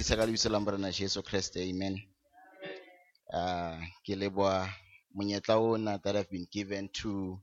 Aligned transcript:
dumedisa 0.00 0.16
ka 0.16 0.26
lebitso 0.26 0.48
la 0.48 0.60
morena 0.60 0.90
jesu 0.90 1.22
kreste 1.22 1.60
amen. 1.60 2.00
Uh, 3.32 3.76
ke 4.02 4.16
leboa 4.16 4.72
monyetla 5.14 5.56
ona 5.58 5.98
that 5.98 6.16
i've 6.16 6.30
been 6.30 6.46
given 6.50 6.88
to 6.88 7.38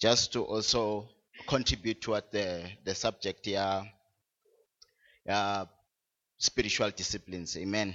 just 0.00 0.32
to 0.32 0.42
also 0.44 1.08
contribute 1.46 2.00
toward 2.00 2.24
the, 2.32 2.64
the 2.84 2.94
subject 2.94 3.46
ya 3.46 3.84
ya 5.26 5.66
spiritual 6.38 6.90
disciplines 6.90 7.56
amen. 7.56 7.94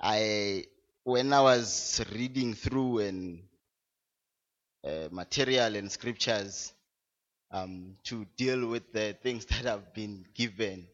I 0.00 0.64
when 1.04 1.32
i 1.32 1.40
was 1.40 2.00
reading 2.12 2.54
through 2.54 3.00
and 3.00 3.42
uh, 4.84 5.08
material 5.10 5.76
and 5.76 5.92
scriptures 5.92 6.72
um, 7.50 7.96
to 8.04 8.24
deal 8.38 8.66
with 8.66 8.92
the 8.92 9.14
things 9.22 9.44
that 9.50 9.66
have 9.66 9.92
been 9.92 10.24
given 10.34 10.88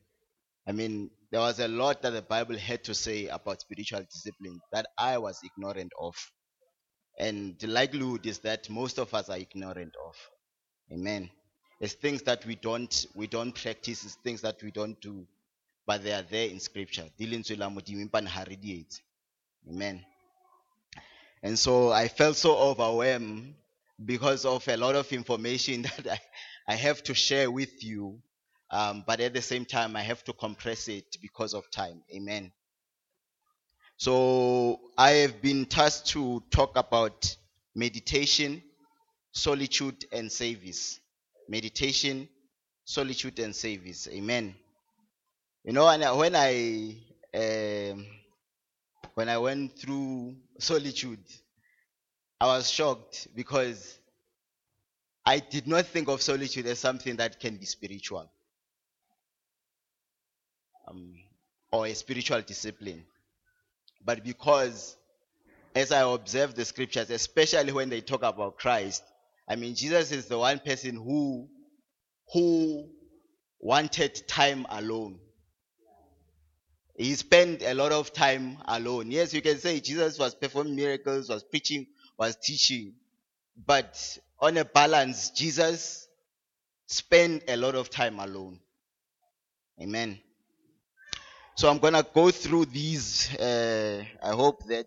I 0.69 0.73
mean, 0.73 1.10
there 1.30 1.41
was 1.41 1.60
a 1.60 1.68
lot 1.68 2.02
that 2.02 2.10
the 2.10 2.23
Bible 2.23 2.56
had 2.56 2.84
to 2.84 2.95
say 2.95 3.27
about 3.27 3.60
spiritual 3.60 4.02
discipline 4.02 4.60
that 4.73 4.87
I 4.96 5.18
was 5.18 5.41
ignorant 5.45 5.92
of. 6.01 6.14
And 7.18 7.59
the 7.59 7.66
likelihood 7.66 8.24
is 8.27 8.38
that 8.41 8.70
most 8.70 8.98
of 8.98 9.12
us 9.12 9.28
are 9.28 9.37
ignorant 9.38 9.95
of. 10.06 10.16
Amen. 10.92 11.30
It's 11.80 11.92
things 11.92 12.23
that 12.23 12.46
we 12.46 12.56
don't 12.56 13.06
we 13.14 13.27
don't 13.27 13.52
practice, 13.52 14.04
it's 14.04 14.14
things 14.16 14.41
that 14.41 14.62
we 14.62 14.70
don't 14.70 15.01
do, 15.01 15.27
but 15.87 16.02
they 16.02 16.12
are 16.12 16.23
there 16.23 16.48
in 16.48 16.60
scripture. 16.60 17.04
Amen. 19.68 20.04
And 21.42 21.59
so 21.59 21.92
I 21.92 22.09
felt 22.09 22.37
so 22.37 22.56
overwhelmed 22.56 23.54
because 24.04 24.45
of 24.45 24.66
a 24.66 24.76
lot 24.76 24.95
of 24.96 25.12
information 25.12 25.82
that 26.04 26.06
I, 26.68 26.73
I 26.73 26.74
have 26.76 27.02
to 27.04 27.15
share 27.15 27.51
with 27.51 27.84
you 27.84 28.20
um, 28.71 29.05
but 29.07 29.21
at 29.21 29.33
the 29.33 29.43
same 29.43 29.65
time, 29.65 29.97
I 29.97 30.02
have 30.02 30.23
to 30.24 30.33
compress 30.33 30.88
it 30.88 31.16
because 31.23 31.55
of 31.55 31.71
time. 31.71 32.02
Amen. 32.15 32.52
So 33.97 34.80
I 34.97 35.10
have 35.10 35.41
been 35.41 35.65
tasked 35.65 36.09
to 36.09 36.43
talk 36.51 36.77
about 36.77 37.35
meditation, 37.75 38.63
solitude, 39.33 40.05
and 40.13 40.30
service. 40.30 41.01
Meditation, 41.49 42.29
solitude, 42.85 43.38
and 43.38 43.57
service. 43.57 44.07
Amen. 44.13 44.55
You 45.65 45.73
know, 45.73 45.88
and 45.88 46.03
when 46.19 46.37
I 46.37 46.95
um, 47.35 48.07
when 49.15 49.29
I 49.29 49.38
went 49.38 49.79
through 49.79 50.37
solitude, 50.59 51.25
I 52.41 52.47
was 52.47 52.71
shocked 52.71 53.29
because 53.35 53.99
I 55.25 55.41
did 55.41 55.66
not 55.66 55.87
think 55.87 56.09
of 56.09 56.23
solitude 56.23 56.66
as 56.66 56.79
something 56.79 57.16
that 57.16 57.41
can 57.41 57.57
be 57.57 57.66
spiritual 57.66 58.30
um, 60.89 61.15
or 61.73 61.87
a 61.87 61.95
spiritual 61.95 62.41
discipline. 62.43 63.05
But 64.05 64.25
because, 64.25 64.97
as 65.75 65.93
I 65.93 66.00
observe 66.00 66.55
the 66.55 66.65
scriptures, 66.65 67.11
especially 67.11 67.72
when 67.72 67.89
they 67.89 68.00
talk 68.00 68.22
about 68.22 68.59
Christ, 68.59 69.03
I 69.49 69.56
mean, 69.56 69.75
Jesus 69.75 70.12
is 70.12 70.27
the 70.27 70.39
one 70.39 70.61
person 70.61 70.97
who, 70.97 71.49
who 72.33 72.89
wanted 73.61 74.27
time 74.28 74.66
alone. 74.71 75.19
He 76.97 77.15
spent 77.15 77.62
a 77.62 77.75
lot 77.75 77.93
of 77.93 78.12
time 78.12 78.59
alone. 78.66 79.11
Yes, 79.11 79.33
you 79.33 79.41
can 79.41 79.59
say 79.59 79.78
Jesus 79.81 80.19
was 80.19 80.34
performing 80.34 80.75
miracles, 80.75 81.28
was 81.28 81.44
preaching, 81.44 81.87
was 82.19 82.37
teaching. 82.37 82.94
But 83.66 84.19
on 84.41 84.56
a 84.56 84.65
balance, 84.65 85.31
Jesus 85.31 86.09
spent 86.87 87.44
a 87.47 87.56
lot 87.56 87.77
of 87.77 87.89
time 87.89 88.19
alone. 88.19 88.59
Amen. 89.81 90.19
So 91.59 91.69
I'm 91.69 91.78
going 91.78 91.94
to 91.94 92.06
go 92.14 92.31
through 92.31 92.66
these. 92.66 93.34
Uh, 93.34 94.04
I 94.22 94.30
hope 94.30 94.64
that 94.69 94.86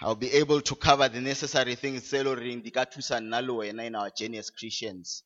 I'll 0.00 0.14
be 0.14 0.32
able 0.32 0.62
to 0.62 0.74
cover 0.74 1.06
the 1.10 1.20
necessary 1.20 1.74
things 1.74 2.10
tailoring 2.10 2.62
the 2.62 2.70
Katusa 2.70 3.20
Nalo 3.20 3.68
and 3.68 3.78
in 3.82 3.94
our 3.94 4.10
as 4.38 4.48
Christians. 4.48 5.24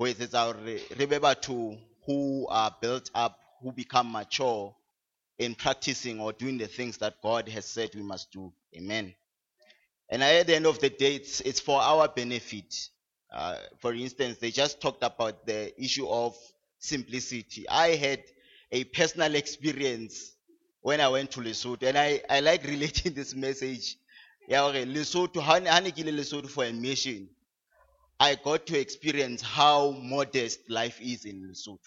It's 0.00 0.34
our 0.34 0.56
remember 0.98 1.32
to 1.42 1.76
who 2.06 2.48
are 2.48 2.74
built 2.82 3.08
up, 3.14 3.38
who 3.62 3.70
become 3.70 4.10
mature 4.10 4.74
in 5.38 5.54
practicing 5.54 6.18
or 6.18 6.32
doing 6.32 6.58
the 6.58 6.66
things 6.66 6.98
that 6.98 7.22
God 7.22 7.48
has 7.48 7.66
said 7.66 7.90
we 7.94 8.02
must 8.02 8.32
do. 8.32 8.52
Amen. 8.76 9.14
And 10.08 10.24
at 10.24 10.48
the 10.48 10.56
end 10.56 10.66
of 10.66 10.80
the 10.80 10.90
day, 10.90 11.14
it's, 11.14 11.40
it's 11.42 11.60
for 11.60 11.80
our 11.80 12.08
benefit. 12.08 12.74
Uh, 13.32 13.58
for 13.78 13.94
instance, 13.94 14.38
they 14.38 14.50
just 14.50 14.80
talked 14.80 15.04
about 15.04 15.46
the 15.46 15.72
issue 15.80 16.08
of 16.08 16.36
simplicity. 16.78 17.68
I 17.68 17.96
had 17.96 18.22
a 18.70 18.84
personal 18.84 19.34
experience 19.34 20.32
when 20.80 21.00
I 21.00 21.08
went 21.08 21.30
to 21.32 21.40
Lesotho, 21.40 21.82
and 21.84 21.98
I, 21.98 22.22
I 22.28 22.40
like 22.40 22.64
relating 22.66 23.14
this 23.14 23.34
message. 23.34 23.96
Yeah, 24.48 24.64
okay, 24.64 24.86
Lesotho, 24.86 25.36
Lesotho 25.36 26.48
for 26.48 26.64
a 26.64 26.72
mission, 26.72 27.28
I 28.20 28.34
got 28.36 28.66
to 28.66 28.78
experience 28.78 29.42
how 29.42 29.92
modest 29.92 30.70
life 30.70 31.00
is 31.00 31.24
in 31.24 31.48
Lesotho. 31.48 31.78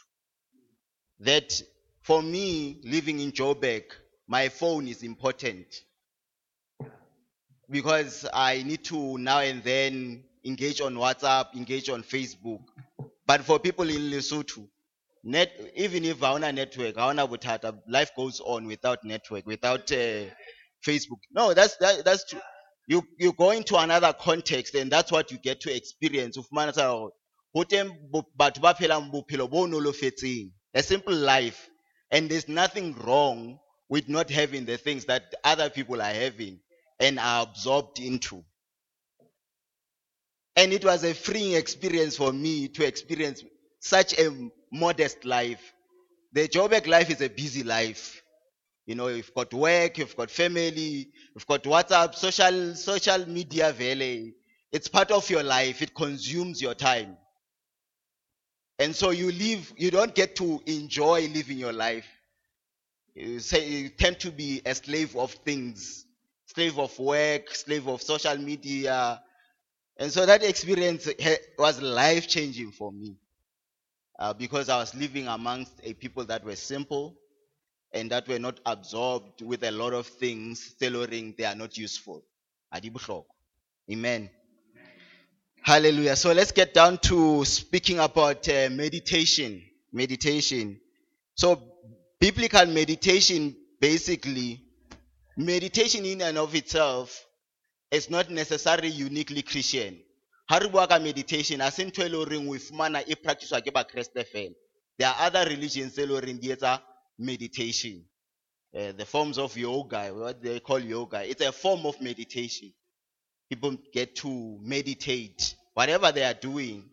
That 1.19 1.61
for 2.01 2.21
me, 2.21 2.81
living 2.83 3.19
in 3.19 3.31
Joburg, 3.31 3.83
my 4.27 4.49
phone 4.49 4.87
is 4.87 5.03
important 5.03 5.67
because 7.69 8.25
I 8.33 8.63
need 8.63 8.83
to 8.85 9.17
now 9.17 9.39
and 9.39 9.63
then 9.63 10.23
engage 10.43 10.81
on 10.81 10.95
WhatsApp, 10.95 11.55
engage 11.55 11.89
on 11.89 12.03
Facebook. 12.03 12.61
But 13.25 13.41
for 13.41 13.59
people 13.59 13.89
in 13.89 14.09
Lesotho, 14.11 14.67
net 15.23 15.51
even 15.75 16.05
if 16.05 16.19
hauna 16.19 16.53
network 16.53 16.95
hauna 16.95 17.27
butata 17.27 17.77
life 17.87 18.11
goes 18.15 18.39
on 18.41 18.65
without 18.65 19.03
network 19.03 19.45
without 19.45 19.91
uh, 19.91 20.25
facebook. 20.85 21.19
No 21.31 21.53
that's 21.53 21.77
that, 21.77 22.03
that's 22.05 22.27
true 22.29 22.41
you 22.87 23.03
you 23.17 23.31
go 23.33 23.51
into 23.51 23.77
another 23.77 24.13
context 24.13 24.75
and 24.75 24.91
that's 24.91 25.11
what 25.11 25.31
you 25.31 25.37
get 25.37 25.61
to 25.61 25.73
experience. 25.73 26.37
Ufumana 26.37 26.73
batho 27.55 28.61
ba 28.61 30.51
a 30.73 30.83
simple 30.83 31.13
life. 31.15 31.69
And 32.11 32.29
there's 32.29 32.49
nothing 32.49 32.93
wrong 32.95 33.59
with 33.89 34.09
not 34.09 34.29
having 34.29 34.65
the 34.65 34.77
things 34.77 35.05
that 35.05 35.33
other 35.43 35.69
people 35.69 36.01
are 36.01 36.13
having 36.13 36.59
and 36.99 37.19
are 37.19 37.43
absorbed 37.43 37.99
into. 37.99 38.43
And 40.57 40.73
it 40.73 40.83
was 40.83 41.03
a 41.05 41.13
freeing 41.13 41.53
experience 41.53 42.17
for 42.17 42.33
me 42.33 42.67
to 42.69 42.85
experience 42.85 43.43
such 43.79 44.17
a 44.19 44.49
modest 44.71 45.25
life. 45.25 45.73
The 46.33 46.47
Joburg 46.47 46.87
life 46.87 47.09
is 47.09 47.21
a 47.21 47.29
busy 47.29 47.63
life. 47.63 48.21
You 48.85 48.95
know, 48.95 49.07
you've 49.07 49.33
got 49.33 49.53
work, 49.53 49.97
you've 49.97 50.15
got 50.15 50.31
family, 50.31 51.09
you've 51.35 51.47
got 51.47 51.63
WhatsApp, 51.63 52.15
social 52.15 52.75
social 52.75 53.25
media 53.27 53.71
valley. 53.71 54.33
It's 54.71 54.87
part 54.87 55.11
of 55.11 55.29
your 55.29 55.43
life. 55.43 55.81
It 55.81 55.93
consumes 55.93 56.61
your 56.61 56.73
time. 56.73 57.17
And 58.79 58.95
so 58.95 59.11
you 59.11 59.31
live, 59.31 59.71
you 59.77 59.91
don't 59.91 60.15
get 60.15 60.35
to 60.37 60.61
enjoy 60.65 61.27
living 61.27 61.57
your 61.57 61.73
life. 61.73 62.07
You 63.13 63.39
say 63.39 63.67
you 63.67 63.89
tend 63.89 64.19
to 64.21 64.31
be 64.31 64.61
a 64.65 64.73
slave 64.73 65.15
of 65.15 65.31
things, 65.31 66.05
slave 66.47 66.79
of 66.79 66.97
work, 66.97 67.53
slave 67.53 67.87
of 67.87 68.01
social 68.01 68.37
media. 68.37 69.21
And 69.97 70.11
so 70.11 70.25
that 70.25 70.43
experience 70.43 71.07
was 71.59 71.81
life 71.81 72.27
changing 72.27 72.71
for 72.71 72.91
me 72.91 73.17
uh, 74.21 74.33
because 74.33 74.69
I 74.69 74.77
was 74.77 74.93
living 74.93 75.27
amongst 75.27 75.71
a 75.83 75.93
people 75.93 76.23
that 76.25 76.45
were 76.45 76.55
simple 76.55 77.15
and 77.91 78.11
that 78.11 78.27
were 78.27 78.37
not 78.37 78.59
absorbed 78.67 79.41
with 79.41 79.63
a 79.63 79.71
lot 79.71 79.93
of 79.93 80.05
things 80.05 80.75
tailoring 80.79 81.33
they 81.39 81.45
are 81.45 81.55
not 81.55 81.75
useful. 81.75 82.23
Adibuhloko. 82.71 83.25
Amen. 83.91 84.29
Hallelujah. 85.63 86.15
So 86.15 86.33
let's 86.33 86.51
get 86.51 86.71
down 86.75 86.99
to 86.99 87.43
speaking 87.45 87.97
about 87.97 88.47
uh, 88.47 88.69
meditation. 88.69 89.63
Meditation. 89.91 90.79
So 91.33 91.59
biblical 92.19 92.67
meditation 92.67 93.55
basically, 93.79 94.61
meditation 95.35 96.05
in 96.05 96.21
and 96.21 96.37
of 96.37 96.53
itself 96.53 97.25
is 97.89 98.07
not 98.11 98.29
necessarily 98.29 98.89
uniquely 98.89 99.41
Christian. 99.41 99.97
Ha 100.51 100.59
re 100.59 100.67
bua 100.67 100.87
ka 100.87 100.99
meditation 100.99 101.61
ha 101.61 101.71
se 101.71 101.83
ntho 101.85 102.03
e 102.03 102.09
le 102.09 102.17
horeng 102.17 102.49
o 102.49 102.55
e 102.55 102.59
fumana 102.59 102.99
e 103.07 103.15
practicewa 103.15 103.61
ke 103.61 103.71
bakreste 103.71 104.23
fela. 104.25 104.55
There 104.97 105.07
are 105.07 105.27
other 105.27 105.45
religions 105.47 105.93
tse 105.93 106.03
e 106.03 106.05
le 106.05 106.13
horeng 106.19 106.41
di 106.41 106.51
etsa 106.51 106.81
meditation. 107.17 108.03
Uh, 108.75 108.91
the 108.91 109.05
forms 109.05 109.37
of 109.37 109.55
yoga 109.55 110.13
what 110.13 110.41
they 110.41 110.59
call 110.59 110.79
yoga 110.79 111.23
it's 111.23 111.41
a 111.41 111.53
form 111.53 111.85
of 111.85 112.01
meditation. 112.01 112.73
People 113.49 113.77
get 113.93 114.13
to 114.15 114.59
meditate 114.61 115.55
whatever 115.73 116.11
they 116.11 116.25
are 116.25 116.33
doing 116.33 116.83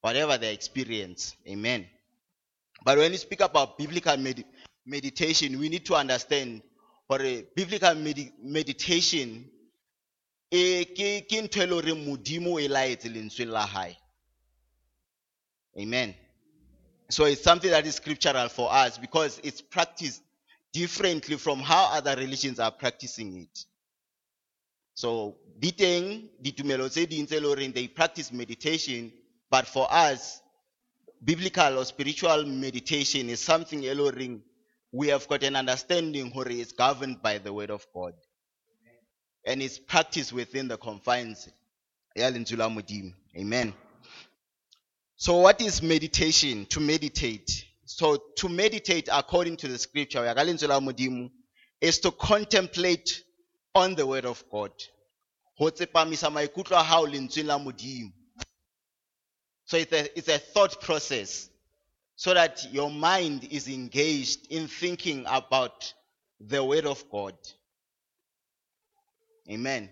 whatever 0.00 0.36
they 0.36 0.52
experience. 0.52 1.36
Amen. 1.48 1.86
But 2.84 2.98
when 2.98 3.12
you 3.12 3.18
speak 3.18 3.40
about 3.40 3.78
biblical 3.78 4.16
med- 4.16 4.44
meditation 4.84 5.56
we 5.60 5.68
need 5.68 5.86
to 5.86 5.94
understand 5.94 6.62
or 7.08 7.18
biblical 7.54 7.94
medi- 7.94 8.32
meditation 8.42 9.48
e 10.54 10.84
ke 10.84 11.26
ke 11.28 11.48
modimo 12.06 12.58
e 12.60 12.68
laetse 12.68 13.44
la 13.46 13.66
hae 13.66 13.96
amen 15.76 16.14
So 17.10 17.26
it's 17.26 17.42
something 17.42 17.70
that 17.70 17.86
is 17.86 17.96
scriptural 17.96 18.48
for 18.48 18.72
us 18.72 18.98
because 18.98 19.40
it's 19.44 19.60
practiced 19.60 20.22
differently 20.72 21.36
from 21.36 21.60
how 21.60 21.90
other 21.92 22.16
religions 22.16 22.58
are 22.58 22.70
practicing 22.70 23.42
it. 23.42 23.64
So 24.94 25.36
di 25.58 25.70
ditumelo 25.72 26.88
tse 26.88 27.06
ding 27.06 27.26
tse 27.26 27.72
they 27.72 27.88
practice 27.88 28.32
meditation, 28.32 29.12
but 29.50 29.66
for 29.66 29.86
us, 29.90 30.40
biblical 31.22 31.78
or 31.78 31.84
spiritual 31.84 32.44
meditation 32.46 33.28
is 33.28 33.40
something 33.40 33.84
e 33.84 33.88
leng 33.88 34.12
horeng 34.12 34.40
we 34.90 35.08
have 35.08 35.28
got 35.28 35.42
an 35.42 35.56
understanding 35.56 36.30
where 36.30 36.48
it's 36.48 36.72
governed 36.72 37.20
by 37.20 37.38
the 37.38 37.52
word 37.52 37.70
of 37.70 37.86
God. 37.92 38.14
And 39.46 39.62
it's 39.62 39.78
practiced 39.78 40.32
within 40.32 40.68
the 40.68 40.76
confines. 40.78 41.48
Amen. 43.36 43.74
So 45.16 45.36
what 45.38 45.60
is 45.60 45.82
meditation? 45.82 46.66
To 46.66 46.80
meditate. 46.80 47.66
So 47.84 48.16
to 48.36 48.48
meditate 48.48 49.08
according 49.12 49.56
to 49.58 49.68
the 49.68 49.78
scripture 49.78 50.24
is 51.80 51.98
to 52.00 52.10
contemplate 52.12 53.24
on 53.74 53.94
the 53.94 54.06
word 54.06 54.24
of 54.24 54.42
God. 54.50 54.70
So 55.58 55.66
it's 55.66 55.80
a, 59.92 60.18
it's 60.18 60.28
a 60.28 60.38
thought 60.38 60.80
process 60.80 61.50
so 62.16 62.34
that 62.34 62.66
your 62.72 62.90
mind 62.90 63.48
is 63.50 63.68
engaged 63.68 64.46
in 64.50 64.68
thinking 64.68 65.24
about 65.28 65.92
the 66.40 66.64
word 66.64 66.86
of 66.86 67.04
God. 67.10 67.34
Amen. 69.50 69.90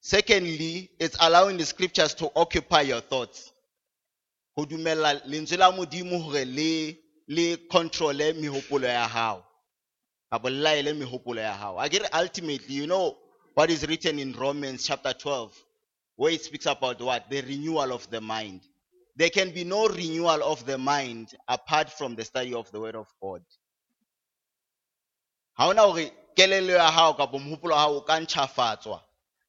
Secondly, 0.00 0.90
it's 0.98 1.16
allowing 1.20 1.56
the 1.56 1.64
scriptures 1.64 2.14
to 2.14 2.30
occupy 2.36 2.82
your 2.82 3.00
thoughts. 3.00 3.52
Ho 4.56 4.64
dumella 4.64 5.20
lentswe 5.26 6.22
hore 6.22 6.44
le 6.44 6.96
le 7.28 7.56
controle 7.68 8.32
mehopolo 8.34 8.86
ya 8.86 9.06
hao. 9.08 9.44
Kapa 10.30 10.50
le 10.50 10.60
laele 10.62 10.92
mehopolo 10.94 11.40
ya 11.40 11.54
hao. 11.54 11.78
Ultimately, 12.12 12.74
you 12.74 12.86
know 12.86 13.16
what 13.54 13.70
is 13.70 13.86
written 13.86 14.18
in 14.18 14.32
Romans 14.32 14.86
chapter 14.86 15.12
12, 15.12 15.52
where 16.16 16.32
it 16.32 16.42
speaks 16.42 16.66
about 16.66 17.00
what? 17.00 17.28
The 17.30 17.40
renewal 17.42 17.92
of 17.92 18.08
the 18.10 18.20
mind. 18.20 18.60
There 19.16 19.30
can 19.30 19.50
be 19.50 19.64
no 19.64 19.88
renewal 19.88 20.42
of 20.42 20.64
the 20.66 20.78
mind 20.78 21.34
apart 21.48 21.90
from 21.90 22.14
the 22.14 22.24
study 22.24 22.54
of 22.54 22.70
the 22.72 22.80
word 22.80 22.96
of 22.96 23.06
God. 23.22 23.42
Ha 25.54 25.72
hona 25.72 26.10
kelello 26.40 26.72
ya 26.72 26.90
hao 26.90 27.14
kapa 27.14 27.38
mohopolo 27.38 27.74
wa 27.74 27.80
hao 27.80 27.96
o 27.96 28.00
ka 28.00 28.26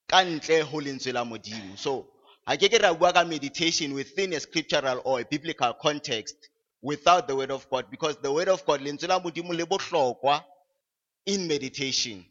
ka 0.07 0.23
ntle 0.23 0.63
lentswe 0.83 1.13
la 1.13 1.23
Modimo. 1.23 1.77
So, 1.77 2.05
ha 2.45 2.57
ke 2.57 2.67
ke 2.67 2.81
ra 2.81 2.93
bua 2.93 3.13
ka 3.13 3.23
meditation 3.23 3.93
within 3.93 4.33
a 4.33 4.39
scriptural 4.41 5.01
or 5.05 5.21
a 5.21 5.23
biblical 5.23 5.73
context 5.73 6.35
without 6.81 7.29
the 7.29 7.35
word 7.35 7.49
of 7.49 7.69
God 7.69 7.85
because 7.89 8.17
the 8.17 8.29
word 8.29 8.49
of 8.49 8.65
God 8.65 8.81
lentswe 8.81 9.07
la 9.07 9.21
Modimo 9.21 9.53
le 9.53 9.65
bohlokwa 9.65 10.43
in 11.25 11.47
meditation. 11.47 12.25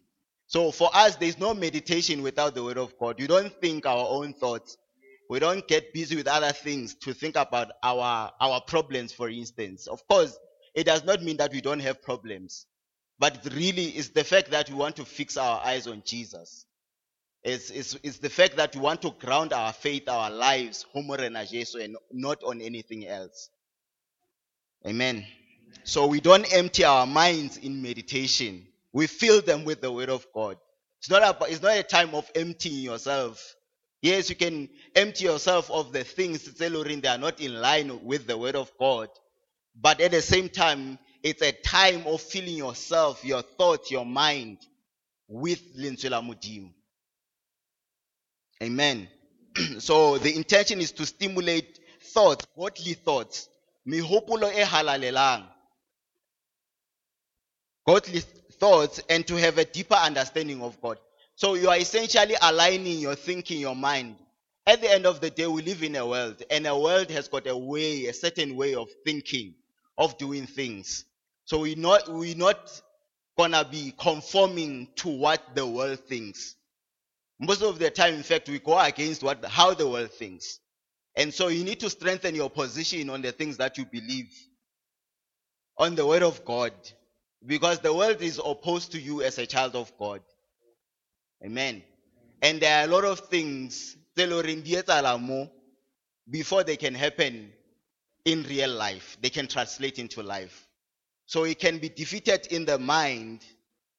So 0.46 0.70
for 0.72 0.90
us, 0.92 1.16
there's 1.16 1.38
no 1.38 1.54
meditation 1.54 2.20
without 2.20 2.54
the 2.54 2.62
word 2.62 2.76
of 2.76 2.98
God. 2.98 3.18
We 3.18 3.28
don't 3.28 3.54
think 3.62 3.86
our 3.86 4.06
own 4.10 4.34
thoughts. 4.34 4.76
We 5.30 5.38
don't 5.38 5.66
get 5.68 5.94
busy 5.94 6.16
with 6.16 6.28
other 6.28 6.52
things 6.52 6.96
to 6.96 7.14
think 7.14 7.36
about 7.36 7.68
our, 7.82 8.30
our 8.38 8.60
problems, 8.60 9.10
for 9.12 9.30
instance. 9.30 9.86
Of 9.86 10.06
course, 10.06 10.36
it 10.74 10.84
does 10.84 11.04
not 11.04 11.22
mean 11.22 11.38
that 11.38 11.52
we 11.52 11.62
don't 11.62 11.80
have 11.80 12.02
problems. 12.02 12.66
But 13.20 13.46
really 13.54 13.84
it's 13.84 14.08
the 14.08 14.24
fact 14.24 14.50
that 14.50 14.70
we 14.70 14.74
want 14.74 14.96
to 14.96 15.04
fix 15.04 15.36
our 15.36 15.60
eyes 15.62 15.86
on 15.86 16.02
Jesus. 16.06 16.64
It's, 17.42 17.70
it's, 17.70 17.96
it's 18.02 18.18
the 18.18 18.30
fact 18.30 18.56
that 18.56 18.74
we 18.74 18.80
want 18.80 19.02
to 19.02 19.10
ground 19.10 19.52
our 19.52 19.74
faith, 19.74 20.08
our 20.08 20.30
lives, 20.30 20.86
homo 20.92 21.16
rena 21.16 21.44
Jesu, 21.44 21.78
and 21.78 21.96
not 22.10 22.42
on 22.42 22.62
anything 22.62 23.06
else. 23.06 23.50
Amen. 24.86 25.26
So 25.84 26.06
we 26.06 26.20
don't 26.20 26.50
empty 26.52 26.84
our 26.84 27.06
minds 27.06 27.58
in 27.58 27.82
meditation. 27.82 28.66
We 28.92 29.06
fill 29.06 29.42
them 29.42 29.64
with 29.64 29.82
the 29.82 29.92
word 29.92 30.08
of 30.08 30.26
God. 30.34 30.56
It's 30.98 31.10
not 31.10 31.22
a, 31.22 31.52
it's 31.52 31.62
not 31.62 31.76
a 31.76 31.82
time 31.82 32.14
of 32.14 32.30
emptying 32.34 32.82
yourself. 32.82 33.54
Yes, 34.00 34.30
you 34.30 34.36
can 34.36 34.70
empty 34.94 35.26
yourself 35.26 35.70
of 35.70 35.92
the 35.92 36.04
things 36.04 36.44
that 36.44 37.06
are 37.06 37.18
not 37.18 37.38
in 37.38 37.60
line 37.60 38.02
with 38.02 38.26
the 38.26 38.38
word 38.38 38.56
of 38.56 38.72
God. 38.78 39.08
But 39.78 40.00
at 40.00 40.10
the 40.10 40.22
same 40.22 40.48
time, 40.48 40.98
it's 41.22 41.42
a 41.42 41.52
time 41.52 42.06
of 42.06 42.20
filling 42.20 42.56
yourself, 42.56 43.24
your 43.24 43.42
thoughts, 43.42 43.90
your 43.90 44.06
mind 44.06 44.58
with 45.28 45.76
lentswe 45.76 46.10
la 46.10 46.20
Modimo. 46.20 46.72
Amen. 48.62 49.08
so 49.78 50.18
the 50.18 50.34
intention 50.34 50.80
is 50.80 50.92
to 50.92 51.06
stimulate 51.06 51.78
thoughts, 52.00 52.46
godly 52.56 52.94
thoughts. 52.94 53.48
Mihopolo 53.86 54.50
e 54.52 54.62
halalelang. 54.62 55.46
Godly 57.86 58.20
thoughts 58.60 59.00
and 59.08 59.26
to 59.26 59.36
have 59.36 59.58
a 59.58 59.64
deeper 59.64 59.94
understanding 59.94 60.62
of 60.62 60.80
God. 60.80 60.98
So 61.36 61.54
you 61.54 61.70
are 61.70 61.78
essentially 61.78 62.34
aligning 62.40 62.98
your 62.98 63.14
thinking, 63.14 63.60
your 63.60 63.74
mind. 63.74 64.16
At 64.66 64.82
the 64.82 64.92
end 64.92 65.06
of 65.06 65.20
the 65.20 65.30
day, 65.30 65.46
we 65.46 65.62
live 65.62 65.82
in 65.82 65.96
a 65.96 66.06
world, 66.06 66.42
and 66.50 66.66
a 66.66 66.78
world 66.78 67.10
has 67.10 67.28
got 67.28 67.46
a 67.46 67.56
way, 67.56 68.06
a 68.06 68.12
certain 68.12 68.56
way 68.56 68.74
of 68.74 68.88
thinking, 69.06 69.54
of 69.96 70.18
doing 70.18 70.46
things. 70.46 71.06
So 71.50 71.58
we're 71.62 71.74
not, 71.74 72.08
we're 72.08 72.36
not 72.36 72.80
gonna 73.36 73.66
be 73.68 73.92
conforming 73.98 74.86
to 74.94 75.08
what 75.08 75.56
the 75.56 75.66
world 75.66 75.98
thinks. 75.98 76.54
Most 77.40 77.62
of 77.62 77.80
the 77.80 77.90
time, 77.90 78.14
in 78.14 78.22
fact, 78.22 78.48
we 78.48 78.60
go 78.60 78.78
against 78.78 79.24
what 79.24 79.44
how 79.44 79.74
the 79.74 79.88
world 79.88 80.12
thinks. 80.12 80.60
And 81.16 81.34
so 81.34 81.48
you 81.48 81.64
need 81.64 81.80
to 81.80 81.90
strengthen 81.90 82.36
your 82.36 82.50
position 82.50 83.10
on 83.10 83.20
the 83.22 83.32
things 83.32 83.56
that 83.56 83.78
you 83.78 83.84
believe, 83.84 84.32
on 85.76 85.96
the 85.96 86.06
word 86.06 86.22
of 86.22 86.44
God, 86.44 86.72
because 87.44 87.80
the 87.80 87.92
world 87.92 88.22
is 88.22 88.38
opposed 88.38 88.92
to 88.92 89.00
you 89.00 89.22
as 89.22 89.36
a 89.38 89.46
child 89.46 89.74
of 89.74 89.92
God. 89.98 90.20
Amen. 91.44 91.82
And 92.42 92.60
there 92.60 92.80
are 92.80 92.84
a 92.84 92.92
lot 92.92 93.04
of 93.04 93.26
things 93.26 93.96
before 96.30 96.62
they 96.62 96.76
can 96.76 96.94
happen 96.94 97.52
in 98.24 98.44
real 98.44 98.70
life. 98.70 99.18
They 99.20 99.30
can 99.30 99.48
translate 99.48 99.98
into 99.98 100.22
life. 100.22 100.68
So 101.30 101.44
it 101.44 101.60
can 101.60 101.78
be 101.78 101.88
defeated 101.88 102.48
in 102.50 102.64
the 102.64 102.76
mind 102.76 103.44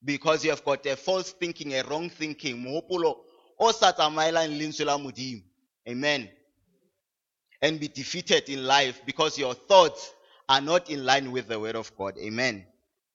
because 0.04 0.44
you 0.44 0.50
have 0.50 0.66
got 0.66 0.86
a 0.86 0.98
false 0.98 1.32
thinking, 1.32 1.74
a 1.76 1.82
wrong 1.84 2.10
thinking. 2.10 2.62
Amen. 5.88 6.30
And 7.62 7.80
be 7.80 7.88
defeated 7.88 8.50
in 8.50 8.66
life 8.66 9.02
because 9.06 9.38
your 9.38 9.54
thoughts 9.54 10.14
are 10.50 10.60
not 10.60 10.90
in 10.90 11.06
line 11.06 11.32
with 11.32 11.48
the 11.48 11.58
word 11.58 11.78
of 11.78 11.96
God. 11.96 12.18
Amen. 12.18 12.66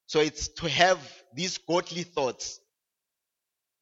So 0.06 0.20
it's 0.20 0.48
to 0.48 0.66
have 0.70 0.98
these 1.34 1.58
godly 1.58 2.04
thoughts 2.04 2.58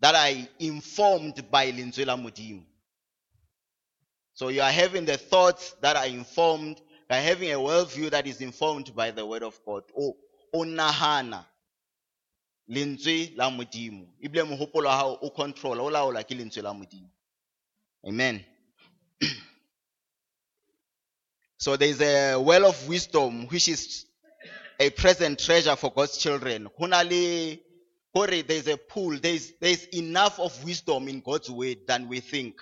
that 0.00 0.16
are 0.16 0.48
informed 0.58 1.48
by 1.48 1.70
lentswe 1.70 2.04
la 2.06 2.16
Modimo. 2.16 2.64
So 4.32 4.48
you 4.48 4.62
are 4.62 4.72
having 4.72 5.04
the 5.04 5.16
thoughts 5.16 5.76
that 5.80 5.94
are 5.94 6.06
informed, 6.06 6.80
you 7.08 7.16
are 7.16 7.22
having 7.22 7.52
a 7.52 7.56
worldview 7.56 8.10
that 8.10 8.26
is 8.26 8.40
informed 8.40 8.92
by 8.96 9.12
the 9.12 9.24
word 9.24 9.44
of 9.44 9.56
God. 9.64 9.84
Oh, 9.96 10.16
o 10.54 10.64
nahana 10.64 11.44
lentswe 12.68 13.32
la 13.36 13.50
Modimo. 13.50 14.06
Ibile 14.20 14.44
mohopolo 14.44 14.88
wa 14.88 14.96
hao 14.96 15.18
o 15.20 15.30
control, 15.30 15.80
o 15.80 15.90
laola 15.90 16.22
ke 16.22 16.34
lentswe 16.34 16.62
la 16.62 16.72
Modimo. 16.72 17.10
Amen. 18.06 18.44
so 21.58 21.76
there 21.76 21.88
is 21.88 22.00
a 22.00 22.36
well 22.36 22.66
of 22.66 22.88
wisdom 22.88 23.46
which 23.48 23.68
is 23.68 24.06
a 24.78 24.90
present 24.90 25.38
treasure 25.38 25.76
for 25.76 25.92
God's 25.92 26.16
children. 26.16 26.68
Hunale 26.78 27.60
Kore, 28.14 28.42
there's 28.42 28.68
a 28.68 28.76
pool, 28.76 29.18
there's, 29.20 29.54
there's 29.60 29.86
enough 29.86 30.38
of 30.38 30.64
wisdom 30.64 31.08
in 31.08 31.20
God's 31.20 31.50
word 31.50 31.78
than 31.88 32.08
we 32.08 32.20
think. 32.20 32.60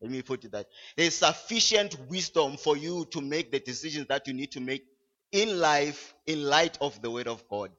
Let 0.00 0.10
me 0.10 0.22
put 0.22 0.44
it 0.44 0.52
that. 0.52 0.68
There's 0.96 1.16
sufficient 1.16 1.98
wisdom 2.08 2.56
for 2.56 2.78
you 2.78 3.04
to 3.10 3.20
make 3.20 3.52
the 3.52 3.60
decisions 3.60 4.06
that 4.08 4.26
you 4.26 4.32
need 4.32 4.52
to 4.52 4.60
make 4.60 4.86
in 5.32 5.58
life 5.60 6.14
in 6.26 6.42
light 6.42 6.76
of 6.80 7.00
the 7.02 7.10
word 7.10 7.28
of 7.28 7.48
God. 7.48 7.70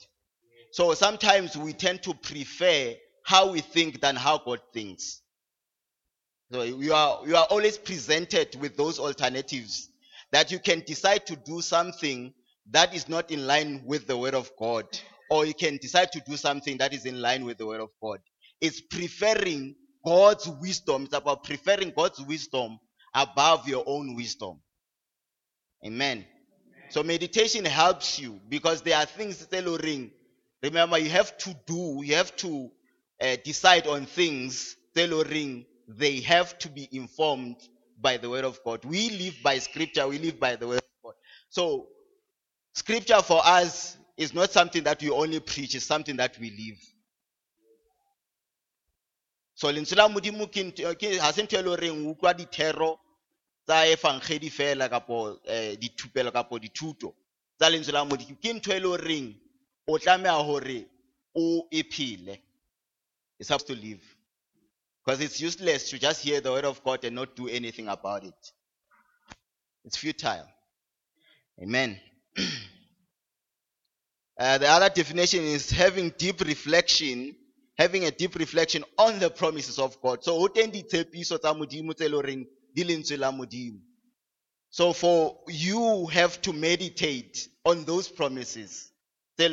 So 0.72 0.94
sometimes 0.94 1.58
we 1.58 1.74
tend 1.74 2.04
to 2.04 2.13
prefer 2.13 2.94
how 3.25 3.51
we 3.51 3.62
think 3.62 4.01
than 4.01 4.16
how 4.16 4.38
God 4.38 4.62
thinks. 4.74 5.22
So 6.51 6.63
you 6.63 6.94
are, 6.94 7.22
you 7.27 7.36
are 7.36 7.46
always 7.50 7.77
presented 7.77 8.56
with 8.60 8.77
those 8.77 9.00
alternatives 9.00 9.89
that 10.32 10.51
you 10.51 10.60
can 10.60 10.82
decide 10.86 11.25
to 11.27 11.36
do 11.36 11.62
something 11.62 12.34
that 12.72 12.94
is 12.94 13.10
not 13.10 13.32
in 13.32 13.46
line 13.46 13.84
with 13.86 14.08
the 14.08 14.18
word 14.18 14.34
of 14.34 14.50
God, 14.58 14.86
or 15.30 15.46
you 15.46 15.54
can 15.54 15.77
decide 15.77 16.12
to 16.13 16.22
do 16.22 16.38
something 16.38 16.77
that 16.77 16.94
is 16.94 17.06
in 17.06 17.22
line 17.22 17.44
with 17.44 17.58
the 17.58 17.66
word 17.66 17.82
of 17.82 17.89
God. 18.01 18.20
It's 18.62 18.82
preferring 18.82 19.75
God's 20.06 20.48
wisdom. 20.48 21.04
It's 21.04 21.13
about 21.13 21.44
preferring 21.44 21.94
God's 21.96 22.22
wisdom 22.22 22.80
above 23.13 23.68
your 23.68 23.84
own 23.86 24.16
wisdom. 24.16 24.62
Amen. 25.86 26.25
So 26.89 27.03
meditation 27.03 27.65
helps 27.65 28.20
you 28.20 28.39
because 28.50 28.82
there 28.82 28.98
are 28.98 29.06
things 29.06 29.46
that 29.46 29.65
ring. 29.84 30.12
Remember, 30.63 30.98
you 30.98 31.10
have 31.10 31.38
to 31.39 31.56
do, 31.65 32.01
you 32.03 32.15
have 32.15 32.36
to 32.38 32.72
uh, 33.22 33.36
decide 33.44 33.88
on 33.88 34.06
things 34.06 34.75
ring. 34.96 35.65
They 35.88 36.22
have 36.22 36.58
to 36.60 36.70
be 36.70 36.88
informed 36.91 37.58
by 38.00 38.17
the 38.17 38.29
word 38.29 38.46
of 38.46 38.60
God. 38.63 38.84
We 38.86 39.10
live 39.12 39.36
by 39.44 39.60
scripture, 39.60 40.08
we 40.08 40.17
live 40.17 40.39
by 40.39 40.56
the 40.56 40.67
word 40.67 40.77
of 40.77 41.03
God. 41.03 41.13
So, 41.50 41.88
scripture 42.74 43.22
for 43.22 43.41
us 43.46 43.98
is 44.17 44.34
not 44.34 44.51
something 44.51 44.84
that 44.84 45.01
we 45.01 45.10
only 45.10 45.39
preach, 45.39 45.75
it's 45.75 45.86
something 45.86 46.17
that 46.17 46.38
we 46.39 46.50
live. 46.50 46.79
So 49.58 49.72
lentswe 49.72 49.96
la 49.98 50.08
modimo 50.08 50.46
ke 50.48 51.20
ha 51.20 51.32
tsa 53.67 53.86
efankgedi 53.88 54.50
fela 54.50 54.89
kapo 54.89 55.39
eh, 55.45 55.77
dithupelo 55.77 56.31
kapo 56.31 56.59
dithuto 56.59 57.13
tsa 57.57 57.69
lentswe 57.69 57.93
la 57.93 58.05
modimo 58.05 58.38
ke 58.41 58.53
ntho 58.53 58.71
e 58.74 58.79
le 58.79 58.88
horeng 58.88 59.36
o 59.88 60.00
tlameha 60.00 60.43
hore 60.43 60.88
o 61.36 61.67
e 61.71 61.83
phele. 61.83 62.41
To 63.39 63.74
live 63.75 64.01
because 65.05 65.21
it's 65.21 65.39
useless 65.39 65.91
to 65.91 66.00
just 66.00 66.24
hear 66.24 66.41
the 66.41 66.51
word 66.51 66.65
of 66.65 66.83
god 66.83 67.03
and 67.05 67.15
not 67.15 67.36
do 67.36 67.47
anything 67.47 67.88
about 67.88 68.24
it. 68.24 68.51
It's 69.86 69.95
futile. 69.95 70.47
Amen. 71.62 72.00
Uh, 74.39 74.59
the 74.59 74.67
other 74.67 74.89
definition 74.89 75.43
is 75.43 75.71
having 75.71 76.13
deep 76.15 76.41
reflection, 76.41 77.36
having 77.75 78.05
a 78.05 78.12
deep 78.12 78.36
reflection 78.36 78.83
on 79.00 79.17
the 79.17 79.31
promises 79.31 79.79
of 79.79 80.00
God. 80.00 80.24
So, 80.24 80.38
ho 80.38 80.47
teng 80.47 80.71
ditshepiso 80.71 81.39
tsa 81.39 81.55
Modimo 81.55 81.95
tse 81.95 82.07
leng 82.07 82.21
horeng 82.21 82.47
So, 84.69 84.93
for 84.93 85.39
you 85.48 86.05
have 86.07 86.41
to 86.41 86.53
meditate 86.53 87.48
on 87.65 87.86
those 87.86 88.07
promises. 88.07 88.91
So, 89.38 89.46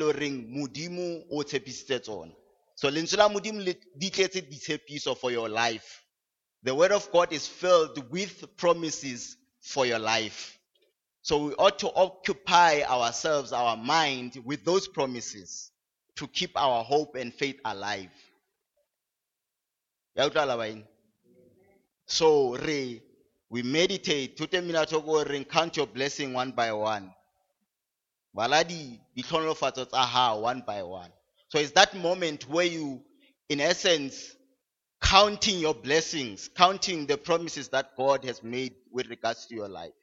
lentswe 2.90 3.16
la 3.16 3.28
Modimo 3.28 3.64
di 3.96 4.10
tletse 4.10 5.16
for 5.20 5.30
your 5.30 5.48
life. 5.48 6.04
The 6.62 6.74
word 6.74 6.92
of 6.92 7.10
God 7.12 7.32
is 7.32 7.46
filled 7.46 8.10
with 8.10 8.56
promises 8.56 9.36
for 9.60 9.86
your 9.86 9.98
life. 9.98 10.58
So 11.24 11.46
we 11.46 11.54
ought 11.54 11.78
to 11.78 11.90
occupy 11.94 12.82
ourselves, 12.82 13.52
our 13.52 13.78
mind 13.78 14.36
with 14.44 14.62
those 14.62 14.86
promises 14.86 15.70
to 16.16 16.26
keep 16.28 16.50
our 16.54 16.84
hope 16.84 17.16
and 17.16 17.32
faith 17.32 17.58
alive. 17.64 18.10
So 22.06 22.56
re 22.56 23.02
we 23.54 23.62
meditate 23.62 24.36
to 24.36 24.62
mina 24.62 24.84
go 24.90 25.22
re 25.22 25.44
count 25.44 25.76
your 25.76 25.86
blessing 25.86 26.32
one 26.32 26.50
by 26.50 26.72
one. 26.72 27.14
Bala 28.34 28.64
di 28.64 29.00
ditlhonolofatso 29.16 29.88
tsa 29.88 30.02
hao 30.04 30.40
one 30.40 30.64
by 30.66 30.82
one. 30.82 31.12
So 31.50 31.60
it's 31.60 31.70
that 31.70 31.94
moment 31.94 32.48
where 32.50 32.66
you 32.66 33.00
in 33.48 33.60
essence 33.60 34.34
counting 35.00 35.60
your 35.60 35.72
blessings, 35.72 36.50
counting 36.56 37.06
the 37.06 37.16
promises 37.16 37.68
that 37.68 37.96
God 37.96 38.24
has 38.24 38.42
made 38.42 38.74
with 38.90 39.08
regards 39.08 39.46
to 39.46 39.54
your 39.54 39.68
life. 39.68 39.94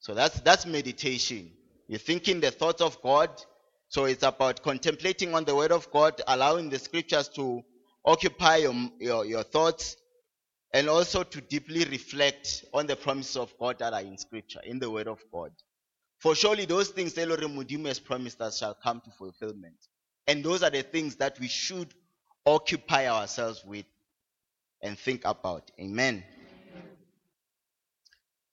So 0.00 0.12
that's 0.12 0.38
that's 0.40 0.66
meditation. 0.66 1.50
You're 1.88 1.98
thinking 1.98 2.40
the 2.40 2.50
thoughts 2.50 2.82
of 2.82 3.00
God. 3.00 3.30
So 3.88 4.04
it's 4.04 4.22
about 4.22 4.62
contemplating 4.62 5.34
on 5.34 5.46
the 5.46 5.56
word 5.56 5.72
of 5.72 5.90
God, 5.90 6.20
allowing 6.28 6.68
the 6.68 6.78
scriptures 6.78 7.30
to 7.36 7.62
occupy 8.04 8.56
your, 8.56 8.74
your, 9.00 9.24
your 9.24 9.42
thoughts, 9.44 9.96
and 10.76 10.90
also 10.90 11.22
to 11.22 11.40
deeply 11.40 11.86
reflect 11.86 12.66
on 12.74 12.86
the 12.86 12.94
promises 12.94 13.38
of 13.38 13.50
God 13.58 13.78
that 13.78 13.94
are 13.94 14.02
in 14.02 14.18
scripture, 14.18 14.60
in 14.62 14.78
the 14.78 14.90
word 14.90 15.08
of 15.08 15.24
God. 15.32 15.50
For 16.18 16.34
surely 16.34 16.66
those 16.66 16.90
things 16.90 17.14
the 17.14 17.24
Lord 17.24 17.40
has 17.86 17.98
promised 17.98 18.42
us 18.42 18.58
shall 18.58 18.74
come 18.74 19.00
to 19.00 19.10
fulfillment. 19.12 19.76
And 20.26 20.44
those 20.44 20.62
are 20.62 20.68
the 20.68 20.82
things 20.82 21.16
that 21.16 21.40
we 21.40 21.48
should 21.48 21.94
occupy 22.44 23.08
ourselves 23.08 23.64
with 23.64 23.86
and 24.82 24.98
think 24.98 25.22
about. 25.24 25.70
Amen. 25.80 26.22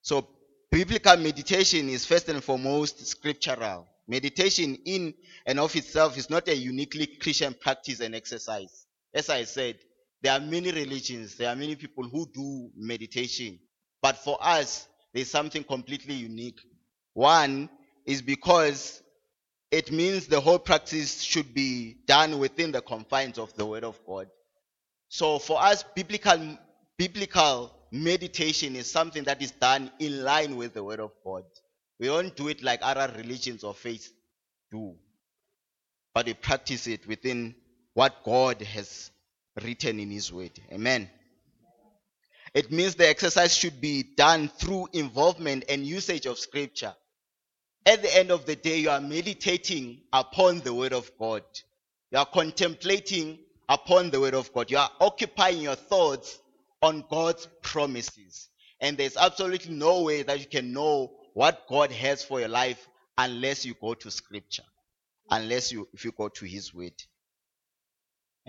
So 0.01 0.25
biblical 0.71 1.17
meditation 1.17 1.89
is 1.89 2.05
first 2.05 2.29
and 2.29 2.41
foremost 2.41 3.05
scriptural. 3.05 3.85
Meditation 4.07 4.77
in 4.85 5.13
and 5.45 5.59
of 5.59 5.75
itself 5.75 6.17
is 6.17 6.29
not 6.29 6.47
a 6.47 6.55
uniquely 6.55 7.05
Christian 7.05 7.53
practice 7.53 7.99
and 7.99 8.15
exercise. 8.15 8.85
As 9.13 9.29
I 9.29 9.43
said, 9.43 9.75
there 10.23 10.31
are 10.31 10.39
many 10.39 10.71
religions, 10.71 11.35
there 11.35 11.49
are 11.49 11.55
many 11.55 11.75
people 11.75 12.05
who 12.05 12.25
do 12.33 12.71
meditation. 12.77 13.59
But 14.01 14.17
for 14.17 14.37
us, 14.41 14.87
there's 15.13 15.29
something 15.29 15.63
completely 15.65 16.15
unique. 16.15 16.59
One 17.13 17.69
is 18.05 18.21
because 18.21 19.03
it 19.69 19.91
means 19.91 20.27
the 20.27 20.39
whole 20.39 20.59
practice 20.59 21.21
should 21.21 21.53
be 21.53 21.97
done 22.07 22.39
within 22.39 22.71
the 22.71 22.81
confines 22.81 23.37
of 23.37 23.53
the 23.55 23.65
Word 23.65 23.83
of 23.83 23.99
God. 24.07 24.27
So 25.09 25.39
for 25.39 25.61
us, 25.61 25.83
biblical, 25.93 26.57
biblical 26.97 27.75
meditation 27.91 28.77
is 28.77 28.89
something 28.89 29.25
that 29.25 29.41
is 29.41 29.51
done 29.51 29.91
in 29.99 30.23
line 30.23 30.55
with 30.55 30.73
the 30.73 30.83
Word 30.83 31.01
of 31.01 31.11
God. 31.25 31.43
We 31.99 32.07
don't 32.07 32.35
do 32.35 32.47
it 32.47 32.63
like 32.63 32.79
other 32.81 33.13
religions 33.17 33.63
or 33.63 33.73
faiths 33.73 34.09
do, 34.71 34.95
but 36.13 36.27
we 36.27 36.33
practice 36.33 36.87
it 36.87 37.05
within 37.07 37.55
what 37.93 38.23
God 38.23 38.61
has 38.61 39.11
written 39.61 39.99
in 39.99 40.09
His 40.09 40.31
Word. 40.31 40.51
Amen. 40.71 41.09
It 42.53 42.71
means 42.71 42.95
the 42.95 43.09
exercise 43.09 43.55
should 43.55 43.81
be 43.81 44.03
done 44.03 44.47
through 44.47 44.89
involvement 44.93 45.65
and 45.69 45.85
usage 45.85 46.25
of 46.25 46.37
Scripture. 46.37 46.93
At 47.85 48.01
the 48.01 48.15
end 48.15 48.31
of 48.31 48.45
the 48.45 48.55
day, 48.55 48.77
you 48.77 48.89
are 48.89 49.01
meditating 49.01 50.01
upon 50.13 50.59
the 50.59 50.73
Word 50.73 50.93
of 50.93 51.11
God. 51.17 51.43
You 52.11 52.19
are 52.19 52.25
contemplating 52.25 53.39
upon 53.67 54.11
the 54.11 54.19
Word 54.19 54.35
of 54.35 54.53
God. 54.53 54.69
You 54.69 54.77
are 54.77 54.91
occupying 55.01 55.61
your 55.61 55.75
thoughts 55.75 56.39
on 56.81 57.03
God's 57.09 57.47
promises. 57.61 58.49
And 58.79 58.97
there's 58.97 59.17
absolutely 59.17 59.73
no 59.73 60.03
way 60.03 60.23
that 60.23 60.39
you 60.39 60.45
can 60.45 60.73
know 60.73 61.11
what 61.33 61.67
God 61.67 61.91
has 61.91 62.23
for 62.23 62.39
your 62.39 62.49
life 62.49 62.87
unless 63.17 63.65
you 63.65 63.73
go 63.79 63.93
to 63.95 64.11
Scripture, 64.11 64.63
unless 65.29 65.71
you 65.71 65.87
if 65.93 66.05
you 66.05 66.11
go 66.11 66.29
to 66.29 66.45
His 66.45 66.73
Word. 66.73 66.93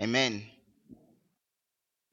Amen. 0.01 0.43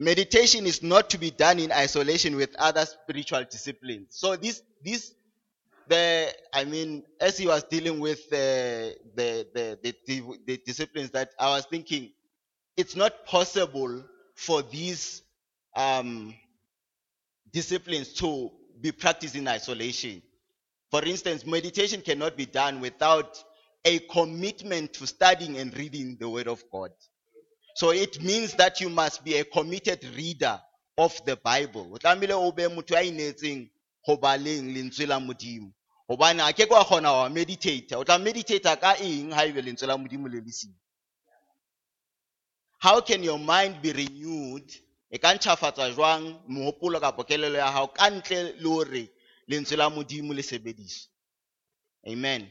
Meditation 0.02 0.66
is 0.66 0.82
not 0.82 1.09
to 1.11 1.18
be 1.18 1.30
done 1.30 1.61
in 1.61 1.71
isolation 1.71 2.35
with 2.35 2.56
other 2.59 2.85
spiritual 2.85 3.44
disciplines. 3.44 4.09
So 4.11 4.35
this 4.35 4.61
this 4.85 5.14
the 5.87 6.35
I 6.52 6.64
mean, 6.64 7.04
as 7.21 7.38
he 7.38 7.47
was 7.47 7.62
dealing 7.62 8.00
with 8.00 8.28
the 8.28 8.97
the 9.14 9.47
the, 9.54 9.78
the, 9.80 9.94
the, 10.06 10.38
the 10.44 10.56
disciplines 10.56 11.11
that 11.11 11.30
I 11.38 11.50
was 11.50 11.66
thinking, 11.66 12.11
it's 12.76 12.97
not 12.97 13.25
possible 13.26 14.04
for 14.35 14.62
these 14.62 15.23
um, 15.76 16.35
disciplines 17.52 18.12
to 18.14 18.50
be 18.80 18.90
practiced 18.90 19.37
in 19.37 19.47
isolation. 19.47 20.21
For 20.90 21.04
instance, 21.04 21.47
meditation 21.47 22.00
cannot 22.00 22.37
be 22.37 22.47
done 22.47 22.80
without 22.80 23.42
a 23.85 24.00
commitment 24.00 24.94
to 24.94 25.06
studying 25.06 25.59
and 25.59 25.76
reading 25.76 26.16
the 26.18 26.28
Word 26.28 26.49
of 26.49 26.64
God. 26.73 26.90
So 27.75 27.91
it 27.91 28.23
means 28.23 28.55
that 28.55 28.81
you 28.81 28.88
must 28.91 29.25
be 29.25 29.37
a 29.37 29.45
committed 29.45 30.05
reader 30.17 30.61
of 30.99 31.19
the 31.25 31.37
Bible. 31.37 31.91
O 31.95 31.99
tlamehile 31.99 32.33
o 32.33 32.52
be 32.52 32.62
motho 32.64 32.95
a 32.97 33.02
inetseng 33.02 33.69
ho 34.05 34.17
baleng 34.17 34.75
lentswe 34.75 35.07
la 35.07 35.19
Modimo. 35.19 35.73
Hobane 36.09 36.41
ha 36.41 36.52
ke 36.52 36.67
kwa 36.67 36.85
kgona 36.85 37.12
wa 37.12 37.29
meditate. 37.29 37.93
O 37.97 38.05
tla 38.05 38.19
meditate 38.19 38.81
ka 38.81 38.95
eng 39.00 39.31
ha 39.33 39.45
ebe 39.47 39.62
lentswe 39.62 39.87
la 39.87 39.97
Modimo 39.97 40.29
le 40.29 40.41
le 40.41 40.52
siyo? 40.52 40.75
How 42.79 43.00
can 43.00 43.23
your 43.23 43.38
mind 43.38 43.81
be 43.81 43.93
renewed? 43.93 44.71
E 45.11 45.19
ka 45.19 45.35
ntjhafatsa 45.35 45.95
jwang 45.95 46.41
mohopolo 46.49 47.00
kapa 47.00 47.25
kelello 47.25 47.59
ya 47.59 47.71
hao 47.73 47.88
ka 47.88 48.11
ntle 48.11 48.52
le 48.59 48.69
hore 48.69 49.11
lentswe 49.49 49.76
la 49.76 49.91
Modimo 49.91 50.35
le 50.35 50.43
sebediswe? 50.43 51.09
Amen. 52.07 52.50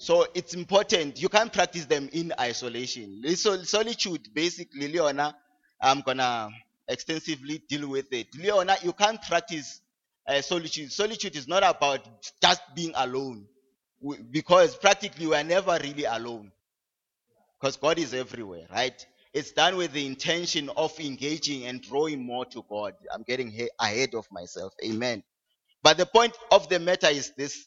So 0.00 0.26
it's 0.32 0.54
important. 0.54 1.20
You 1.20 1.28
can't 1.28 1.52
practice 1.52 1.84
them 1.84 2.08
in 2.14 2.32
isolation. 2.40 3.22
Sol- 3.36 3.64
Solitude, 3.64 4.28
basically, 4.32 4.88
Leona, 4.88 5.36
I'm 5.78 6.00
gonna 6.00 6.48
extensively 6.88 7.62
deal 7.68 7.86
with 7.86 8.10
it. 8.10 8.28
Leona, 8.34 8.78
you 8.82 8.94
can't 8.94 9.20
practice 9.20 9.82
uh, 10.26 10.40
solitude. 10.40 10.90
Solitude 10.90 11.36
is 11.36 11.46
not 11.46 11.62
about 11.64 12.00
just 12.40 12.62
being 12.74 12.92
alone, 12.96 13.44
because 14.30 14.74
practically 14.74 15.26
we 15.26 15.34
are 15.34 15.44
never 15.44 15.78
really 15.82 16.04
alone, 16.04 16.50
because 17.60 17.76
God 17.76 17.98
is 17.98 18.14
everywhere, 18.14 18.68
right? 18.72 19.06
It's 19.34 19.52
done 19.52 19.76
with 19.76 19.92
the 19.92 20.06
intention 20.06 20.70
of 20.78 20.98
engaging 20.98 21.66
and 21.66 21.82
drawing 21.82 22.24
more 22.24 22.46
to 22.46 22.64
God. 22.70 22.94
I'm 23.12 23.22
getting 23.22 23.68
ahead 23.78 24.14
of 24.14 24.26
myself. 24.32 24.72
Amen. 24.82 25.22
But 25.82 25.98
the 25.98 26.06
point 26.06 26.32
of 26.50 26.70
the 26.70 26.78
matter 26.78 27.08
is 27.08 27.32
this 27.36 27.66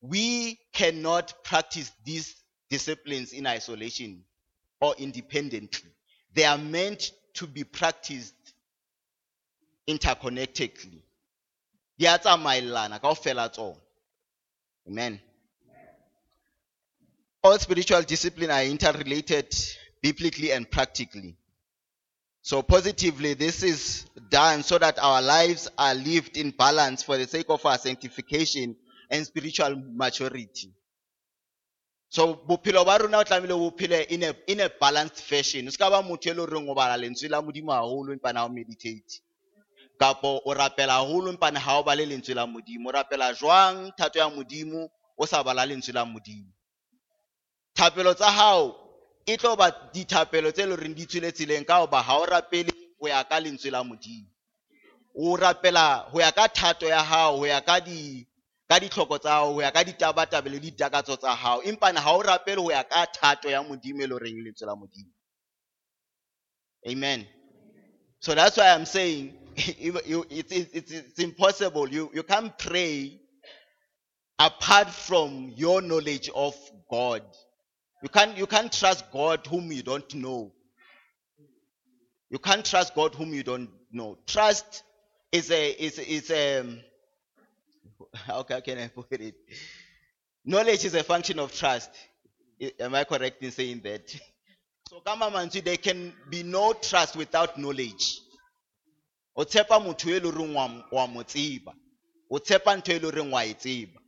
we 0.00 0.58
cannot 0.72 1.44
practice 1.44 1.92
these 2.04 2.34
disciplines 2.70 3.32
in 3.32 3.46
isolation 3.46 4.24
or 4.80 4.94
independently. 4.98 5.90
They 6.34 6.44
are 6.44 6.58
meant 6.58 7.12
to 7.34 7.46
be 7.46 7.64
practiced 7.64 8.34
interconnectedly. 9.88 11.02
Amen. 14.88 15.20
All 17.42 17.58
spiritual 17.58 18.02
disciplines 18.02 18.52
are 18.52 18.64
interrelated 18.64 19.54
biblically 20.02 20.52
and 20.52 20.70
practically. 20.70 21.36
So 22.42 22.62
positively, 22.62 23.34
this 23.34 23.62
is 23.62 24.06
done 24.30 24.62
so 24.62 24.78
that 24.78 24.98
our 24.98 25.20
lives 25.20 25.68
are 25.76 25.94
lived 25.94 26.38
in 26.38 26.50
balance 26.52 27.02
for 27.02 27.18
the 27.18 27.26
sake 27.26 27.46
of 27.50 27.64
our 27.66 27.76
sanctification 27.76 28.76
and 29.10 29.26
spiritual 29.26 29.76
maturity. 29.94 30.72
So 32.08 32.34
bophelo 32.34 32.84
ba 32.84 32.98
rona 32.98 33.18
o 33.18 33.24
tlamehile 33.24 33.52
o 33.54 33.70
phele 33.70 34.06
in 34.10 34.24
a 34.24 34.34
in 34.48 34.60
a 34.60 34.68
balanced 34.68 35.20
fashion. 35.20 35.68
O 35.68 35.70
ska 35.70 35.90
ba 35.90 36.02
motho 36.02 36.30
e 36.30 36.34
le 36.34 36.42
horeng 36.42 36.68
o 36.68 36.74
bala 36.74 36.96
lentswe 36.98 37.30
la 37.30 37.40
modimo 37.40 37.72
haholo 37.72 38.12
empa 38.12 38.32
na 38.32 38.44
o 38.44 38.48
meditate. 38.48 39.22
Kapo 39.98 40.40
o 40.44 40.54
rapela 40.54 40.98
haholo 40.98 41.30
empa 41.30 41.56
ha 41.58 41.78
o 41.78 41.82
bale 41.84 42.06
lentswe 42.06 42.34
la 42.34 42.46
modimo. 42.46 42.88
O 42.88 42.92
rapela 42.92 43.32
jwang 43.32 43.92
thato 43.96 44.18
ya 44.18 44.28
modimo 44.28 44.90
o 45.16 45.26
sa 45.26 45.44
bala 45.44 45.64
lentswe 45.66 45.92
la 45.94 46.04
modimo. 46.04 46.50
Thapelo 47.74 48.14
tsa 48.14 48.30
hao 48.30 48.74
e 49.24 49.36
tlo 49.36 49.56
ba 49.56 49.70
dithapelo 49.92 50.50
tse 50.52 50.66
leng 50.66 50.94
di 50.94 51.06
tswile 51.06 51.30
tseleng 51.32 51.64
ka 51.64 51.78
hoba 51.78 52.02
ha 52.02 52.18
o 52.18 52.26
rapele 52.26 52.72
ho 53.00 53.06
ya 53.06 53.22
ka 53.22 53.38
lentswe 53.38 53.70
la 53.70 53.84
modimo. 53.84 54.26
O 55.14 55.36
rapela 55.36 56.10
ho 56.10 56.18
ya 56.20 56.32
ka 56.32 56.48
thato 56.48 56.86
ya 56.88 57.02
hao, 57.02 57.38
ho 57.38 57.46
ya 57.46 57.60
ka 57.60 57.78
di 57.78 58.26
ka 58.70 58.78
ditlhoko 58.78 59.18
tsa 59.18 59.30
hao 59.30 59.52
ho 59.54 59.62
ya 59.62 59.70
ka 59.72 59.82
ditabatabelo 59.84 60.54
le 60.54 60.60
ditakatso 60.60 61.16
tsa 61.16 61.34
hao. 61.34 61.60
Empa 61.62 61.92
ha 61.92 62.12
o 62.14 62.22
rapele 62.22 62.62
ho 62.62 62.70
ya 62.70 62.84
ka 62.84 63.06
thato 63.06 63.50
ya 63.50 63.62
modimo 63.62 64.02
e 64.02 64.06
le 64.06 64.14
horeng 64.14 64.38
lentswe 64.44 64.66
la 64.66 64.74
modimo. 64.76 65.10
Amen. 66.88 67.26
So 68.20 68.34
that's 68.34 68.56
why 68.56 68.70
i'm 68.70 68.86
saying 68.86 69.34
it's, 69.56 70.52
it's, 70.52 70.92
it's 70.92 71.18
impossible. 71.18 71.88
You, 71.88 72.10
you 72.14 72.22
can't 72.22 72.56
pray 72.56 73.20
apart 74.38 74.88
from 74.88 75.52
your 75.56 75.82
knowledge 75.82 76.30
of 76.34 76.54
god. 76.90 77.22
You 78.02 78.08
can't 78.08 78.38
you 78.38 78.46
can't 78.46 78.72
trust 78.72 79.10
god 79.12 79.46
whom 79.46 79.72
you 79.72 79.82
don't 79.82 80.14
know. 80.14 80.52
You 82.30 82.38
can't 82.38 82.64
trust 82.64 82.94
god 82.94 83.14
whom 83.16 83.34
you 83.34 83.42
don't 83.42 83.70
know. 83.90 84.18
Trust 84.26 84.84
is 85.32 85.50
a 85.50 85.70
is 85.70 85.98
is 85.98 86.30
a 86.30 86.64
how 88.12 88.42
can 88.42 88.78
I 88.78 88.88
put 88.88 89.12
it? 89.12 89.34
Knowledge 90.44 90.84
is 90.84 90.94
a 90.94 91.02
function 91.02 91.38
of 91.38 91.54
trust. 91.54 91.90
Am 92.78 92.94
I 92.94 93.04
correct 93.04 93.42
in 93.42 93.50
saying 93.50 93.80
that? 93.84 94.14
So 94.88 94.98
kama 94.98 95.30
manzi 95.30 95.62
there 95.62 95.76
can 95.76 96.12
be 96.28 96.42
no 96.42 96.72
trust 96.72 97.14
without 97.14 97.56
knowledge. 97.56 98.22
O 99.36 99.44
tshepa 99.44 99.78
motho 99.80 100.10
e 100.10 100.18
le 100.18 100.32
reng 100.32 100.52
wa 100.52 101.06
mo 101.06 101.22
tseba. 101.22 101.72
O 102.28 102.38
ntho 102.40 103.16
e 103.16 103.30
wa 103.30 103.40
e 103.44 103.54
tseba. 103.54 104.00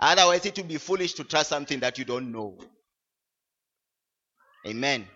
Otherwise 0.00 0.46
it 0.46 0.56
would 0.56 0.68
be 0.68 0.78
foolish 0.78 1.12
to 1.12 1.24
trust 1.24 1.50
something 1.50 1.80
that 1.80 1.98
you 1.98 2.06
don't 2.06 2.32
know. 2.32 2.58
Amen. 4.66 5.06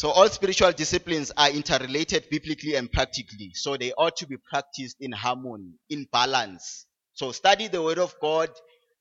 So 0.00 0.08
all 0.08 0.30
spiritual 0.30 0.72
disciplines 0.72 1.30
are 1.36 1.50
interrelated 1.50 2.30
biblically 2.30 2.74
and 2.74 2.90
practically. 2.90 3.50
So 3.52 3.76
they 3.76 3.92
ought 3.92 4.16
to 4.16 4.26
be 4.26 4.38
practiced 4.38 4.96
in 4.98 5.12
harmony, 5.12 5.74
in 5.90 6.06
balance. 6.10 6.86
So 7.12 7.32
study 7.32 7.68
the 7.68 7.82
word 7.82 7.98
of 7.98 8.14
God, 8.18 8.48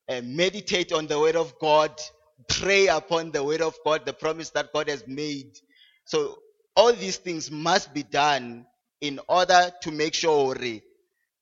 uh, 0.10 0.20
meditate 0.22 0.92
on 0.92 1.08
the 1.08 1.18
word 1.18 1.38
of 1.38 1.58
God, 1.58 1.98
pray 2.50 2.88
upon 2.88 3.32
the 3.32 3.42
word 3.42 3.62
of 3.62 3.78
God, 3.86 4.06
the 4.06 4.12
promise 4.12 4.50
that 4.50 4.74
God 4.74 4.90
has 4.90 5.08
made. 5.08 5.54
So 6.04 6.38
all 6.76 6.92
these 6.92 7.16
things 7.16 7.50
must 7.50 7.94
be 7.94 8.04
done 8.04 8.66
in 9.00 9.22
order 9.30 9.72
to 9.84 9.92
make 9.92 10.14
sure 10.14 10.54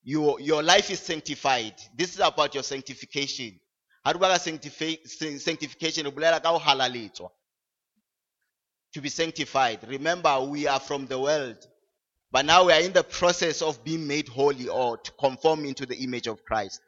your, 0.03 0.39
your 0.39 0.61
life 0.61 0.91
is 0.91 0.99
sanctified. 0.99 1.73
This 1.95 2.13
is 2.13 2.19
about 2.19 2.53
your 2.53 2.61
sanctification. 2.61 3.59
Sanctification? 4.05 6.13
To 8.97 9.01
be 9.01 9.09
sanctified. 9.09 9.77
Remember, 9.87 10.41
we 10.41 10.65
are 10.65 10.79
from 10.79 11.05
the 11.05 11.19
world, 11.19 11.55
but 12.31 12.45
now 12.45 12.65
we 12.65 12.73
are 12.73 12.81
in 12.81 12.93
the 12.93 13.03
process 13.03 13.61
of 13.61 13.83
being 13.83 14.07
made 14.07 14.27
holy 14.27 14.67
or 14.67 14.97
to 14.97 15.11
conform 15.11 15.65
into 15.65 15.85
the 15.85 15.95
image 15.97 16.25
of 16.25 16.43
Christ. 16.43 16.81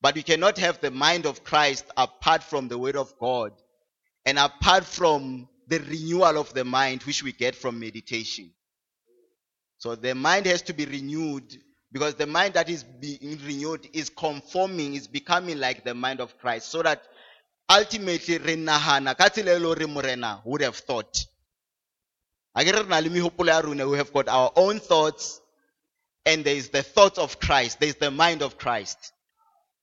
But 0.00 0.14
we 0.14 0.22
cannot 0.22 0.56
have 0.56 0.80
the 0.80 0.90
mind 0.90 1.26
of 1.26 1.44
Christ 1.44 1.84
apart 1.94 2.42
from 2.42 2.68
the 2.68 2.78
word 2.78 2.96
of 2.96 3.12
God 3.18 3.52
and 4.24 4.38
apart 4.38 4.86
from 4.86 5.46
the 5.68 5.80
renewal 5.80 6.38
of 6.38 6.54
the 6.54 6.64
mind 6.64 7.02
which 7.02 7.22
we 7.22 7.32
get 7.32 7.54
from 7.54 7.78
meditation. 7.78 8.50
So 9.76 9.94
the 9.94 10.14
mind 10.14 10.46
has 10.46 10.62
to 10.62 10.72
be 10.72 10.86
renewed 10.86 11.54
because 11.92 12.14
the 12.14 12.26
mind 12.26 12.54
that 12.54 12.70
is 12.70 12.82
being 12.82 13.38
renewed 13.44 13.90
is 13.92 14.08
conforming, 14.08 14.94
is 14.94 15.06
becoming 15.06 15.58
like 15.58 15.84
the 15.84 15.92
mind 15.92 16.20
of 16.20 16.38
Christ 16.38 16.70
so 16.70 16.82
that 16.82 17.02
ultimately 17.68 18.38
would 20.46 20.62
have 20.62 20.76
thought 20.76 21.26
we 22.56 23.98
have 23.98 24.12
got 24.12 24.28
our 24.28 24.52
own 24.56 24.78
thoughts, 24.78 25.40
and 26.26 26.44
there 26.44 26.54
is 26.54 26.68
the 26.68 26.82
thoughts 26.82 27.18
of 27.18 27.40
Christ, 27.40 27.80
there 27.80 27.88
is 27.88 27.96
the 27.96 28.10
mind 28.10 28.42
of 28.42 28.58
Christ. 28.58 29.12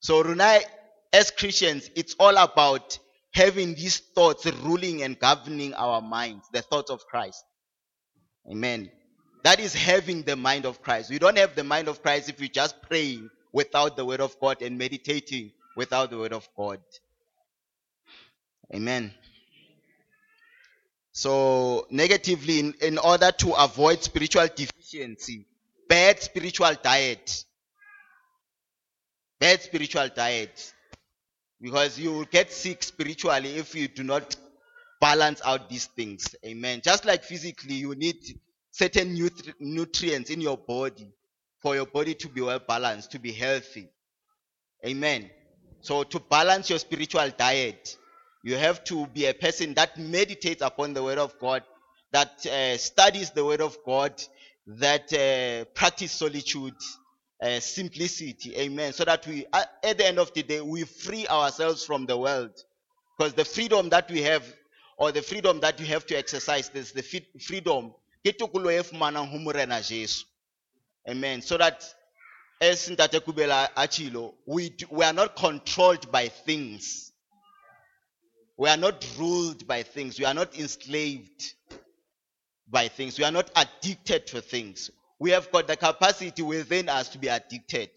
So, 0.01 0.23
Runa, 0.23 0.60
as 1.12 1.32
Christians, 1.32 1.89
it's 1.95 2.15
all 2.19 2.38
about 2.38 2.99
having 3.34 3.75
these 3.75 3.97
thoughts 3.97 4.45
ruling 4.45 5.03
and 5.03 5.19
governing 5.19 5.73
our 5.73 6.01
minds, 6.01 6.47
the 6.51 6.62
thoughts 6.62 6.91
of 6.91 7.05
Christ. 7.05 7.43
Amen. 8.49 8.89
That 9.43 9.60
is 9.60 9.73
having 9.73 10.23
the 10.23 10.36
mind 10.36 10.65
of 10.65 10.82
Christ. 10.82 11.10
We 11.10 11.19
don't 11.19 11.38
have 11.38 11.55
the 11.55 11.63
mind 11.63 11.88
of 11.88 12.01
Christ 12.01 12.29
if 12.29 12.39
we 12.39 12.49
just 12.49 12.82
praying 12.82 13.29
without 13.53 13.95
the 13.95 14.05
word 14.05 14.21
of 14.21 14.39
God 14.39 14.62
and 14.62 14.77
meditating 14.77 15.51
without 15.75 16.10
the 16.10 16.17
word 16.17 16.34
of 16.34 16.47
God. 16.58 16.79
Amen. 18.73 19.13
So, 21.11 21.87
negatively, 21.89 22.59
in, 22.59 22.73
in 22.81 22.97
order 22.97 23.31
to 23.31 23.53
avoid 23.53 24.03
spiritual 24.03 24.47
deficiency, 24.55 25.45
bad 25.87 26.21
spiritual 26.21 26.71
diet. 26.81 27.45
Bad 29.39 29.61
spiritual 29.61 30.07
diet. 30.15 30.73
Because 31.59 31.99
you 31.99 32.13
will 32.13 32.25
get 32.25 32.51
sick 32.51 32.83
spiritually 32.83 33.57
if 33.57 33.75
you 33.75 33.87
do 33.87 34.03
not 34.03 34.35
balance 35.01 35.41
out 35.43 35.69
these 35.69 35.85
things. 35.85 36.35
Amen. 36.45 36.81
Just 36.83 37.05
like 37.05 37.23
physically, 37.23 37.75
you 37.75 37.95
need 37.95 38.17
certain 38.71 39.15
nutri- 39.15 39.53
nutrients 39.59 40.29
in 40.29 40.41
your 40.41 40.57
body 40.57 41.11
for 41.61 41.75
your 41.75 41.85
body 41.85 42.13
to 42.13 42.29
be 42.29 42.41
well 42.41 42.59
balanced, 42.59 43.11
to 43.11 43.19
be 43.19 43.31
healthy. 43.31 43.89
Amen. 44.85 45.29
So, 45.81 46.03
to 46.03 46.19
balance 46.19 46.69
your 46.69 46.79
spiritual 46.79 47.29
diet, 47.37 47.97
you 48.43 48.56
have 48.56 48.84
to 48.86 49.06
be 49.08 49.25
a 49.25 49.34
person 49.34 49.73
that 49.73 49.97
meditates 49.97 50.62
upon 50.62 50.93
the 50.93 51.04
word 51.04 51.17
of 51.17 51.38
God, 51.39 51.63
that 52.12 52.45
uh, 52.45 52.78
studies 52.78 53.32
the 53.32 53.43
word 53.43 53.62
of 53.62 53.78
God, 53.86 54.13
that 54.67 55.12
uh, 55.13 55.65
practice 55.73 56.12
solitude, 56.12 56.75
uh, 57.41 57.60
simplicity. 57.60 58.56
Amen. 58.58 58.93
So 58.93 59.06
that 59.06 59.25
we, 59.28 59.45
at 59.54 59.97
the 59.97 60.08
end 60.08 60.19
of 60.19 60.34
the 60.34 60.43
day, 60.43 60.62
we 60.62 60.84
free 60.84 61.28
ourselves 61.28 61.86
from 61.86 62.06
the 62.06 62.17
world. 62.17 62.52
Because 63.17 63.34
the 63.34 63.45
freedom 63.45 63.89
that 63.89 64.10
we 64.10 64.21
have, 64.21 64.45
or 64.97 65.12
the 65.12 65.21
freedom 65.21 65.60
that 65.60 65.80
you 65.80 65.86
have 65.88 66.06
to 66.08 66.15
exercise, 66.15 66.71
is 66.73 66.91
the 66.91 67.04
freedom. 67.41 67.93
Amen. 71.10 71.41
So 71.41 71.58
that 71.58 71.93
as 72.62 72.89
Ntate 72.89 73.19
Kubela 73.21 73.67
Achilo, 73.75 74.34
we, 74.45 74.75
we 74.89 75.04
are 75.06 75.13
not 75.13 75.36
controlled 75.36 76.12
by 76.12 76.28
things. 76.28 77.08
We 78.59 78.67
are 78.67 78.75
not 78.75 79.07
ruled 79.17 79.65
by 79.65 79.83
things. 79.83 80.19
We 80.19 80.25
are 80.25 80.33
not 80.33 80.59
enslaved 80.59 81.53
by 82.67 82.89
things. 82.89 83.17
We 83.17 83.23
are 83.23 83.31
not 83.31 83.49
addicted 83.55 84.27
to 84.27 84.41
things. 84.41 84.91
We 85.17 85.31
have 85.31 85.49
got 85.49 85.67
the 85.67 85.77
capacity 85.77 86.41
within 86.41 86.89
us 86.89 87.07
to 87.09 87.17
be 87.17 87.29
addicted. 87.29 87.89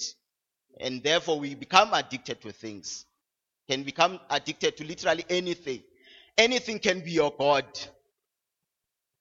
And 0.78 1.02
therefore, 1.02 1.40
we 1.40 1.56
become 1.56 1.92
addicted 1.92 2.40
to 2.42 2.52
things. 2.52 3.06
Can 3.68 3.82
become 3.82 4.20
addicted 4.30 4.76
to 4.76 4.84
literally 4.84 5.24
anything. 5.28 5.82
Anything 6.38 6.78
can 6.78 7.00
be 7.00 7.10
your 7.10 7.34
God. 7.36 7.66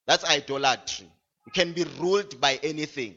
That's 0.06 0.24
idolatry. 0.24 1.08
You 1.48 1.52
can 1.54 1.74
be 1.74 1.86
ruled 2.00 2.40
by 2.40 2.60
anything. 2.62 3.16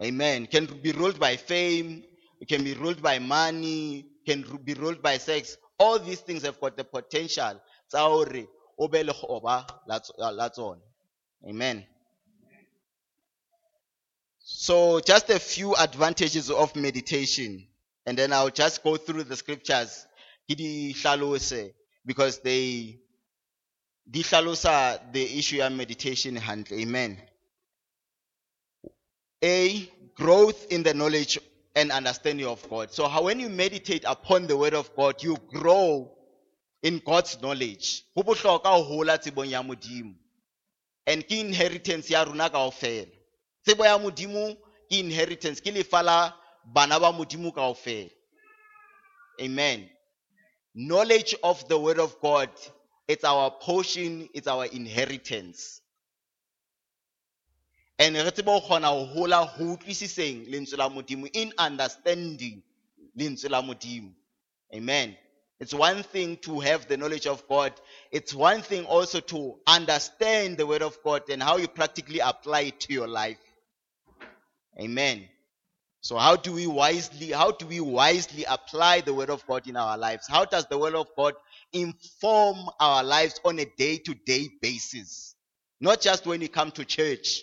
Amen. 0.00 0.46
Can 0.46 0.66
be 0.66 0.92
ruled 0.92 1.18
by 1.18 1.34
fame. 1.34 2.04
It 2.40 2.46
can 2.46 2.62
be 2.62 2.74
ruled 2.74 3.02
by 3.02 3.18
money. 3.18 4.06
Can 4.24 4.42
be 4.64 4.74
ruled 4.74 5.02
by 5.02 5.18
sex. 5.18 5.56
All 5.78 5.98
these 5.98 6.20
things 6.20 6.42
have 6.42 6.60
got 6.60 6.76
the 6.76 6.84
potential. 6.84 7.60
Amen. 11.46 11.86
So, 14.38 15.00
just 15.00 15.28
a 15.30 15.38
few 15.38 15.74
advantages 15.74 16.50
of 16.50 16.76
meditation. 16.76 17.66
And 18.06 18.16
then 18.16 18.32
I'll 18.32 18.50
just 18.50 18.82
go 18.82 18.96
through 18.96 19.24
the 19.24 19.36
scriptures. 19.36 20.06
Because 22.06 22.38
they 22.38 23.00
di 24.08 24.22
the 24.22 25.38
issue 25.38 25.60
of 25.60 25.72
meditation 25.72 26.36
Amen. 26.72 27.20
A 29.42 29.90
growth 30.14 30.70
in 30.70 30.82
the 30.84 30.94
knowledge 30.94 31.38
and 31.76 31.92
understanding 31.92 32.46
of 32.46 32.68
God. 32.68 32.90
So 32.92 33.06
how 33.06 33.24
when 33.24 33.38
you 33.38 33.48
meditate 33.48 34.02
upon 34.06 34.48
the 34.48 34.56
word 34.56 34.74
of 34.74 34.90
God, 34.96 35.22
you 35.22 35.36
grow 35.52 36.10
in 36.82 37.00
God's 37.04 37.40
knowledge. 37.40 38.02
And 41.08 41.28
key 41.28 41.40
inheritance 41.40 42.10
ya 42.10 42.24
runa 42.24 42.50
kaofela. 42.50 43.06
tsebo 43.66 43.84
ya 43.84 43.98
modimo 43.98 44.54
ke 44.88 44.98
inheritance 45.00 45.60
ke 45.60 45.70
lefa 45.74 46.02
la 46.02 46.32
bana 46.64 47.00
ba 47.00 47.12
modimo 47.12 47.52
amen 49.40 49.90
knowledge 50.74 51.34
of 51.42 51.66
the 51.68 51.76
word 51.78 51.98
of 51.98 52.20
god 52.20 52.48
it's 53.08 53.24
our 53.24 53.50
portion 53.50 54.28
it's 54.34 54.46
our 54.46 54.66
inheritance 54.66 55.80
and 57.98 58.16
re 58.16 58.30
tsebe 58.30 58.60
kgona 58.60 58.90
go 58.90 59.04
hola 59.06 59.54
go 59.58 59.64
utlwisiseng 59.76 60.46
lentswe 60.48 60.78
la 60.78 60.88
modimo 60.88 61.26
in 61.32 61.52
understanding 61.58 62.62
lentswe 63.16 63.50
la 63.50 63.62
modimo 63.62 64.12
amen 64.74 65.16
it's 65.58 65.72
one 65.72 66.02
thing 66.02 66.36
to 66.38 66.60
have 66.60 66.86
the 66.86 66.96
knowledge 66.96 67.26
of 67.26 67.46
God. 67.48 67.72
It's 68.10 68.34
one 68.34 68.60
thing 68.60 68.84
also 68.84 69.20
to 69.20 69.56
understand 69.66 70.58
the 70.58 70.66
word 70.66 70.82
of 70.82 70.98
God 71.02 71.22
and 71.30 71.42
how 71.42 71.56
you 71.56 71.66
practically 71.66 72.20
apply 72.20 72.60
it 72.62 72.80
to 72.80 72.92
your 72.92 73.08
life. 73.08 73.38
Amen. 74.78 75.24
So 76.02 76.18
how 76.18 76.36
do 76.36 76.52
we 76.52 76.66
wisely 76.66 77.32
how 77.32 77.52
do 77.52 77.66
we 77.66 77.80
wisely 77.80 78.44
apply 78.44 79.00
the 79.00 79.14
word 79.14 79.30
of 79.30 79.46
God 79.46 79.66
in 79.66 79.76
our 79.76 79.96
lives? 79.96 80.28
How 80.28 80.44
does 80.44 80.66
the 80.66 80.78
word 80.78 80.94
of 80.94 81.08
God 81.16 81.34
inform 81.72 82.58
our 82.78 83.02
lives 83.02 83.40
on 83.44 83.58
a 83.58 83.64
day-to-day 83.64 84.50
basis? 84.60 85.34
Not 85.80 86.02
just 86.02 86.26
when 86.26 86.40
we 86.40 86.48
come 86.48 86.70
to 86.72 86.84
church, 86.84 87.42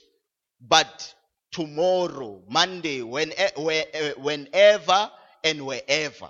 but 0.67 1.13
tomorrow, 1.52 2.41
Monday, 2.47 3.02
when, 3.02 3.32
eh, 3.34 3.49
eh, 3.93 4.13
whenever 4.17 5.12
and 5.43 5.65
wherever. 5.65 6.30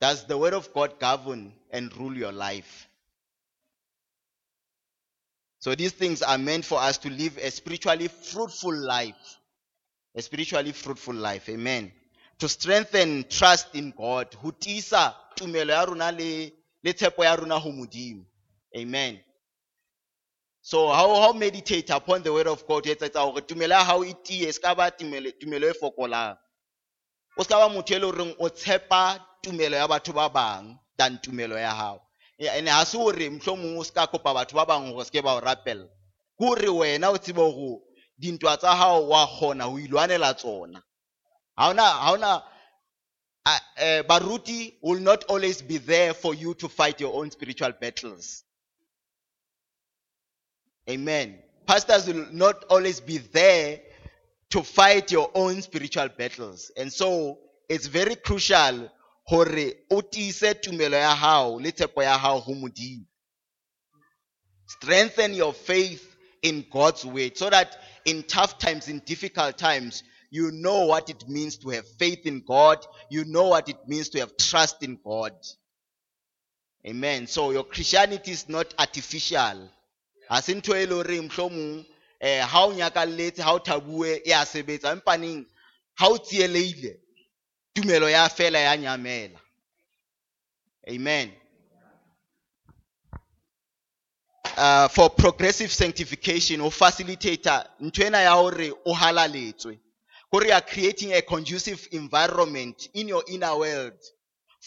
Does 0.00 0.26
the 0.26 0.36
word 0.36 0.54
of 0.54 0.72
God 0.74 0.98
govern 0.98 1.54
and 1.70 1.96
rule 1.96 2.14
your 2.14 2.32
life? 2.32 2.88
So 5.60 5.74
these 5.74 5.92
things 5.92 6.20
are 6.20 6.36
meant 6.36 6.64
for 6.66 6.78
us 6.78 6.98
to 6.98 7.10
live 7.10 7.38
a 7.38 7.50
spiritually 7.50 8.08
fruitful 8.08 8.76
life. 8.76 9.38
A 10.14 10.20
spiritually 10.20 10.72
fruitful 10.72 11.14
life. 11.14 11.48
Amen. 11.48 11.90
To 12.40 12.48
strengthen 12.48 13.24
trust 13.30 13.74
in 13.74 13.92
God. 13.96 14.30
Hutisa 14.42 15.14
le 15.40 15.64
ya 15.64 17.34
rona 17.34 17.58
ho. 17.58 17.86
Amen. 18.76 19.20
So 20.66 20.88
how 20.88 21.20
how 21.20 21.34
meditate 21.34 21.90
upon 21.90 22.22
the 22.22 22.32
word 22.32 22.46
of 22.46 22.66
God? 22.66 22.84
Etsetsa 22.84 23.20
hore 23.20 23.42
tumelo 23.42 23.74
ya 23.74 23.84
hao 23.84 24.02
e 24.02 24.14
tie 24.24 24.50
se 24.50 24.58
ka 24.60 24.74
ba 24.74 24.90
tumelo 24.90 25.68
e 25.68 25.74
fokolang. 25.74 26.38
O 27.36 27.42
ska 27.42 27.56
ba 27.56 27.68
motho 27.68 27.94
e 27.94 27.98
le 27.98 28.06
horeng 28.06 28.34
o 28.38 28.48
tshepa 28.48 29.20
tumelo 29.42 29.76
ya 29.76 29.86
batho 29.86 30.14
ba 30.14 30.30
bang 30.30 30.78
than 30.96 31.18
tumelo 31.18 31.58
ya 31.60 31.74
hao. 31.74 32.00
Ene 32.38 32.70
ha 32.70 32.84
se 32.84 32.96
hore 32.96 33.28
mohlomong 33.28 33.76
o 33.76 33.82
ska 33.82 34.06
kopa 34.06 34.32
batho 34.32 34.54
ba 34.54 34.64
bang 34.64 34.90
hore 34.90 35.04
se 35.04 35.10
ke 35.10 35.22
ba 35.22 35.34
o 35.34 35.40
rapella. 35.40 35.84
Ke 36.38 36.44
hore 36.46 36.68
wena 36.68 37.12
o 37.12 37.18
tsebe 37.18 37.42
hore 37.42 37.82
dintwa 38.18 38.56
tsa 38.56 38.74
hao 38.74 39.08
wa 39.08 39.26
kgona 39.26 39.64
ho 39.64 39.76
ilwanela 39.78 40.32
tsona. 40.34 40.82
Ha 41.58 41.68
ona 42.10 42.42
uh, 43.44 44.02
baruti 44.08 44.78
will 44.80 45.00
not 45.00 45.24
always 45.24 45.60
be 45.60 45.76
there 45.76 46.14
for 46.14 46.34
you 46.34 46.54
to 46.54 46.70
fight 46.70 47.00
your 47.00 47.12
own 47.20 47.30
spiritual 47.30 47.72
battles 47.78 48.44
amen. 50.88 51.38
Pastors 51.66 52.06
will 52.06 52.26
not 52.32 52.64
always 52.64 53.00
be 53.00 53.18
there 53.18 53.80
to 54.50 54.62
fight 54.62 55.10
your 55.10 55.30
own 55.34 55.62
spiritual 55.62 56.08
battles. 56.08 56.70
And 56.76 56.92
so 56.92 57.38
it's 57.68 57.86
very 57.86 58.14
crucial 58.16 58.90
hore 59.26 59.46
strengthen 64.66 65.34
your 65.34 65.52
faith 65.52 66.16
in 66.42 66.64
God's 66.70 67.04
word 67.04 67.36
so 67.36 67.48
that 67.50 67.76
in 68.04 68.22
tough 68.24 68.58
times 68.58 68.88
in 68.88 69.00
difficult 69.00 69.56
times 69.56 70.02
you 70.30 70.50
know 70.50 70.86
what 70.86 71.10
it 71.10 71.28
means 71.28 71.58
to 71.58 71.68
have 71.70 71.86
faith 71.86 72.26
in 72.26 72.42
God. 72.44 72.84
You 73.08 73.24
know 73.24 73.44
what 73.48 73.68
it 73.68 73.76
means 73.86 74.08
to 74.10 74.18
have 74.18 74.36
trust 74.36 74.82
in 74.82 74.98
God. 75.04 75.32
Amen. 76.84 77.28
So 77.28 77.52
your 77.52 77.62
christianity 77.62 78.32
is 78.32 78.48
not 78.48 78.74
artificial 78.76 79.70
ha 80.28 80.40
se 80.42 80.54
ntho 80.54 80.74
e 80.76 80.86
le 80.86 80.94
hore 80.94 81.20
mohlomong 81.20 81.84
eh 82.20 82.40
ha 82.40 82.66
o 82.66 82.72
nyakalletse 82.72 83.42
ha 83.42 83.52
o 83.54 83.58
thabue 83.58 84.22
e 84.24 84.32
a 84.32 84.44
sebetsa. 84.44 84.92
Empaneng 84.92 85.46
ha 85.94 86.08
o 86.08 86.18
tsieleile 86.18 87.00
tumelo 87.74 88.08
ya 88.08 88.28
fela 88.28 88.58
ya 88.58 88.76
nyamela. 88.76 89.40
Amen. 90.88 91.32
Uh, 94.56 94.88
for 94.88 95.10
progressive 95.10 95.72
sanctification 95.72 96.60
or 96.60 96.70
facilitator 96.70 97.66
ntwena 97.80 98.20
ya 98.20 98.34
hore 98.34 98.72
o 98.84 98.94
halaletswe. 98.94 99.78
Kore 100.30 100.52
are 100.52 100.60
creating 100.60 101.12
a 101.12 101.22
conducive 101.22 101.88
environment 101.92 102.88
in 102.94 103.08
your 103.08 103.22
inner 103.28 103.56
world 103.56 104.13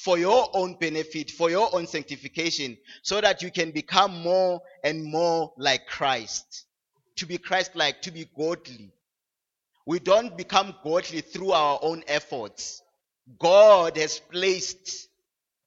for 0.04 0.20
your 0.20 0.48
own 0.54 0.76
benefit 0.76 1.32
for 1.32 1.50
your 1.50 1.74
own 1.76 1.88
sanctification 1.88 2.78
so 3.02 3.20
that 3.20 3.42
you 3.42 3.50
can 3.50 3.72
become 3.72 4.22
more 4.22 4.62
and 4.84 5.04
more 5.04 5.52
like 5.58 5.88
Christ. 5.88 6.66
To 7.16 7.26
be 7.26 7.40
Christ 7.40 7.76
like 7.76 8.04
to 8.04 8.12
be 8.12 8.30
godly. 8.38 8.92
We 9.88 9.98
don't 9.98 10.38
become 10.38 10.76
godly 10.84 11.22
through 11.22 11.52
our 11.52 11.80
own 11.82 12.04
efforts. 12.08 12.84
God 13.40 13.98
has 13.98 14.20
placed 14.20 15.08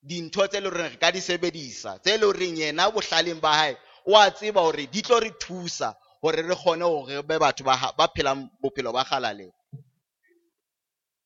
dintho 0.07 0.47
tse 0.49 0.61
leng 0.61 0.75
re 0.79 0.97
ka 0.97 1.11
di 1.11 1.19
sebedisa 1.19 1.99
tse 2.01 2.17
leng 2.17 2.33
reng 2.33 2.57
yena 2.57 2.89
bohlaleng 2.91 3.41
ba 3.41 3.53
hae 3.53 3.77
o 4.07 4.17
a 4.17 4.31
tseba 4.31 4.63
hore 4.63 4.87
di 4.87 5.03
tlo 5.03 5.21
re 5.21 5.31
thusa 5.31 5.93
hore 6.23 6.41
re 6.41 6.55
kgone 6.55 6.87
hore 6.87 7.17
re 7.17 7.23
be 7.23 7.37
batho 7.37 7.65
ba 7.65 8.09
phelang 8.17 8.49
bophelo 8.63 8.93
ba 8.93 9.05
kgalale 9.05 9.51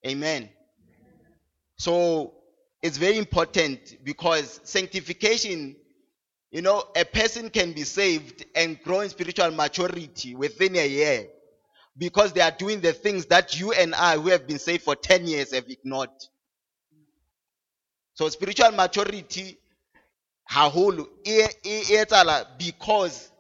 amen. 0.07 0.51
So 1.77 2.44
it's 2.85 2.99
very 2.99 3.18
important 3.18 3.97
because 4.05 4.61
sanctification 4.62 5.75
you 6.51 6.62
know 6.62 6.85
a 6.94 7.05
person 7.05 7.51
can 7.51 7.73
be 7.73 7.83
saved 7.83 8.44
and 8.55 8.81
grow 8.83 9.01
in 9.01 9.09
spiritual 9.09 9.51
maturity 9.51 10.35
within 10.37 10.77
a 10.77 10.87
year 10.87 11.27
because 11.97 12.33
they 12.33 12.40
are 12.40 12.51
doing 12.51 12.81
the 12.81 12.92
things 12.92 13.27
that 13.27 13.59
you 13.59 13.73
and 13.73 13.94
I, 13.94 14.16
who 14.16 14.29
have 14.29 14.47
been 14.47 14.59
saved 14.59 14.83
for 14.83 14.97
10 14.97 15.27
years, 15.27 15.55
have 15.55 15.68
ignored. 15.68 16.11
So 18.14 18.29
spiritual 18.29 18.73
maturity, 18.73 19.59
haholo, 20.51 21.07
because 22.59 23.31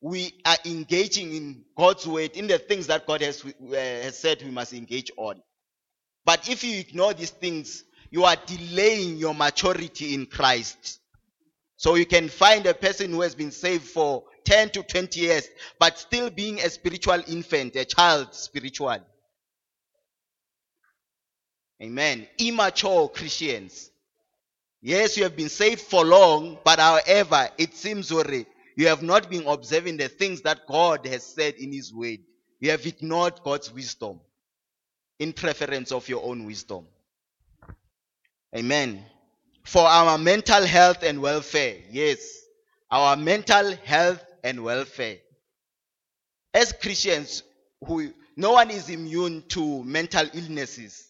we 0.00 0.32
are 0.44 0.56
engaging 0.64 1.34
in 1.34 1.64
God's 1.76 2.06
word, 2.06 2.32
in 2.32 2.46
the 2.46 2.58
things 2.58 2.86
that 2.88 3.06
God 3.06 3.20
has, 3.20 3.44
uh, 3.44 3.74
has 3.74 4.18
said 4.18 4.42
we 4.42 4.50
must 4.50 4.72
engage 4.72 5.10
on. 5.16 5.40
But 6.24 6.48
if 6.48 6.64
you 6.64 6.78
ignore 6.78 7.14
these 7.14 7.30
things, 7.30 7.84
you 8.10 8.24
are 8.24 8.36
delaying 8.46 9.16
your 9.16 9.34
maturity 9.34 10.14
in 10.14 10.26
Christ. 10.26 11.00
So 11.76 11.94
you 11.94 12.04
can 12.04 12.28
find 12.28 12.66
a 12.66 12.74
person 12.74 13.10
who 13.10 13.22
has 13.22 13.34
been 13.34 13.50
saved 13.50 13.84
for 13.84 14.24
10 14.44 14.70
to 14.70 14.82
20 14.82 15.20
years, 15.20 15.48
but 15.78 15.98
still 15.98 16.28
being 16.28 16.60
a 16.60 16.68
spiritual 16.68 17.22
infant, 17.28 17.76
a 17.76 17.84
child 17.84 18.34
spiritual. 18.34 18.98
Amen. 21.82 22.26
Immature 22.38 23.08
Christians. 23.08 23.90
Yes, 24.82 25.16
you 25.16 25.22
have 25.22 25.36
been 25.36 25.48
saved 25.48 25.80
for 25.80 26.04
long, 26.04 26.58
but 26.64 26.78
however, 26.78 27.48
it 27.58 27.74
seems 27.74 28.12
already 28.12 28.46
you 28.76 28.88
have 28.88 29.02
not 29.02 29.28
been 29.28 29.46
observing 29.46 29.98
the 29.98 30.08
things 30.08 30.42
that 30.42 30.66
God 30.66 31.06
has 31.06 31.22
said 31.22 31.54
in 31.54 31.72
His 31.72 31.92
word. 31.92 32.18
You 32.60 32.70
have 32.70 32.86
ignored 32.86 33.40
God's 33.44 33.72
wisdom 33.72 34.20
in 35.18 35.32
preference 35.32 35.92
of 35.92 36.08
your 36.08 36.24
own 36.24 36.44
wisdom. 36.44 36.86
Amen. 38.56 39.04
For 39.64 39.82
our 39.82 40.18
mental 40.18 40.64
health 40.64 41.02
and 41.02 41.20
welfare. 41.22 41.76
Yes. 41.90 42.18
Our 42.90 43.16
mental 43.16 43.76
health 43.84 44.24
and 44.42 44.64
welfare. 44.64 45.18
As 46.52 46.72
Christians, 46.72 47.44
who, 47.86 48.12
no 48.36 48.52
one 48.52 48.70
is 48.70 48.88
immune 48.88 49.44
to 49.48 49.84
mental 49.84 50.26
illnesses. 50.34 51.06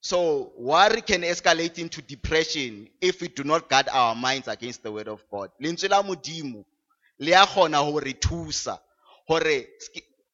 So 0.00 0.52
worry 0.56 1.00
can 1.02 1.22
escalate 1.22 1.78
into 1.78 2.02
depression 2.02 2.88
if 3.00 3.20
we 3.20 3.28
do 3.28 3.44
not 3.44 3.68
guard 3.68 3.88
our 3.90 4.14
minds 4.14 4.48
against 4.48 4.82
the 4.82 4.92
word 4.92 5.08
of 5.08 5.24
God. 5.30 5.50
Hore 9.26 9.64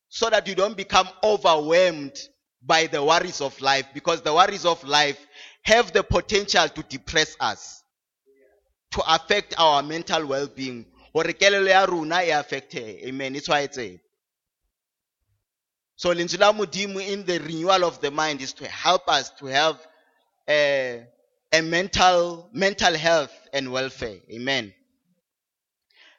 so 0.09 0.31
that 0.31 0.47
you 0.47 0.55
don't 0.55 0.77
become 0.77 1.09
overwhelmed 1.23 2.17
by 2.67 2.87
the 2.87 3.03
worries 3.03 3.41
of 3.41 3.61
life 3.61 3.87
because 3.95 4.23
the 4.23 4.33
worries 4.33 4.65
of 4.65 4.83
life 4.85 5.19
have 5.63 5.93
the 5.93 6.03
potential 6.03 6.69
to 6.69 6.83
depress 6.85 7.37
us 7.41 7.83
to 8.91 9.03
affect 9.07 9.55
our 9.59 9.83
mental 9.83 10.25
ya 11.67 11.85
rona 11.85 12.23
e 12.23 12.31
affecte 12.31 13.05
amen 13.07 13.35
so 15.97 16.11
in 17.01 17.25
the 17.25 17.39
renewal 17.39 17.85
of 17.85 18.01
the 18.01 18.11
mind 18.11 18.41
is 18.41 18.53
to 18.53 18.67
help 18.67 19.09
us 19.09 19.31
to 19.31 19.47
have 19.47 19.79
a, 20.49 21.05
a 21.53 21.61
mental 21.63 22.49
mental 22.53 22.95
health 22.95 23.33
and 23.53 23.71
welfare 23.71 24.19
amen 24.31 24.73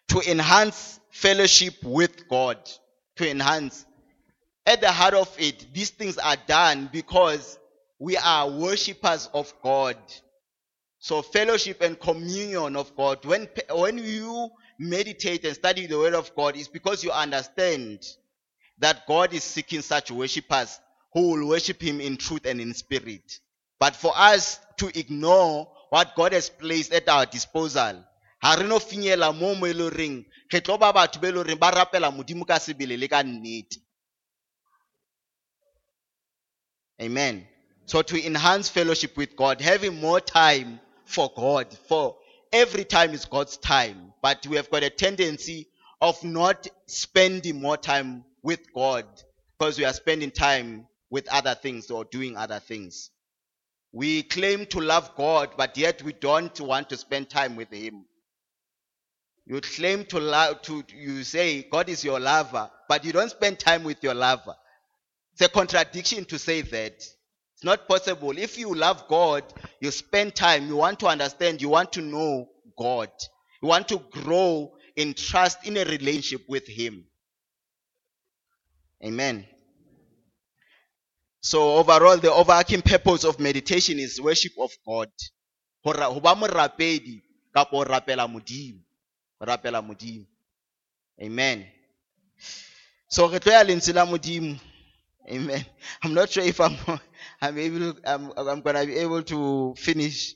to 0.07 0.21
enhance 0.29 0.99
fellowship 1.11 1.75
with 1.83 2.27
God, 2.27 2.57
to 3.17 3.29
enhance. 3.29 3.85
At 4.65 4.81
the 4.81 4.91
heart 4.91 5.13
of 5.13 5.33
it, 5.37 5.67
these 5.73 5.91
things 5.91 6.17
are 6.17 6.37
done 6.47 6.89
because 6.91 7.59
we 7.99 8.17
are 8.17 8.49
worshippers 8.49 9.29
of 9.33 9.53
God. 9.61 9.97
So 10.99 11.21
fellowship 11.21 11.81
and 11.81 11.99
communion 11.99 12.75
of 12.75 12.95
God. 12.95 13.23
When, 13.25 13.47
when 13.69 13.99
you 13.99 14.49
meditate 14.79 15.45
and 15.45 15.55
study 15.55 15.85
the 15.85 15.97
word 15.97 16.15
of 16.15 16.35
God, 16.35 16.57
it's 16.57 16.67
because 16.67 17.03
you 17.03 17.11
understand 17.11 17.99
that 18.79 19.05
God 19.07 19.33
is 19.33 19.43
seeking 19.43 19.81
such 19.81 20.09
worshippers 20.09 20.79
who 21.13 21.31
will 21.31 21.47
worship 21.47 21.81
him 21.81 22.01
in 22.01 22.17
truth 22.17 22.45
and 22.45 22.59
in 22.59 22.73
spirit. 22.73 23.39
But 23.79 23.95
for 23.95 24.13
us 24.15 24.59
to 24.77 24.87
ignore 24.97 25.71
what 25.91 26.15
God 26.15 26.33
has 26.33 26.49
placed 26.49 26.91
at 26.91 27.07
our 27.07 27.27
disposal, 27.27 28.03
ha 28.41 28.55
re 28.59 28.67
no 28.67 28.79
finyela 28.79 29.37
mo 29.37 29.53
mo 29.55 29.67
e 29.67 29.73
le 29.73 29.91
ba 30.77 30.91
batho 30.91 31.21
reng 31.21 31.59
ba 31.59 31.71
rapela 31.71 32.11
amen 37.01 37.45
so 37.85 38.01
to 38.01 38.25
enhance 38.25 38.69
fellowship 38.69 39.15
with 39.17 39.35
god 39.35 39.61
having 39.61 39.99
more 39.99 40.19
time 40.19 40.79
for 41.05 41.31
God. 41.35 41.71
For 41.87 42.17
every 42.51 42.83
time 42.83 43.13
is 43.13 43.25
God's 43.25 43.57
time. 43.57 44.13
But 44.21 44.45
we 44.47 44.57
have 44.57 44.69
got 44.69 44.83
a 44.83 44.89
tendency 44.89 45.67
of 46.01 46.21
not 46.23 46.67
spending 46.87 47.61
more 47.61 47.77
time 47.77 48.25
with 48.43 48.73
God 48.73 49.05
because 49.57 49.77
we 49.77 49.85
are 49.85 49.93
spending 49.93 50.31
time 50.31 50.87
with 51.09 51.27
other 51.31 51.55
things 51.55 51.89
or 51.89 52.03
doing 52.05 52.35
other 52.35 52.59
things. 52.59 53.11
We 53.93 54.23
claim 54.23 54.65
to 54.67 54.81
love 54.81 55.15
God, 55.15 55.51
but 55.55 55.77
yet 55.77 56.03
we 56.03 56.11
don't 56.11 56.59
want 56.59 56.89
to 56.89 56.97
spend 56.97 57.29
time 57.29 57.55
with 57.55 57.71
Him. 57.71 58.05
You 59.45 59.61
claim 59.61 60.05
to 60.05 60.19
love, 60.19 60.63
to, 60.63 60.83
you 60.93 61.23
say 61.23 61.63
God 61.63 61.87
is 61.87 62.03
your 62.03 62.19
lover, 62.19 62.69
but 62.89 63.05
you 63.05 63.13
don't 63.13 63.29
spend 63.29 63.59
time 63.59 63.83
with 63.83 64.03
your 64.03 64.15
lover. 64.15 64.55
It's 65.35 65.41
a 65.41 65.49
contradiction 65.49 66.23
to 66.25 66.39
say 66.39 66.61
that. 66.61 66.93
It's 66.93 67.63
not 67.63 67.89
possible. 67.89 68.37
If 68.37 68.57
you 68.57 68.73
love 68.73 69.05
God, 69.09 69.43
you 69.81 69.91
spend 69.91 70.33
time, 70.33 70.67
you 70.67 70.77
want 70.77 71.01
to 71.01 71.07
understand, 71.07 71.61
you 71.61 71.67
want 71.67 71.91
to 71.93 72.01
know 72.01 72.47
God. 72.77 73.09
You 73.61 73.67
want 73.67 73.89
to 73.89 73.97
grow 74.11 74.71
in 74.95 75.13
trust 75.13 75.67
in 75.67 75.75
a 75.75 75.83
relationship 75.83 76.43
with 76.47 76.65
Him. 76.65 77.03
Amen. 79.03 79.45
So 81.41 81.75
overall, 81.75 82.15
the 82.15 82.31
overarching 82.31 82.81
purpose 82.81 83.25
of 83.25 83.37
meditation 83.37 83.99
is 83.99 84.21
worship 84.21 84.53
of 84.57 84.71
God. 84.87 85.09
Amen. 91.21 91.67
So 93.09 93.27
re 93.27 93.39
tlo 93.39 93.93
la 93.93 94.05
modimo. 94.05 94.59
Amen. 95.29 95.65
I'm 96.03 96.13
not 96.13 96.29
sure 96.29 96.43
if 96.43 96.59
I'm 96.59 96.77
I'm 97.41 97.57
able 97.57 97.93
I'm, 98.05 98.31
I'm 98.37 98.61
gonna 98.61 98.85
be 98.85 98.97
able 98.97 99.23
to 99.23 99.73
finish 99.77 100.35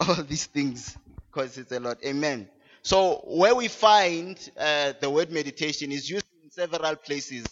all 0.00 0.22
these 0.22 0.46
things 0.46 0.96
because 1.30 1.58
it's 1.58 1.72
a 1.72 1.80
lot. 1.80 1.98
Amen. 2.04 2.48
So 2.82 3.22
where 3.26 3.54
we 3.54 3.68
find 3.68 4.38
uh, 4.58 4.92
the 5.00 5.10
word 5.10 5.30
meditation 5.32 5.90
is 5.92 6.08
used 6.08 6.26
in 6.42 6.50
several 6.50 6.96
places, 6.96 7.44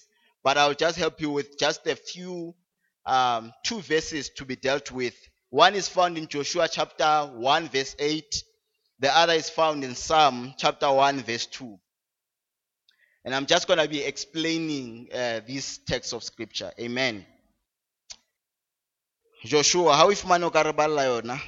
but 0.43 0.57
I'll 0.57 0.75
just 0.75 0.97
help 0.97 1.21
you 1.21 1.31
with 1.31 1.59
just 1.59 1.87
a 1.87 1.97
few 1.97 2.55
um, 3.07 3.53
two 3.65 3.81
verses 3.81 4.31
to 4.31 4.45
be 4.45 4.57
dealt 4.57 4.93
with. 4.93 5.15
One 5.51 5.75
is 5.75 5.89
found 5.89 6.19
in 6.19 6.29
Joshua 6.29 6.69
chapter 6.69 7.31
1 7.35 7.69
verse 7.69 7.97
8. 7.99 8.45
The 9.01 9.17
other 9.17 9.35
is 9.35 9.51
found 9.51 9.85
in 9.85 9.95
Psalm 9.95 10.55
chapter 10.57 10.91
1 10.91 11.19
verse 11.21 11.47
2. 11.47 11.79
And 13.25 13.35
I'm 13.35 13.47
just 13.47 13.67
going 13.67 13.79
to 13.79 13.89
be 13.89 14.03
explaining 14.03 15.09
uh, 15.13 15.41
texts 15.87 16.13
of 16.13 16.23
scripture. 16.23 16.71
Amen. 16.79 17.25
Joshua, 19.45 19.95
how 19.95 20.11
if 20.11 20.27
mano 20.27 20.51
karabala 20.51 21.05
yona? 21.05 21.41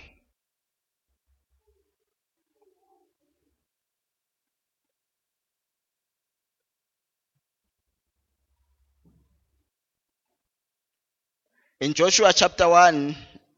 In 11.79 11.93
Joshua 11.93 12.33
chapter 12.33 12.67
1, 12.69 13.15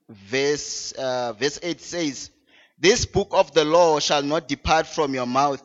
verse, 0.08 0.90
uh, 0.92 1.34
verse 1.34 1.60
8 1.62 1.80
says, 1.80 2.30
This 2.76 3.06
book 3.06 3.28
of 3.30 3.54
the 3.54 3.64
law 3.64 4.00
shall 4.00 4.22
not 4.22 4.48
depart 4.48 4.88
from 4.88 5.14
your 5.14 5.26
mouth, 5.26 5.62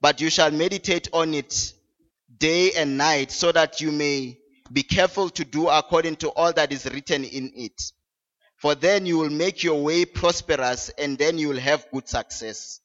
but 0.00 0.20
you 0.20 0.30
shall 0.30 0.52
meditate 0.52 1.08
on 1.12 1.34
it 1.34 1.72
day 2.38 2.72
and 2.72 2.98
night, 2.98 3.30
so 3.30 3.52
that 3.52 3.80
you 3.80 3.92
may 3.92 4.38
be 4.72 4.82
careful 4.82 5.30
to 5.30 5.44
do 5.44 5.68
according 5.68 6.16
to 6.16 6.28
all 6.30 6.52
that 6.52 6.72
is 6.72 6.86
written 6.86 7.24
in 7.24 7.52
it. 7.54 7.92
For 8.56 8.74
then 8.74 9.06
you 9.06 9.18
will 9.18 9.30
make 9.30 9.62
your 9.62 9.82
way 9.82 10.04
prosperous 10.04 10.90
and 10.98 11.18
then 11.18 11.38
you 11.38 11.48
will 11.48 11.58
have 11.58 11.86
good 11.92 12.08
success. 12.08 12.80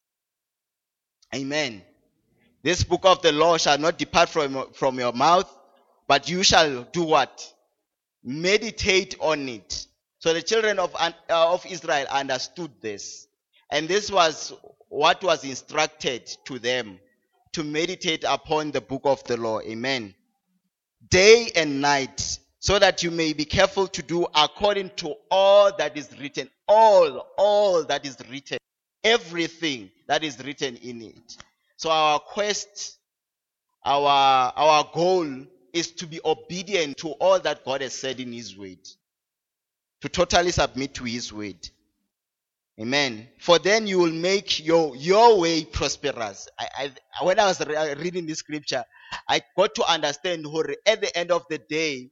Amen. 1.33 1.81
This 2.61 2.83
book 2.83 3.05
of 3.05 3.21
the 3.21 3.31
law 3.31 3.57
shall 3.57 3.77
not 3.77 3.97
depart 3.97 4.29
from, 4.29 4.71
from 4.73 4.99
your 4.99 5.13
mouth, 5.13 5.49
but 6.07 6.29
you 6.29 6.43
shall 6.43 6.83
do 6.83 7.03
what? 7.03 7.53
Meditate 8.23 9.15
on 9.19 9.47
it. 9.47 9.87
So 10.19 10.33
the 10.33 10.41
children 10.41 10.77
of, 10.77 10.93
uh, 10.99 11.11
of 11.29 11.65
Israel 11.65 12.05
understood 12.11 12.69
this. 12.81 13.27
And 13.71 13.87
this 13.87 14.11
was 14.11 14.53
what 14.89 15.23
was 15.23 15.43
instructed 15.43 16.27
to 16.45 16.59
them 16.59 16.99
to 17.53 17.63
meditate 17.63 18.23
upon 18.27 18.71
the 18.71 18.81
book 18.81 19.01
of 19.05 19.23
the 19.25 19.37
law. 19.37 19.59
Amen. 19.61 20.13
Day 21.09 21.51
and 21.55 21.81
night, 21.81 22.39
so 22.59 22.77
that 22.77 23.03
you 23.03 23.11
may 23.11 23.33
be 23.33 23.45
careful 23.45 23.87
to 23.87 24.01
do 24.03 24.25
according 24.35 24.91
to 24.97 25.15
all 25.29 25.75
that 25.77 25.97
is 25.97 26.09
written. 26.19 26.49
All, 26.67 27.27
all 27.37 27.83
that 27.85 28.05
is 28.05 28.17
written. 28.29 28.57
Everything 29.03 29.89
that 30.07 30.23
is 30.23 30.43
written 30.43 30.77
in 30.77 31.01
it. 31.01 31.37
So 31.75 31.89
our 31.89 32.19
quest, 32.19 32.99
our, 33.83 34.53
our 34.55 34.89
goal 34.93 35.27
is 35.73 35.91
to 35.93 36.05
be 36.05 36.19
obedient 36.23 36.97
to 36.97 37.09
all 37.13 37.39
that 37.39 37.65
God 37.65 37.81
has 37.81 37.93
said 37.93 38.19
in 38.19 38.31
His 38.31 38.55
word. 38.55 38.77
To 40.01 40.09
totally 40.09 40.51
submit 40.51 40.93
to 40.95 41.03
His 41.03 41.33
word. 41.33 41.67
Amen. 42.79 43.27
For 43.39 43.59
then 43.59 43.85
you 43.85 43.99
will 43.99 44.11
make 44.11 44.65
your, 44.65 44.95
your 44.95 45.39
way 45.39 45.65
prosperous. 45.65 46.47
I, 46.57 46.91
I, 47.19 47.23
when 47.23 47.39
I 47.39 47.45
was 47.45 47.65
re- 47.65 47.75
uh, 47.75 47.95
reading 47.97 48.25
this 48.25 48.39
scripture, 48.39 48.83
I 49.27 49.41
got 49.57 49.75
to 49.75 49.91
understand 49.91 50.45
at 50.85 51.01
the 51.01 51.15
end 51.15 51.31
of 51.31 51.45
the 51.49 51.57
day, 51.57 52.09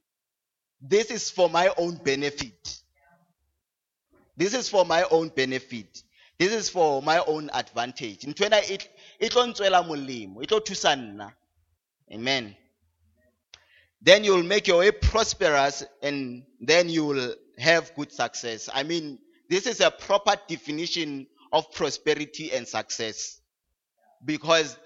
this 0.80 1.10
is 1.10 1.30
for 1.30 1.48
my 1.48 1.72
own 1.76 1.96
benefit. 1.96 2.78
This 4.36 4.54
is 4.54 4.68
for 4.68 4.84
my 4.84 5.04
own 5.10 5.28
benefit. 5.28 6.02
This 6.38 6.52
is 6.52 6.70
for 6.70 7.02
my 7.02 7.18
own 7.26 7.50
advantage. 7.52 8.24
In 8.24 8.32
it 8.32 8.88
it 9.18 9.34
Amen. 12.12 12.56
Then 14.02 14.24
you 14.24 14.34
will 14.34 14.42
make 14.42 14.66
your 14.66 14.78
way 14.78 14.90
prosperous 14.90 15.84
and 16.02 16.44
then 16.58 16.88
you 16.88 17.04
will 17.04 17.34
have 17.58 17.94
good 17.94 18.10
success. 18.10 18.70
I 18.72 18.82
mean, 18.82 19.18
this 19.50 19.66
is 19.66 19.80
a 19.80 19.90
proper 19.90 20.36
definition 20.48 21.26
of 21.52 21.72
prosperity 21.72 22.52
and 22.52 22.68
success. 22.68 23.40
Because 24.24 24.78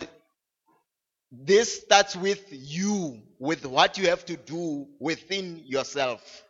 this 1.30 1.82
starts 1.82 2.16
with 2.16 2.42
you, 2.50 3.20
with 3.38 3.66
what 3.66 3.98
you 3.98 4.08
have 4.08 4.24
to 4.24 4.36
do 4.38 4.86
within 4.98 5.62
yourself 5.66 6.42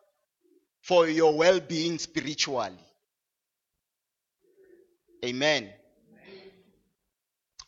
for 0.82 1.08
your 1.08 1.36
well 1.36 1.58
being 1.58 1.98
spiritually. 1.98 2.78
Amen. 5.24 5.70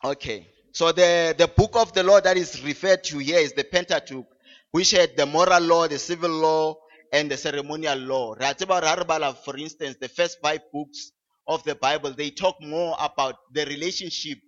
Okay. 0.05 0.47
So 0.71 0.93
the, 0.93 1.35
the 1.37 1.49
book 1.49 1.75
of 1.75 1.93
the 1.93 2.05
law 2.05 2.21
that 2.21 2.37
is 2.37 2.63
referred 2.63 3.03
to 3.05 3.19
here 3.19 3.39
is 3.39 3.55
the 3.55 3.65
Pentateuch, 3.65 4.27
which 4.71 4.93
had 4.93 5.17
the 5.17 5.27
moral 5.27 5.63
law, 5.63 5.89
the 5.89 5.99
civil 5.99 6.31
law, 6.31 6.77
and 7.13 7.31
the 7.31 7.37
ceremonial 7.37 7.99
law. 7.99 8.35
For 8.35 9.57
instance, 9.57 9.97
the 10.01 10.09
first 10.09 10.39
five 10.41 10.61
books 10.73 11.13
of 11.47 11.63
the 11.65 11.75
Bible, 11.75 12.13
they 12.13 12.31
talk 12.31 12.57
more 12.61 12.97
about 12.99 13.37
the 13.53 13.65
relationship 13.67 14.39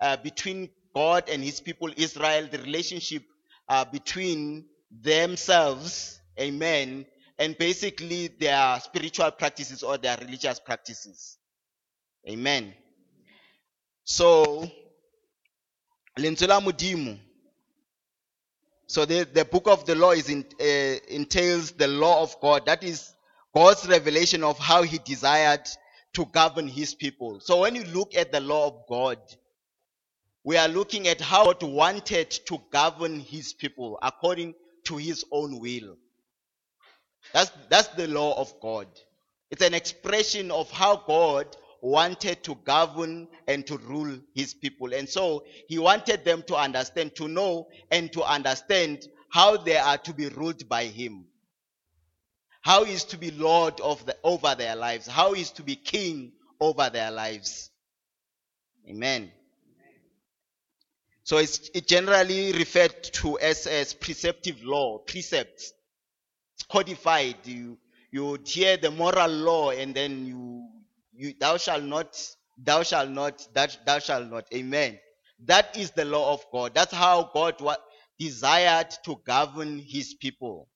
uh, 0.00 0.16
between 0.16 0.70
God 0.94 1.28
and 1.28 1.42
his 1.42 1.60
people 1.60 1.90
Israel, 1.96 2.48
the 2.50 2.58
relationship 2.58 3.22
uh, 3.68 3.84
between 3.84 4.66
themselves, 4.90 6.20
amen, 6.38 7.06
and 7.38 7.58
basically 7.58 8.28
their 8.28 8.78
spiritual 8.80 9.30
practices 9.32 9.82
or 9.82 9.98
their 9.98 10.16
religious 10.18 10.60
practices. 10.60 11.38
Amen. 12.28 12.72
So, 14.04 14.70
lentswe 16.18 16.60
mudimu 16.60 17.18
so 18.94 19.04
the, 19.04 19.24
the 19.24 19.44
book 19.44 19.66
of 19.66 19.84
the 19.86 19.96
law 19.96 20.12
is 20.12 20.28
in, 20.28 20.44
uh, 20.60 20.64
entails 21.08 21.72
the 21.72 21.88
law 21.88 22.22
of 22.22 22.40
God. 22.40 22.64
That 22.66 22.84
is 22.84 23.12
God's 23.52 23.88
revelation 23.88 24.44
of 24.44 24.56
how 24.56 24.82
he 24.82 24.98
desired 24.98 25.68
to 26.12 26.24
govern 26.26 26.68
his 26.68 26.94
people. 26.94 27.40
So 27.40 27.62
when 27.62 27.74
you 27.74 27.82
look 27.86 28.14
at 28.14 28.30
the 28.30 28.38
law 28.38 28.68
of 28.68 28.86
God, 28.88 29.18
we 30.44 30.56
are 30.56 30.68
looking 30.68 31.08
at 31.08 31.20
how 31.20 31.46
God 31.46 31.64
wanted 31.64 32.30
to 32.46 32.60
govern 32.70 33.18
his 33.18 33.52
people 33.52 33.98
according 34.00 34.54
to 34.84 34.96
his 34.96 35.24
own 35.32 35.58
will. 35.58 35.96
That's, 37.32 37.50
that's 37.68 37.88
the 37.88 38.06
law 38.06 38.40
of 38.40 38.54
God. 38.60 38.86
It's 39.50 39.62
an 39.62 39.74
expression 39.74 40.52
of 40.52 40.70
how 40.70 41.02
God 41.04 41.48
wanted 41.84 42.42
to 42.42 42.54
govern 42.64 43.28
and 43.46 43.66
to 43.66 43.76
rule 43.76 44.18
his 44.34 44.54
people. 44.54 44.94
And 44.94 45.06
so 45.06 45.44
he 45.68 45.78
wanted 45.78 46.24
them 46.24 46.42
to 46.46 46.56
understand, 46.56 47.14
to 47.16 47.28
know, 47.28 47.68
and 47.90 48.10
to 48.14 48.22
understand 48.22 49.06
how 49.30 49.58
they 49.58 49.76
are 49.76 49.98
to 49.98 50.14
be 50.14 50.28
ruled 50.28 50.66
by 50.66 50.84
him. 50.84 51.26
How 52.62 52.84
is 52.84 53.04
to 53.04 53.18
be 53.18 53.30
Lord 53.30 53.80
of 53.82 54.06
the, 54.06 54.16
over 54.24 54.54
their 54.54 54.76
lives. 54.76 55.06
How 55.06 55.34
is 55.34 55.50
to 55.52 55.62
be 55.62 55.76
king 55.76 56.32
over 56.58 56.88
their 56.88 57.10
lives. 57.10 57.70
Amen. 58.88 59.30
So 61.24 61.36
it's 61.36 61.70
it 61.74 61.86
generally 61.86 62.52
referred 62.52 63.02
to 63.14 63.38
as, 63.38 63.66
as 63.66 63.92
preceptive 63.92 64.62
law, 64.64 64.98
precepts. 64.98 65.74
It's 66.54 66.62
codified. 66.62 67.36
You, 67.44 67.76
you 68.10 68.38
hear 68.46 68.78
the 68.78 68.90
moral 68.90 69.30
law 69.30 69.70
and 69.70 69.94
then 69.94 70.26
you 70.26 70.68
you, 71.16 71.34
thou 71.38 71.56
shalt 71.56 71.84
not, 71.84 72.20
thou 72.58 72.82
shalt 72.82 73.10
not, 73.10 73.46
that 73.54 73.78
thou 73.86 73.98
shalt 73.98 74.30
not. 74.30 74.46
Amen. 74.54 74.98
That 75.44 75.76
is 75.76 75.90
the 75.90 76.04
law 76.04 76.32
of 76.32 76.44
God. 76.52 76.74
That's 76.74 76.92
how 76.92 77.30
God 77.34 77.56
desired 78.18 78.90
to 79.04 79.16
govern 79.26 79.78
his 79.78 80.14
people. 80.14 80.68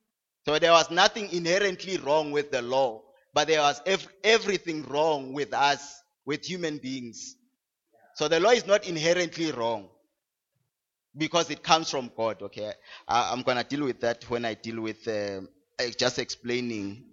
So 0.45 0.59
there 0.59 0.73
was 0.73 0.91
nothing 0.91 1.31
inherently 1.31 1.99
wrong 1.99 2.33
with 2.33 2.51
the 2.51 2.63
law, 2.63 3.03
but 3.35 3.49
there 3.49 3.61
was 3.61 3.81
ev- 3.87 4.09
everything 4.25 4.83
wrong 4.85 5.33
with 5.33 5.53
us, 5.53 6.03
with 6.25 6.45
human 6.45 6.79
beings. 6.79 7.37
So 8.15 8.29
the 8.29 8.41
law 8.41 8.51
is 8.51 8.67
not 8.67 8.89
inherently 8.89 9.53
wrong 9.53 9.89
because 11.17 11.51
it 11.51 11.63
comes 11.63 11.91
from 11.91 12.11
God. 12.17 12.43
Okay, 12.43 12.73
I, 13.07 13.33
am 13.33 13.43
gonna 13.43 13.65
deal 13.65 13.85
with 13.85 14.01
that 14.01 14.25
when 14.31 14.45
I 14.45 14.55
deal 14.55 14.81
with 14.81 15.07
uh, 15.07 15.43
just 15.97 16.19
explaining 16.19 17.05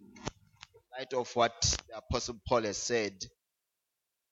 light 1.06 1.20
of 1.20 1.36
what 1.36 1.78
the 1.90 1.98
Apostle 1.98 2.40
Paul 2.48 2.64
has 2.64 2.78
said 2.78 3.14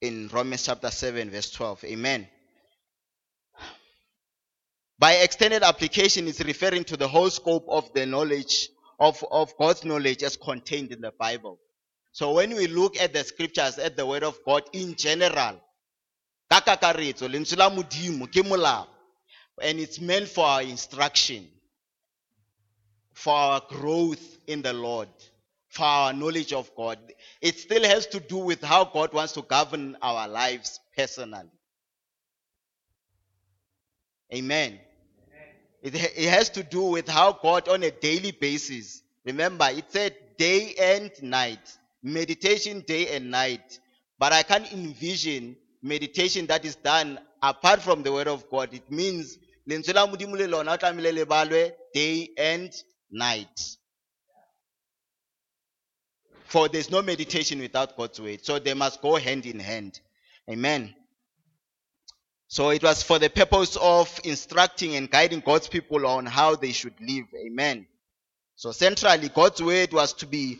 in 0.01 0.29
Romans 0.31 0.65
chapter 0.65 0.89
7, 0.91 1.29
verse 1.29 1.51
12. 1.51 1.83
Amen. 1.86 2.27
By 4.99 5.13
extended 5.13 5.63
application, 5.63 6.27
it's 6.27 6.43
referring 6.43 6.83
to 6.86 6.97
the 6.97 7.07
whole 7.07 7.29
scope 7.29 7.65
of 7.67 7.93
the 7.93 8.05
knowledge 8.05 8.69
of, 8.99 9.23
of 9.31 9.53
God's 9.57 9.83
knowledge 9.83 10.23
as 10.23 10.38
contained 10.38 10.91
in 10.91 11.01
the 11.01 11.12
Bible. 11.17 11.59
So 12.12 12.33
when 12.33 12.55
we 12.55 12.67
look 12.67 12.99
at 12.99 13.13
the 13.13 13.23
scriptures, 13.23 13.77
at 13.79 13.97
the 13.97 14.05
word 14.05 14.23
of 14.23 14.38
God 14.45 14.63
in 14.71 14.95
general, 14.95 15.59
and 19.62 19.79
it's 19.79 19.99
meant 19.99 20.27
for 20.27 20.45
our 20.45 20.62
instruction, 20.62 21.47
for 23.13 23.33
our 23.33 23.62
growth 23.67 24.38
in 24.47 24.62
the 24.62 24.73
Lord 24.73 25.09
for 25.73 25.86
our 25.86 26.13
knowledge 26.13 26.53
of 26.53 26.69
God. 26.75 26.99
It 27.41 27.57
still 27.57 27.83
has 27.83 28.05
to 28.07 28.19
do 28.19 28.38
with 28.38 28.63
how 28.63 28.86
God 28.86 29.12
wants 29.12 29.33
to 29.33 29.41
govern 29.41 29.97
our 30.03 30.27
lives 30.27 30.79
personally. 30.95 31.49
Amen. 34.31 34.79
It, 35.81 35.95
it 35.95 36.29
has 36.29 36.49
to 36.51 36.63
do 36.63 36.83
with 36.83 37.07
how 37.07 37.33
God, 37.33 37.67
on 37.69 37.81
a 37.81 37.89
daily 37.89 38.31
basis, 38.31 39.01
remember, 39.25 39.67
it 39.69 39.86
said 39.89 40.15
day 40.38 40.75
and 40.79 41.12
night, 41.23 41.75
meditation 42.03 42.83
day 42.86 43.15
and 43.15 43.31
night. 43.31 43.79
But 44.19 44.31
I 44.31 44.43
can't 44.43 44.71
envision 44.71 45.55
meditation 45.81 46.45
that 46.47 46.65
is 46.65 46.75
done 46.75 47.19
apart 47.41 47.81
from 47.81 48.03
the 48.03 48.12
word 48.12 48.27
of 48.27 48.47
God. 48.51 48.73
It 48.73 48.91
means 48.91 49.39
day 51.93 52.29
and 52.38 52.73
night. 53.12 53.77
For 56.54 56.70
there's 56.70 56.92
no 56.92 57.02
meditation 57.02 57.58
without 57.58 57.98
God's 57.98 58.22
word. 58.22 58.46
So 58.46 58.60
they 58.60 58.76
must 58.76 59.02
go 59.02 59.16
hand 59.16 59.48
in 59.48 59.60
hand. 59.60 60.00
Amen. 60.48 60.94
So 62.48 62.70
it 62.70 62.84
was 62.84 63.02
for 63.02 63.18
the 63.18 63.32
purpose 63.32 63.76
of 63.76 64.22
instructing 64.24 64.96
and 64.96 65.10
guiding 65.10 65.39
God's 65.39 65.68
people 65.68 66.06
on 66.06 66.28
how 66.28 66.56
they 66.56 66.72
should 66.72 66.94
live. 67.02 67.26
Amen. 67.44 67.88
So 68.56 68.72
centrally, 68.72 69.30
God's 69.30 69.63
word 69.63 69.94
was 69.94 70.13
to 70.13 70.28
be 70.28 70.60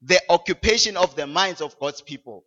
the 0.00 0.18
occupation 0.30 0.96
of 0.96 1.14
the 1.14 1.26
minds 1.26 1.60
of 1.60 1.78
God's 1.78 2.00
people. 2.00 2.46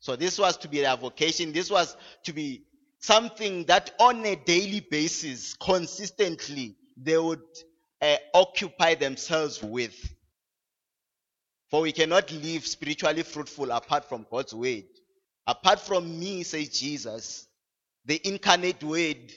So 0.00 0.14
this 0.14 0.38
was 0.38 0.58
to 0.58 0.68
be 0.68 0.82
their 0.82 0.98
vocation. 0.98 1.54
This 1.54 1.70
was 1.70 1.96
to 2.24 2.34
be 2.34 2.64
something 2.98 3.64
that 3.68 3.90
on 3.98 4.22
a 4.26 4.36
daily 4.36 4.80
basis, 4.80 5.54
consistently, 5.54 6.76
they 6.94 7.16
would 7.16 7.40
uh, 8.02 8.16
occupy 8.34 8.96
themselves 8.96 9.62
with. 9.62 9.96
For 11.72 11.80
we 11.80 11.92
cannot 11.92 12.30
live 12.30 12.66
spiritually 12.66 13.22
fruitful 13.22 13.70
apart 13.70 14.04
from 14.04 14.26
God's 14.30 14.54
word. 14.54 14.84
Apart 15.46 15.80
from 15.80 16.20
me, 16.20 16.42
says 16.42 16.68
Jesus, 16.68 17.48
the 18.04 18.20
incarnate 18.28 18.84
word, 18.84 19.32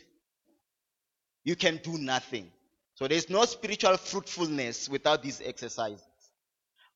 you 1.46 1.56
can 1.56 1.78
do 1.82 1.98
nothing. 1.98 2.52
So 2.96 3.08
there's 3.08 3.30
no 3.30 3.46
spiritual 3.46 3.96
fruitfulness 3.96 4.90
without 4.90 5.24
these 5.24 5.42
exercises. 5.46 6.04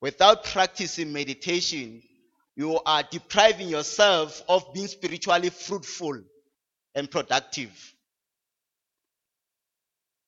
Without 0.02 0.44
practicing 0.44 1.10
meditation, 1.10 2.02
you 2.54 2.78
are 2.84 3.02
depriving 3.10 3.70
yourself 3.70 4.42
of 4.46 4.74
being 4.74 4.88
spiritually 4.88 5.48
fruitful 5.48 6.20
and 6.94 7.10
productive. 7.10 7.94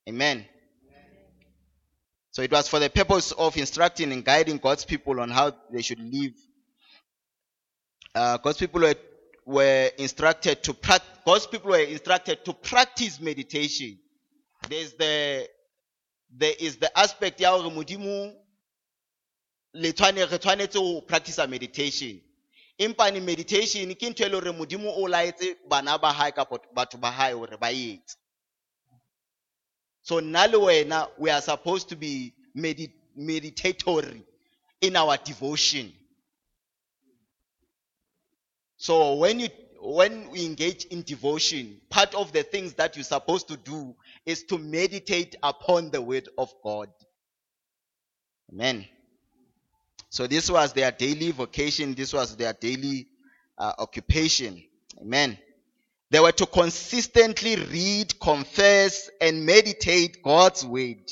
Amen. 0.09 0.47
So 2.33 2.41
it 2.41 2.51
was 2.51 2.67
for 2.67 2.79
the 2.79 2.89
purpose 2.89 3.33
of 3.33 3.57
instructing 3.59 4.11
and 4.11 4.25
guiding 4.25 4.57
God's 4.57 4.87
people 4.87 5.21
on 5.21 5.29
how 5.29 5.55
they 5.71 5.83
should 5.83 6.01
live. 6.01 6.33
Uh, 8.15 8.39
God's 8.39 8.57
people 8.57 8.81
were, 8.81 8.95
were 9.45 9.91
instructed 9.99 10.63
to 10.63 10.73
practice. 10.73 11.11
God's 11.27 11.47
people 11.47 11.71
were 11.73 11.81
instructed 11.81 12.43
to 12.47 12.55
practice 12.55 13.21
meditation. 13.21 13.99
There's 14.69 14.95
the 14.95 15.47
there 16.35 16.55
is 16.59 16.77
the 16.77 16.99
aspect 16.99 17.41
ya 17.41 17.57
gore 17.59 17.71
modimo 17.71 18.33
le 19.75 19.93
tshwane 19.93 20.31
re 20.31 20.39
tshwanetse 20.39 20.75
go 20.75 21.01
practice 21.03 21.47
meditation 21.47 22.21
empa 22.79 23.13
meditation 23.21 23.95
ke 23.95 24.09
ntho 24.09 24.25
e 24.25 24.29
le 24.29 24.41
gore 24.41 24.53
modimo 24.53 24.89
o 24.97 25.07
laetse 25.07 25.57
bana 25.69 25.99
ba 25.99 26.33
kapa 26.33 26.59
batho 26.75 26.99
ba 26.99 27.13
ba 27.61 27.69
etse 27.71 28.17
so 30.03 30.21
nna 30.21 30.49
wena, 30.49 31.09
we 31.19 31.31
are 31.31 31.41
supposed 31.41 31.89
to 31.91 31.97
be 31.97 32.35
medit- 32.57 32.93
meditatory 33.19 34.23
in 34.81 34.97
our 34.97 35.17
devotion. 35.17 35.93
So 38.77 39.15
when 39.15 39.41
you 39.41 39.49
when 39.81 40.31
we 40.31 40.47
engage 40.47 40.85
in 40.87 41.03
devotion, 41.03 41.81
part 41.91 42.15
of 42.15 42.33
the 42.33 42.45
things 42.45 42.75
that 42.75 42.97
you're 42.97 43.05
supposed 43.05 43.49
to 43.49 43.57
do 43.57 43.97
is 44.25 44.45
to 44.45 44.57
meditate 44.59 45.35
upon 45.43 45.91
the 45.91 46.01
word 46.01 46.29
of 46.39 46.53
God. 46.63 46.89
Amen. 48.53 48.87
So 50.09 50.27
this 50.29 50.49
was 50.51 50.73
their 50.73 50.93
daily 50.93 51.33
vocation. 51.33 51.95
This 51.95 52.13
was 52.13 52.37
their 52.37 52.53
daily 52.53 53.09
uh, 53.59 53.73
occupation. 53.79 54.63
Amen. 55.01 55.37
They 56.13 56.21
were 56.21 56.33
to 56.33 56.45
consistently 56.45 57.57
read, 57.57 58.21
confess, 58.21 59.09
and 59.19 59.47
meditate 59.47 60.23
God's 60.23 60.63
word. 60.63 61.11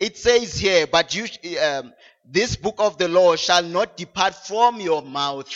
It 0.00 0.16
says 0.16 0.58
here, 0.58 0.88
but 0.88 1.14
you, 1.14 1.28
um, 1.60 1.92
this 2.28 2.56
book 2.56 2.74
of 2.78 2.98
the 2.98 3.06
law 3.06 3.36
shall 3.36 3.62
not 3.62 3.96
depart 3.96 4.34
from 4.34 4.80
your 4.80 5.00
mouth. 5.00 5.54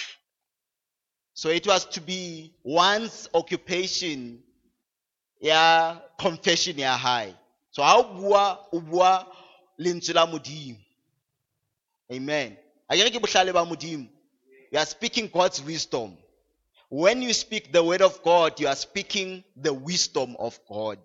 So 1.35 1.49
it 1.49 1.67
was 1.67 1.85
to 1.87 2.01
be 2.01 2.55
one's 2.63 3.29
occupation, 3.35 4.39
yeah, 5.41 5.97
confession 6.17 6.79
yeah 6.79 6.97
high. 6.97 7.35
So 7.73 7.83
how 7.83 8.05
bua 8.05 8.61
ubua 8.73 9.27
lentswe 9.81 10.77
Amen. 12.13 12.57
You 12.93 14.79
are 14.79 14.87
speaking 14.87 15.29
God's 15.33 15.61
wisdom. 15.61 16.17
When 16.91 17.23
you 17.23 17.33
speak 17.33 17.73
the 17.73 17.85
word 17.85 18.03
of 18.03 18.21
God, 18.25 18.59
you 18.59 18.67
are 18.67 18.75
speaking 18.75 19.45
the 19.57 19.73
wisdom 19.73 20.37
of 20.41 20.59
God. 20.69 20.99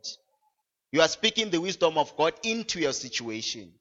You 0.92 1.02
are 1.02 1.08
speaking 1.08 1.52
the 1.52 1.62
wisdom 1.62 2.00
of 2.00 2.18
God 2.18 2.34
into 2.42 2.80
your 2.80 2.92
situation. 2.92 3.72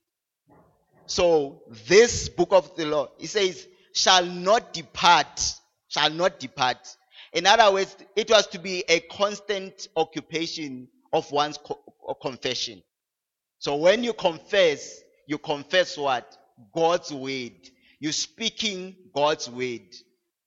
So, 1.06 1.62
this 1.86 2.28
book 2.28 2.52
of 2.52 2.76
the 2.76 2.84
law, 2.84 3.08
it 3.18 3.28
says, 3.28 3.66
shall 3.94 4.26
not 4.26 4.74
depart, 4.74 5.54
shall 5.88 6.10
not 6.10 6.38
depart. 6.38 6.76
In 7.32 7.46
other 7.46 7.72
words, 7.72 7.96
it 8.16 8.30
was 8.30 8.48
to 8.48 8.58
be 8.58 8.84
a 8.86 9.00
constant 9.00 9.88
occupation 9.96 10.88
of 11.10 11.30
one's 11.32 11.56
co- 11.56 11.80
confession. 12.20 12.82
So, 13.60 13.76
when 13.76 14.04
you 14.04 14.12
confess, 14.12 15.00
you 15.26 15.38
confess 15.38 15.96
what? 15.96 16.36
God's 16.74 17.10
word. 17.12 17.52
You're 17.98 18.12
speaking 18.12 18.94
God's 19.14 19.48
word. 19.48 19.94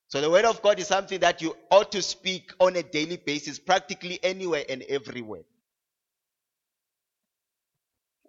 So 0.10 0.22
the 0.22 0.30
word 0.30 0.46
of 0.46 0.62
God 0.62 0.80
is 0.80 0.88
something 0.88 1.20
that 1.20 1.42
you 1.42 1.56
ought 1.70 1.92
to 1.92 2.02
speak 2.02 2.52
on 2.60 2.76
a 2.76 2.84
daily 2.84 3.18
basis, 3.18 3.60
practically 3.60 4.20
anywhere 4.24 4.64
and 4.70 4.82
everywhere. 4.84 5.44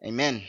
Amen. 0.05 0.43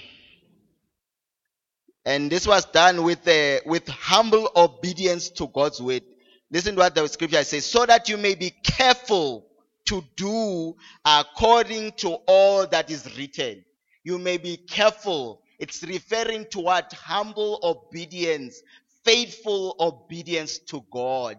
And 2.05 2.31
this 2.31 2.47
was 2.47 2.65
done 2.65 3.03
with 3.03 3.27
uh, 3.27 3.59
with 3.65 3.87
humble 3.87 4.49
obedience 4.55 5.29
to 5.31 5.47
God's 5.47 5.81
word. 5.81 6.01
Listen 6.49 6.73
to 6.75 6.79
what 6.79 6.95
the 6.95 7.05
scripture 7.07 7.43
says, 7.43 7.65
so 7.65 7.85
that 7.85 8.09
you 8.09 8.17
may 8.17 8.33
be 8.33 8.49
careful 8.49 9.45
to 9.85 10.03
do 10.15 10.75
according 11.05 11.91
to 11.93 12.17
all 12.27 12.65
that 12.67 12.89
is 12.89 13.17
written. 13.17 13.63
You 14.03 14.17
may 14.17 14.37
be 14.37 14.57
careful. 14.57 15.41
It's 15.59 15.83
referring 15.83 16.45
to 16.51 16.61
what? 16.61 16.93
Humble 16.93 17.59
obedience, 17.61 18.61
faithful 19.05 19.75
obedience 19.79 20.59
to 20.59 20.83
God. 20.91 21.37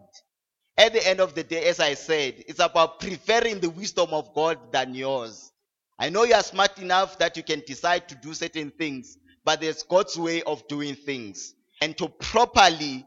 At 0.76 0.92
the 0.92 1.06
end 1.06 1.20
of 1.20 1.34
the 1.34 1.42
day, 1.44 1.64
as 1.64 1.80
I 1.80 1.94
said, 1.94 2.44
it's 2.46 2.60
about 2.60 3.00
preferring 3.00 3.60
the 3.60 3.70
wisdom 3.70 4.10
of 4.12 4.34
God 4.34 4.72
than 4.72 4.94
yours. 4.94 5.52
I 5.98 6.08
know 6.08 6.24
you 6.24 6.34
are 6.34 6.42
smart 6.42 6.78
enough 6.78 7.18
that 7.18 7.36
you 7.36 7.42
can 7.42 7.62
decide 7.66 8.08
to 8.08 8.14
do 8.14 8.32
certain 8.32 8.70
things, 8.70 9.18
but 9.44 9.60
there's 9.60 9.82
God's 9.82 10.18
way 10.18 10.42
of 10.42 10.66
doing 10.68 10.94
things. 10.94 11.54
And 11.82 11.96
to 11.98 12.08
properly 12.08 13.06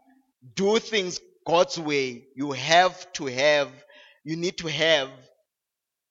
do 0.55 0.77
things 0.77 1.19
God's 1.45 1.79
way, 1.79 2.25
you 2.35 2.51
have 2.51 3.11
to 3.13 3.25
have, 3.25 3.71
you 4.23 4.35
need 4.35 4.57
to 4.59 4.67
have 4.67 5.09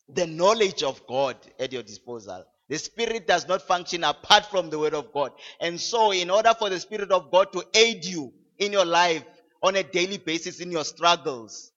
the 0.09 0.27
knowledge 0.27 0.83
of 0.83 1.07
God 1.07 1.37
at 1.59 1.73
your 1.73 1.83
disposal. 1.83 2.45
The 2.73 2.79
Spirit 2.79 3.27
does 3.27 3.47
not 3.47 3.61
function 3.61 4.03
apart 4.03 4.47
from 4.47 4.71
the 4.71 4.79
Word 4.79 4.95
of 4.95 5.13
God. 5.13 5.33
And 5.61 5.79
so, 5.79 6.11
in 6.11 6.31
order 6.31 6.55
for 6.59 6.71
the 6.71 6.81
Spirit 6.81 7.13
of 7.13 7.31
God 7.31 7.53
to 7.53 7.63
aid 7.75 8.03
you 8.03 8.33
in 8.57 8.73
your 8.73 8.87
life 8.87 9.27
on 9.63 9.77
a 9.77 9.83
daily 9.83 10.17
basis 10.17 10.59
in 10.59 10.73
your 10.73 10.87
struggles, 10.87 11.71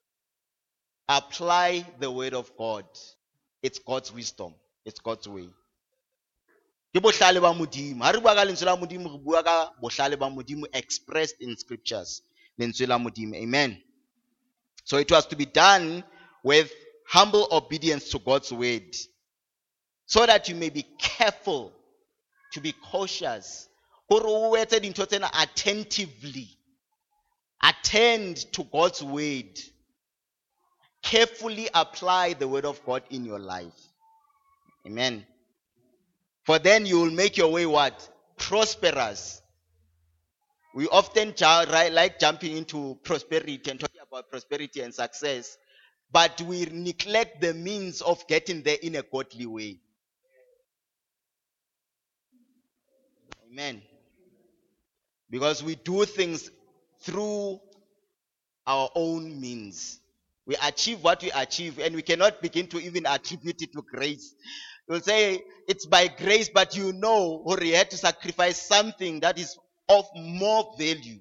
apply 1.10 1.86
the 2.00 2.10
Word 2.10 2.34
of 2.34 2.50
God. 2.58 2.86
It's 3.62 3.78
God's 3.78 4.14
wisdom, 4.14 4.54
it's 4.86 5.02
God's 5.02 5.28
way. 5.28 5.50
expressed 10.74 11.36
in 11.42 11.58
scriptures 11.58 12.22
amen 12.62 13.82
so 14.86 14.96
it 14.96 15.12
was 15.12 15.26
to 15.26 15.36
be 15.36 15.46
done 15.46 16.06
with 16.42 16.72
humble 17.06 17.50
obedience 17.52 18.08
to 18.12 18.20
god's 18.20 18.54
word 18.54 18.96
so 20.06 20.26
that 20.26 20.50
you 20.50 20.56
may 20.56 20.70
be 20.70 20.84
careful 20.98 21.72
to 22.54 22.62
be 22.62 22.72
cautious 22.72 23.68
gore 24.10 24.24
o 24.26 24.56
attentively 24.56 26.50
attend 27.62 28.38
to 28.54 28.64
god's 28.66 29.02
word 29.04 29.60
carefully 31.02 31.68
apply 31.74 32.34
the 32.34 32.48
word 32.48 32.66
of 32.66 32.84
god 32.86 33.04
in 33.10 33.26
your 33.26 33.40
life 33.40 33.80
amen 34.86 35.26
for 36.46 36.60
then 36.60 36.86
you 36.86 37.00
will 37.00 37.12
make 37.12 37.38
your 37.38 37.52
way 37.52 37.66
what? 37.66 38.08
Prosperous. 38.38 39.42
We 40.76 40.88
often 40.88 41.34
like 41.40 42.20
jumping 42.20 42.56
into 42.56 43.00
prosperity 43.04 43.60
and 43.70 43.80
talking 43.80 44.02
about 44.08 44.30
prosperity 44.30 44.82
and 44.82 44.94
success, 44.94 45.58
but 46.12 46.40
we 46.42 46.66
neglect 46.66 47.42
the 47.42 47.54
means 47.54 48.02
of 48.02 48.28
getting 48.28 48.62
there 48.62 48.78
in 48.82 48.96
a 48.96 49.02
godly 49.02 49.48
way. 49.48 49.80
Amen. 53.52 53.82
Because 55.30 55.64
we 55.64 55.76
do 55.76 56.06
things 56.06 56.50
through 57.02 57.60
our 58.66 58.90
own 58.96 59.40
means. 59.40 60.00
We 60.46 60.56
achieve 60.64 61.04
what 61.04 61.24
we 61.24 61.32
achieve, 61.32 61.80
and 61.80 61.96
we 61.96 62.02
cannot 62.02 62.42
begin 62.42 62.68
to 62.68 62.80
even 62.80 63.06
attribute 63.06 63.62
it 63.62 63.74
to 63.74 63.82
grace. 63.82 64.34
You'll 64.88 65.02
say 65.02 65.44
it's 65.68 65.86
by 65.86 66.08
grace, 66.08 66.50
but 66.50 66.78
you 66.78 66.94
know, 66.94 67.42
or 67.44 67.62
you 67.62 67.76
had 67.76 67.90
to 67.92 67.98
sacrifice 67.98 68.62
something 68.62 69.22
that 69.22 69.40
is 69.40 69.58
of 69.90 70.06
more 70.16 70.74
value. 70.78 71.20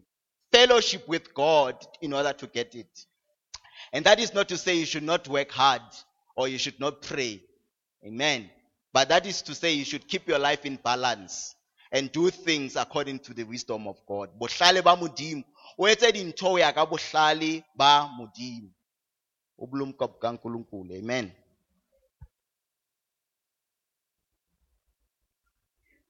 Fellowship 0.52 1.08
with 1.08 1.32
God 1.34 1.74
in 2.00 2.12
order 2.12 2.32
to 2.32 2.46
get 2.46 2.74
it. 2.74 3.06
And 3.92 4.04
that 4.04 4.20
is 4.20 4.34
not 4.34 4.48
to 4.48 4.56
say 4.56 4.76
you 4.76 4.86
should 4.86 5.02
not 5.02 5.28
work 5.28 5.50
hard 5.50 5.82
or 6.36 6.48
you 6.48 6.58
should 6.58 6.78
not 6.78 7.02
pray. 7.02 7.42
Amen. 8.06 8.50
But 8.92 9.08
that 9.08 9.26
is 9.26 9.42
to 9.42 9.54
say 9.54 9.72
you 9.72 9.84
should 9.84 10.06
keep 10.06 10.28
your 10.28 10.38
life 10.38 10.64
in 10.64 10.76
balance 10.76 11.54
and 11.92 12.10
do 12.12 12.30
things 12.30 12.76
according 12.76 13.18
to 13.20 13.34
the 13.34 13.44
wisdom 13.44 13.86
of 13.86 13.96
God. 14.06 14.30
Bohlale 14.38 14.82
ba 14.82 14.96
modimo. 14.96 15.44
O 15.78 15.84
etse 15.84 16.12
dintho 16.12 16.58
ya 16.58 16.72
ka 16.72 16.86
bohlale 16.86 17.64
ba 17.76 18.08
modimo. 18.18 18.70
Amen. 20.90 21.32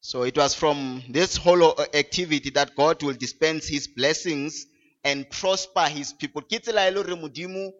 So 0.00 0.22
it 0.22 0.36
was 0.36 0.54
from 0.54 1.02
this 1.08 1.36
whole 1.36 1.62
uh, 1.62 1.86
activity 1.94 2.50
that 2.50 2.74
God 2.76 3.02
will 3.02 3.14
dispense 3.14 3.66
his 3.66 3.86
blessings 3.86 4.66
and 5.02 5.28
prosper 5.30 5.82
his 5.88 6.12
people. 6.12 6.42
Ke 6.42 6.60
tsela 6.62 6.88
e 6.88 6.90
le 6.90 7.16
modimo 7.16 7.72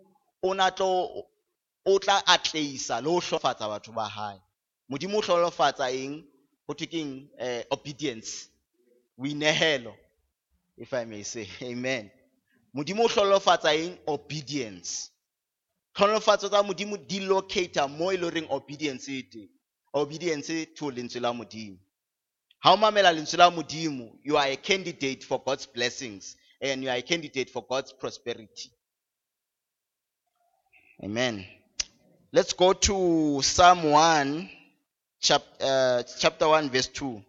o 0.43 1.25
o 1.87 1.99
tla 1.99 2.23
atleisa 2.27 3.03
le 3.03 3.11
ho 3.11 3.21
hlofatsa 3.21 3.69
batho 3.69 3.93
ba 3.95 4.09
hae. 4.09 4.39
Modimo 4.91 5.19
o 5.19 5.21
hlolofatsa 5.21 5.93
eng? 5.93 6.25
Ho 6.67 6.75
thwe 6.75 7.29
eh, 7.39 7.65
obedience. 7.71 8.49
Boinehelo 9.19 9.95
if 10.77 10.93
I 10.93 11.05
may 11.05 11.23
say. 11.23 11.49
Amen. 11.63 12.11
Modimo 12.75 13.05
o 13.05 13.09
hlolofatsa 13.09 13.75
eng? 13.75 13.99
Obedience. 14.07 15.11
Hlolofatso 15.97 16.49
tsa 16.49 16.63
modimo 16.63 16.97
di 16.97 17.21
locator 17.21 17.89
mo 17.89 18.11
e 18.11 18.17
le 18.17 18.47
obedience 18.51 19.09
e 19.09 19.23
teng. 19.23 19.49
Obedience 19.93 20.67
to 20.75 20.91
lentswe 20.91 21.21
la 21.21 21.33
modimo. 21.33 21.79
How 22.59 22.77
mamela 22.77 23.13
lentswe 23.13 23.39
modimo, 23.55 24.19
you 24.23 24.37
are 24.37 24.49
a 24.49 24.57
candidate 24.57 25.23
for 25.23 25.41
God's 25.45 25.67
blessings 25.67 26.37
and 26.61 26.83
you 26.83 26.89
are 26.89 26.97
a 26.97 27.03
candidate 27.03 27.51
for 27.51 27.65
God's 27.69 27.93
prosperity. 27.93 28.71
Amen. 31.03 31.47
Let's 32.33 32.53
go 32.53 32.73
to 32.73 33.41
Psalm 33.43 33.85
1, 33.85 34.51
chap, 35.25 35.43
uh, 35.59 36.03
chapter 36.19 36.47
1, 36.47 36.69
verse 36.69 36.89
2. 36.89 37.23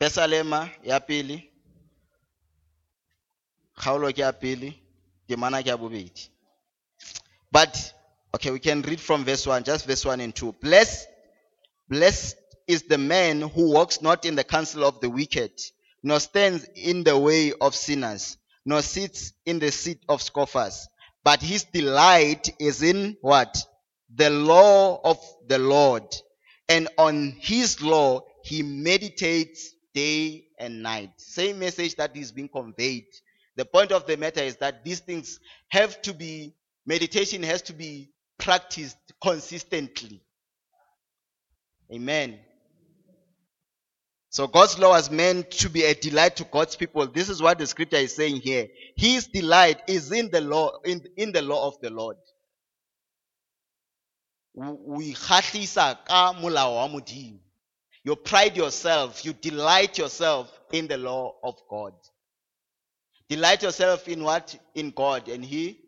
Pesalema 0.00 0.70
ya 0.82 1.00
pili. 1.00 1.50
Kgaolo 3.78 4.12
ke 4.12 4.20
ya 4.20 4.32
pili. 4.32 4.80
But 7.52 7.94
okay, 8.34 8.50
we 8.50 8.58
can 8.58 8.82
read 8.82 9.00
from 9.00 9.24
verse 9.24 9.46
1, 9.46 9.62
just 9.62 9.86
verse 9.86 10.04
1 10.04 10.20
and 10.20 10.34
2. 10.34 10.52
Blessed, 10.60 11.06
blessed 11.88 12.36
is 12.66 12.82
the 12.82 12.98
man 12.98 13.40
who 13.42 13.72
walks 13.72 14.02
not 14.02 14.24
in 14.24 14.34
the 14.34 14.44
counsel 14.44 14.84
of 14.84 15.00
the 15.00 15.08
wicked, 15.08 15.52
nor 16.04 16.20
stands 16.20 16.68
in 16.76 17.02
the 17.02 17.18
way 17.18 17.52
of 17.60 17.74
sinners, 17.74 18.36
nor 18.64 18.80
sits 18.82 19.32
in 19.44 19.58
the 19.58 19.72
seat 19.72 19.98
of 20.08 20.22
scoffers. 20.22 20.86
But 21.24 21.42
his 21.42 21.64
delight 21.64 22.54
is 22.60 22.82
in 22.82 23.16
what? 23.20 23.60
The 24.14 24.30
law 24.30 25.00
of 25.02 25.18
the 25.48 25.58
Lord. 25.58 26.04
And 26.68 26.88
on 26.96 27.34
his 27.40 27.82
law 27.82 28.22
he 28.44 28.62
meditates 28.62 29.74
day 29.92 30.44
and 30.60 30.82
night. 30.82 31.10
Same 31.16 31.58
message 31.58 31.96
that 31.96 32.16
is 32.16 32.30
being 32.30 32.48
conveyed 32.48 33.06
the 33.56 33.64
point 33.64 33.92
of 33.92 34.06
the 34.06 34.16
matter 34.16 34.42
is 34.42 34.56
that 34.56 34.84
these 34.84 35.00
things 35.00 35.38
have 35.68 36.00
to 36.02 36.12
be, 36.12 36.54
meditation 36.86 37.42
has 37.42 37.62
to 37.62 37.72
be 37.72 38.10
practiced 38.38 38.98
consistently. 39.22 40.22
Amen. 41.92 42.38
So 44.34 44.48
God's 44.48 44.80
law 44.80 44.88
was 44.88 45.12
meant 45.12 45.52
to 45.52 45.70
be 45.70 45.84
a 45.84 45.94
delight 45.94 46.34
to 46.38 46.44
God's 46.44 46.74
people. 46.74 47.06
This 47.06 47.28
is 47.28 47.40
what 47.40 47.56
the 47.56 47.68
scripture 47.68 47.98
is 47.98 48.16
saying 48.16 48.40
here. 48.40 48.66
His 48.96 49.28
delight 49.28 49.80
is 49.86 50.10
in 50.10 50.28
the 50.28 50.40
law, 50.40 50.72
in, 50.84 51.06
in 51.16 51.30
the 51.30 51.40
law 51.40 51.68
of 51.68 51.80
the 51.80 51.90
Lord. 51.90 52.16
You 58.02 58.16
pride 58.16 58.56
yourself, 58.56 59.24
you 59.24 59.34
delight 59.34 59.98
yourself 59.98 60.50
in 60.72 60.88
the 60.88 60.98
law 60.98 61.36
of 61.44 61.54
God. 61.70 61.92
Delight 63.28 63.62
yourself 63.62 64.08
in 64.08 64.24
what? 64.24 64.58
In 64.74 64.90
God 64.90 65.28
and 65.28 65.44
He, 65.44 65.78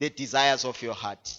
the 0.00 0.08
desires 0.08 0.64
of 0.64 0.80
your 0.80 0.94
heart. 0.94 1.38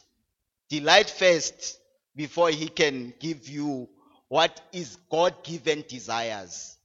Delight 0.70 1.09
first 1.09 1.80
before 2.16 2.51
He 2.51 2.68
can 2.68 3.16
give 3.20 3.49
you 3.49 3.89
what 4.28 4.61
is 4.71 4.97
God 5.09 5.43
given 5.43 5.84
desires. 5.88 6.78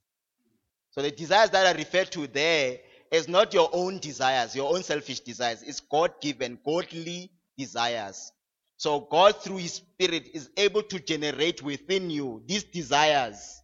So 0.90 1.02
the 1.02 1.10
desires 1.10 1.50
that 1.50 1.74
are 1.74 1.78
referred 1.78 2.10
to 2.12 2.26
there 2.26 2.78
is 3.10 3.28
not 3.28 3.54
your 3.54 3.70
own 3.72 3.98
desires, 3.98 4.54
your 4.54 4.72
own 4.72 4.82
selfish 4.82 5.20
desires. 5.20 5.62
It's 5.62 5.80
God 5.80 6.12
given, 6.20 6.58
godly 6.64 7.30
desires. 7.56 8.32
So 8.76 9.00
God 9.00 9.36
through 9.42 9.58
his 9.58 9.74
spirit 9.74 10.30
is 10.32 10.50
able 10.56 10.82
to 10.84 10.98
generate 11.00 11.62
within 11.62 12.10
you 12.10 12.42
these 12.46 12.64
desires. 12.64 13.60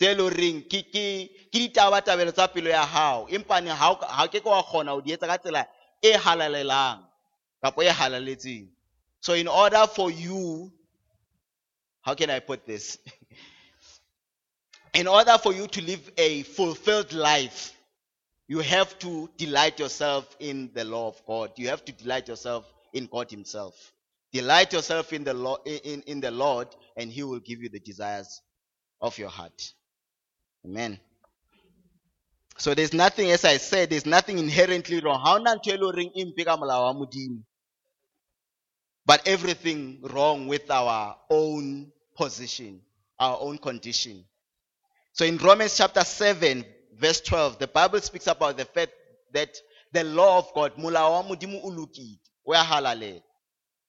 tse 0.00 0.14
le 0.16 0.22
horeng 0.24 0.64
ke 0.64 1.28
ditabatabelo 1.52 2.32
tsa 2.32 2.48
pelo 2.48 2.70
ya 2.70 2.86
hao 2.86 3.28
empane 3.28 3.68
o 3.68 3.94
ke 4.32 4.40
ke 4.40 4.48
wa 4.48 4.62
kgona 4.62 4.92
ho 4.96 5.00
di 5.04 5.12
ka 5.16 5.36
tsela 5.36 5.66
e 6.00 6.12
halalelang 6.16 7.04
kapa 7.60 7.84
e 7.84 7.92
halaletseng 7.92 8.68
so 9.20 9.34
in 9.34 9.46
order 9.46 9.84
for 9.86 10.10
you 10.10 10.72
how 12.02 12.14
can 12.14 12.30
i 12.30 12.38
put 12.38 12.66
this? 12.66 12.98
In 14.94 15.06
order 15.06 15.38
for 15.38 15.52
you 15.52 15.66
to 15.68 15.82
live 15.82 16.10
a 16.18 16.42
fulfilled 16.42 17.12
life 17.12 17.72
you 18.50 18.58
have 18.58 18.98
to 18.98 19.30
delight 19.36 19.78
yourself 19.78 20.36
in 20.40 20.72
the 20.74 20.84
law 20.84 21.06
of 21.06 21.24
god. 21.24 21.52
You 21.54 21.68
have 21.68 21.84
to 21.84 21.92
delight 21.92 22.26
yourself 22.26 22.64
in 22.92 23.06
god 23.06 23.30
himself. 23.30 23.92
Delight 24.32 24.72
yourself 24.72 25.12
in 25.12 25.22
the 25.22 25.32
law 25.34 25.58
in, 25.64 26.02
in 26.02 26.20
the 26.20 26.32
lord 26.32 26.66
and 26.96 27.12
he 27.12 27.22
will 27.22 27.38
give 27.38 27.62
you 27.62 27.68
the 27.68 27.78
desires 27.78 28.42
of 29.00 29.16
your 29.18 29.28
heart. 29.28 29.72
Amen. 30.66 30.98
So 32.58 32.74
there's 32.74 32.92
nothing 32.92 33.30
as 33.30 33.44
i 33.44 33.56
said 33.56 33.90
there's 33.90 34.04
nothing 34.04 34.38
inherently 34.38 34.98
wrong. 34.98 35.22
E 35.24 35.76
le 35.76 35.92
horeng 35.92 36.10
e 36.16 36.24
mpe 36.24 36.44
ka 36.44 36.56
molao 36.56 36.82
wa 36.86 36.92
Modimo. 36.92 37.44
But 39.10 39.26
everything 39.26 39.98
wrong 40.02 40.46
with 40.46 40.70
our 40.70 41.16
own 41.28 41.90
position 42.16 42.80
our 43.18 43.36
own 43.40 43.58
condition 43.58 44.24
so 45.12 45.24
in 45.24 45.36
Romans 45.38 45.76
chapter 45.76 46.04
7, 46.04 46.64
verse 46.96 47.20
12, 47.20 47.58
the 47.58 47.66
Bible 47.66 48.00
speaks 48.00 48.26
about 48.26 48.56
the 48.56 48.64
fact 48.64 48.92
that 49.32 49.56
the 49.92 50.04
law 50.04 50.38
of 50.38 50.54
God. 50.54 50.72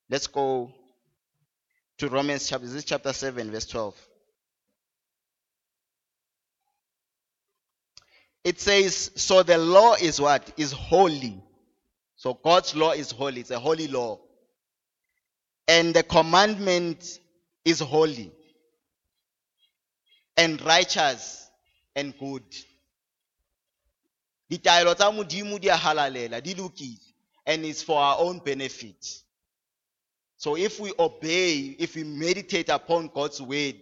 Let's 0.10 0.28
go 0.28 0.72
to 2.00 2.10
Romans 2.10 2.50
chapter, 2.50 2.66
this 2.66 2.76
is 2.76 2.86
chapter 2.86 3.14
7, 3.14 3.52
verse 3.52 3.66
12. 3.66 4.08
It 8.44 8.60
says, 8.60 9.12
So 9.16 9.44
the 9.44 9.58
law 9.60 9.94
is 9.94 10.20
what? 10.20 10.52
Is 10.58 10.72
holy. 10.72 11.44
So 12.16 12.34
God's 12.34 12.76
law 12.76 12.92
is 12.92 13.12
holy. 13.12 13.42
It's 13.42 13.52
a 13.52 13.60
holy 13.60 13.88
law. 13.88 14.20
And 15.72 15.94
the 15.94 16.04
commandment 16.04 17.20
is 17.64 17.80
holy 17.80 18.30
and 20.36 20.62
righteous 20.64 21.50
and 21.96 22.14
good. 22.20 22.44
Ditaelo 24.52 24.94
tsa 24.94 25.06
Modimo 25.14 25.62
di 25.62 25.70
a 25.70 25.78
halalela, 25.78 26.44
di 26.44 26.56
lokile, 26.56 27.00
and 27.46 27.64
it's 27.64 27.82
for 27.82 27.98
our 27.98 28.18
own 28.20 28.40
benefit. 28.40 29.24
So 30.36 30.58
if 30.58 30.78
we 30.78 30.92
obey, 31.00 31.78
if 31.80 31.96
we 31.96 32.04
meditate 32.04 32.68
upon 32.68 33.08
God's 33.08 33.42
word, 33.42 33.80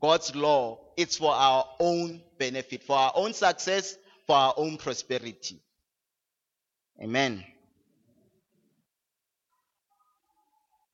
God's 0.00 0.34
law, 0.34 0.80
it's 0.96 1.18
for 1.18 1.32
our 1.32 1.64
own 1.78 2.20
benefit, 2.36 2.82
for 2.82 2.96
our 2.96 3.12
own 3.14 3.32
success, 3.32 3.96
for 4.26 4.34
our 4.34 4.54
own 4.56 4.76
prosperity. 4.76 5.60
Amen. 7.00 7.44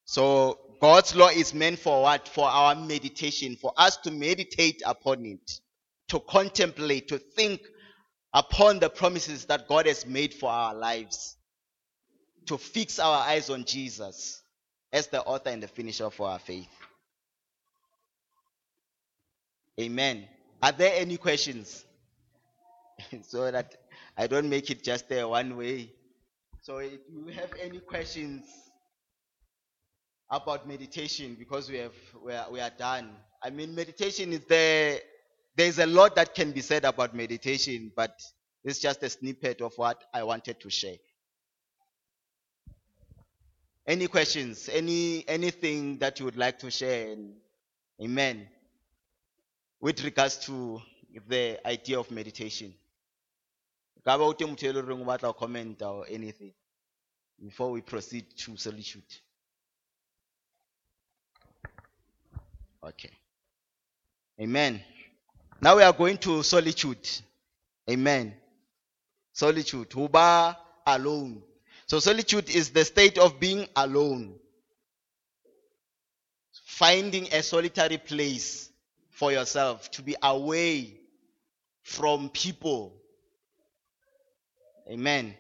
So 0.08 0.58
God's 0.80 1.14
law 1.14 1.28
is 1.28 1.52
meant 1.52 1.78
for 1.80 2.00
what? 2.00 2.28
For 2.28 2.48
our 2.48 2.74
meditation, 2.74 3.56
for 3.56 3.74
us 3.76 3.98
to 3.98 4.10
meditate 4.10 4.80
upon 4.86 5.26
it, 5.26 5.60
to 6.08 6.18
contemplate, 6.20 7.08
to 7.08 7.18
think 7.18 7.60
upon 8.32 8.78
the 8.78 8.88
promises 8.88 9.44
that 9.44 9.68
God 9.68 9.84
has 9.86 10.06
made 10.06 10.32
for 10.32 10.48
our 10.48 10.74
lives, 10.74 11.36
to 12.46 12.56
fix 12.56 12.98
our 12.98 13.18
eyes 13.18 13.50
on 13.50 13.66
Jesus 13.66 14.42
as 14.94 15.08
the 15.08 15.22
author 15.22 15.50
and 15.50 15.62
the 15.62 15.68
finisher 15.68 16.06
of 16.06 16.18
our 16.22 16.38
faith. 16.38 16.70
Amen. 19.78 20.26
Are 20.62 20.72
there 20.72 20.94
any 20.94 21.18
questions? 21.18 21.84
so 23.24 23.50
that 23.50 23.76
I 24.16 24.26
don't 24.26 24.48
make 24.48 24.70
it 24.70 24.82
just 24.82 25.12
a 25.12 25.24
one 25.24 25.54
way. 25.58 25.92
So 26.62 26.78
if 26.78 27.00
you 27.12 27.26
have 27.26 27.52
any 27.60 27.80
questions 27.80 28.46
about 30.30 30.68
meditation, 30.68 31.36
because 31.38 31.70
we 31.70 31.78
have 31.78 31.94
we 32.24 32.32
are, 32.32 32.50
we 32.50 32.60
are 32.60 32.70
done. 32.70 33.10
I 33.42 33.50
mean, 33.50 33.74
meditation 33.74 34.32
is 34.32 34.44
there. 34.44 34.98
There's 35.56 35.78
a 35.78 35.86
lot 35.86 36.14
that 36.16 36.34
can 36.34 36.52
be 36.52 36.60
said 36.60 36.84
about 36.84 37.14
meditation, 37.14 37.92
but 37.96 38.20
it's 38.64 38.78
just 38.78 39.02
a 39.02 39.08
snippet 39.08 39.60
of 39.60 39.72
what 39.76 40.04
I 40.12 40.22
wanted 40.22 40.60
to 40.60 40.70
share. 40.70 40.96
Any 43.86 44.06
questions? 44.06 44.68
Any 44.70 45.24
anything 45.26 45.98
that 45.98 46.18
you 46.18 46.26
would 46.26 46.36
like 46.36 46.58
to 46.58 46.70
share? 46.70 47.16
Amen. 48.02 48.46
With 49.80 50.04
regards 50.04 50.36
to 50.46 50.82
the 51.26 51.58
idea 51.66 51.98
of 51.98 52.10
meditation. 52.10 52.74
Ekaba 53.98 54.26
o 54.26 54.34
teng 54.34 54.48
motho 54.50 54.68
e 54.68 54.72
le 54.72 54.82
horeng 54.82 55.02
o 55.02 55.04
batla 55.04 55.28
ho 55.28 55.32
comment 55.32 55.80
or 55.82 56.06
anything 56.08 56.52
before 57.42 57.70
we 57.70 57.80
proceed 57.80 58.26
to 58.36 58.56
solitude. 58.56 59.02
Okay. 62.84 63.10
Amen. 64.40 64.80
Now 65.60 65.76
we 65.76 65.82
are 65.82 65.92
going 65.92 66.18
to 66.18 66.42
solitude. 66.42 67.08
Amen. 67.90 68.34
Solitude. 69.32 69.90
Huba 69.90 70.56
alone. 70.86 71.42
So 71.86 71.98
solitude 71.98 72.50
is 72.50 72.70
the 72.70 72.84
state 72.84 73.18
of 73.18 73.40
being 73.40 73.66
alone. 73.74 74.34
Finding 76.66 77.32
a 77.32 77.42
solitary 77.42 77.98
place 77.98 78.70
for 79.10 79.32
yourself 79.32 79.90
to 79.92 80.02
be 80.02 80.14
away 80.22 81.00
from 81.82 82.28
people. 82.28 82.94
Amen. 84.88 85.34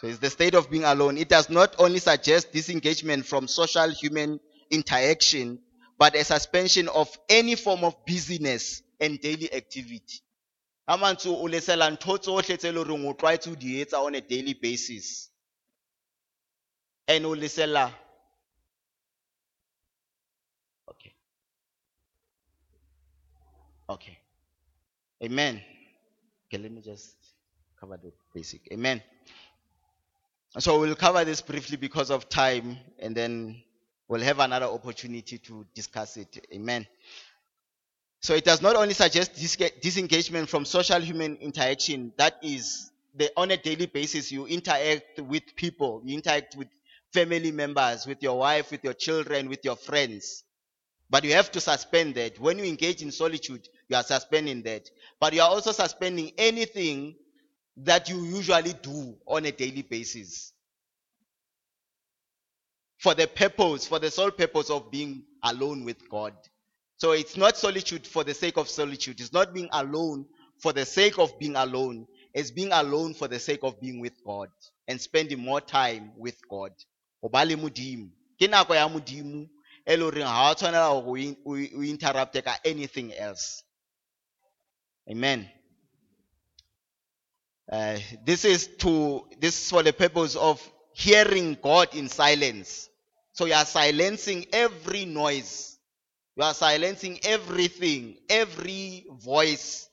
So 0.00 0.06
it's 0.06 0.18
the 0.18 0.30
state 0.30 0.54
of 0.54 0.70
being 0.70 0.84
alone. 0.84 1.16
It 1.16 1.28
does 1.28 1.48
not 1.48 1.76
only 1.78 1.98
suggest 1.98 2.52
disengagement 2.52 3.26
from 3.26 3.48
social 3.48 3.88
human 3.90 4.40
interaction, 4.70 5.60
but 6.00 6.16
a 6.16 6.24
suspension 6.24 6.88
of 6.88 7.16
any 7.28 7.54
form 7.54 7.84
of 7.84 7.94
busyness 8.06 8.82
and 8.98 9.20
daily 9.20 9.52
activity. 9.52 10.22
On 10.88 11.02
a 11.02 11.14
daily 14.22 14.54
basis. 14.54 15.28
And 17.06 17.26
Okay. 17.26 17.92
Okay. 23.90 24.18
Amen. 25.22 25.60
Okay, 26.48 26.62
let 26.62 26.72
me 26.72 26.80
just 26.80 27.14
cover 27.78 27.98
the 28.02 28.10
basic. 28.34 28.62
Amen. 28.72 29.02
So 30.58 30.80
we'll 30.80 30.96
cover 30.96 31.26
this 31.26 31.42
briefly 31.42 31.76
because 31.76 32.10
of 32.10 32.30
time, 32.30 32.78
and 32.98 33.14
then 33.14 33.62
we'll 34.10 34.20
have 34.20 34.40
another 34.40 34.66
opportunity 34.66 35.38
to 35.38 35.64
discuss 35.72 36.16
it. 36.16 36.44
Amen. 36.52 36.84
So 38.20 38.34
it 38.34 38.44
does 38.44 38.60
not 38.60 38.74
only 38.76 38.92
suggest 38.92 39.34
disengagement 39.80 40.48
from 40.48 40.64
social 40.64 41.00
human 41.00 41.36
interaction, 41.36 42.12
that 42.16 42.36
is, 42.42 42.90
the, 43.14 43.30
on 43.36 43.52
a 43.52 43.56
daily 43.56 43.86
basis, 43.86 44.30
you 44.30 44.46
interact 44.46 45.20
with 45.20 45.54
people, 45.54 46.02
you 46.04 46.16
interact 46.16 46.56
with 46.56 46.66
family 47.14 47.52
members, 47.52 48.04
with 48.06 48.20
your 48.22 48.36
wife, 48.38 48.72
with 48.72 48.82
your 48.82 48.94
children, 48.94 49.48
with 49.48 49.64
your 49.64 49.76
friends. 49.76 50.42
But 51.08 51.24
you 51.24 51.32
have 51.34 51.50
to 51.52 51.60
suspend 51.60 52.16
that. 52.16 52.38
When 52.38 52.58
you 52.58 52.64
engage 52.64 53.02
in 53.02 53.12
solitude, 53.12 53.68
you 53.88 53.96
are 53.96 54.02
suspending 54.02 54.62
that. 54.62 54.90
But 55.20 55.34
you 55.34 55.40
are 55.40 55.48
also 55.50 55.72
suspending 55.72 56.32
anything 56.36 57.14
that 57.78 58.08
you 58.08 58.24
usually 58.24 58.74
do 58.82 59.16
on 59.26 59.46
a 59.46 59.52
daily 59.52 59.82
basis. 59.82 60.52
For 63.00 63.14
the 63.14 63.26
purpose, 63.26 63.86
for 63.86 63.98
the 63.98 64.10
sole 64.10 64.30
purpose 64.30 64.70
of 64.70 64.90
being 64.90 65.24
alone 65.42 65.84
with 65.84 66.08
God. 66.10 66.34
So 66.98 67.12
it's 67.12 67.36
not 67.36 67.56
solitude 67.56 68.06
for 68.06 68.24
the 68.24 68.34
sake 68.34 68.58
of 68.58 68.68
solitude. 68.68 69.20
It's 69.20 69.32
not 69.32 69.54
being 69.54 69.70
alone 69.72 70.26
for 70.58 70.72
the 70.74 70.84
sake 70.84 71.18
of 71.18 71.38
being 71.38 71.56
alone. 71.56 72.06
It's 72.34 72.50
being 72.50 72.72
alone 72.72 73.14
for 73.14 73.26
the 73.28 73.38
sake 73.38 73.60
of 73.62 73.80
being 73.80 74.00
with 74.00 74.12
God 74.24 74.48
and 74.86 75.00
spending 75.00 75.40
more 75.40 75.62
time 75.62 76.12
with 76.18 76.36
God. 76.50 76.72
Ho 77.22 77.30
ba 77.30 77.44
le 77.44 77.56
ya 78.74 78.88
Modimo 78.88 79.48
e 79.86 79.96
le 79.96 80.04
o 80.04 81.14
in- 81.16 81.36
o 81.46 81.56
i- 81.56 81.70
o 81.74 81.80
interrupte 81.80 82.44
ka 82.44 82.58
anything 82.64 83.14
else. 83.14 83.62
Amen. 85.10 85.50
Uh, 87.70 87.98
this 88.24 88.44
is 88.44 88.68
to 88.78 89.26
this 89.40 89.62
is 89.64 89.70
for 89.70 89.82
the 89.82 89.92
purpose 89.92 90.36
of 90.36 90.60
hearing 90.92 91.56
God 91.62 91.94
in 91.94 92.08
silence. 92.08 92.88
So 93.32 93.46
you 93.46 93.54
are 93.54 93.64
silencing 93.64 94.46
every 94.52 95.04
noise. 95.04 95.78
You 96.36 96.44
are 96.44 96.54
silencing 96.54 97.20
everything, 97.24 98.16
every 98.28 99.06
voice, 99.10 99.88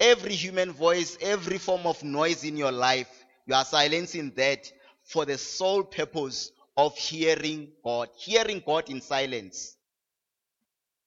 every 0.00 0.34
human 0.34 0.72
voice, 0.72 1.18
every 1.20 1.58
form 1.58 1.86
of 1.86 2.02
noise 2.02 2.44
in 2.44 2.56
your 2.56 2.72
life. 2.72 3.08
You 3.46 3.54
are 3.54 3.64
silencing 3.64 4.32
that 4.36 4.70
for 5.04 5.24
the 5.24 5.38
sole 5.38 5.82
purpose 5.82 6.52
of 6.76 6.96
hearing 6.96 7.68
God. 7.84 8.08
Hearing 8.16 8.62
God 8.64 8.88
in 8.90 9.00
silence. 9.00 9.76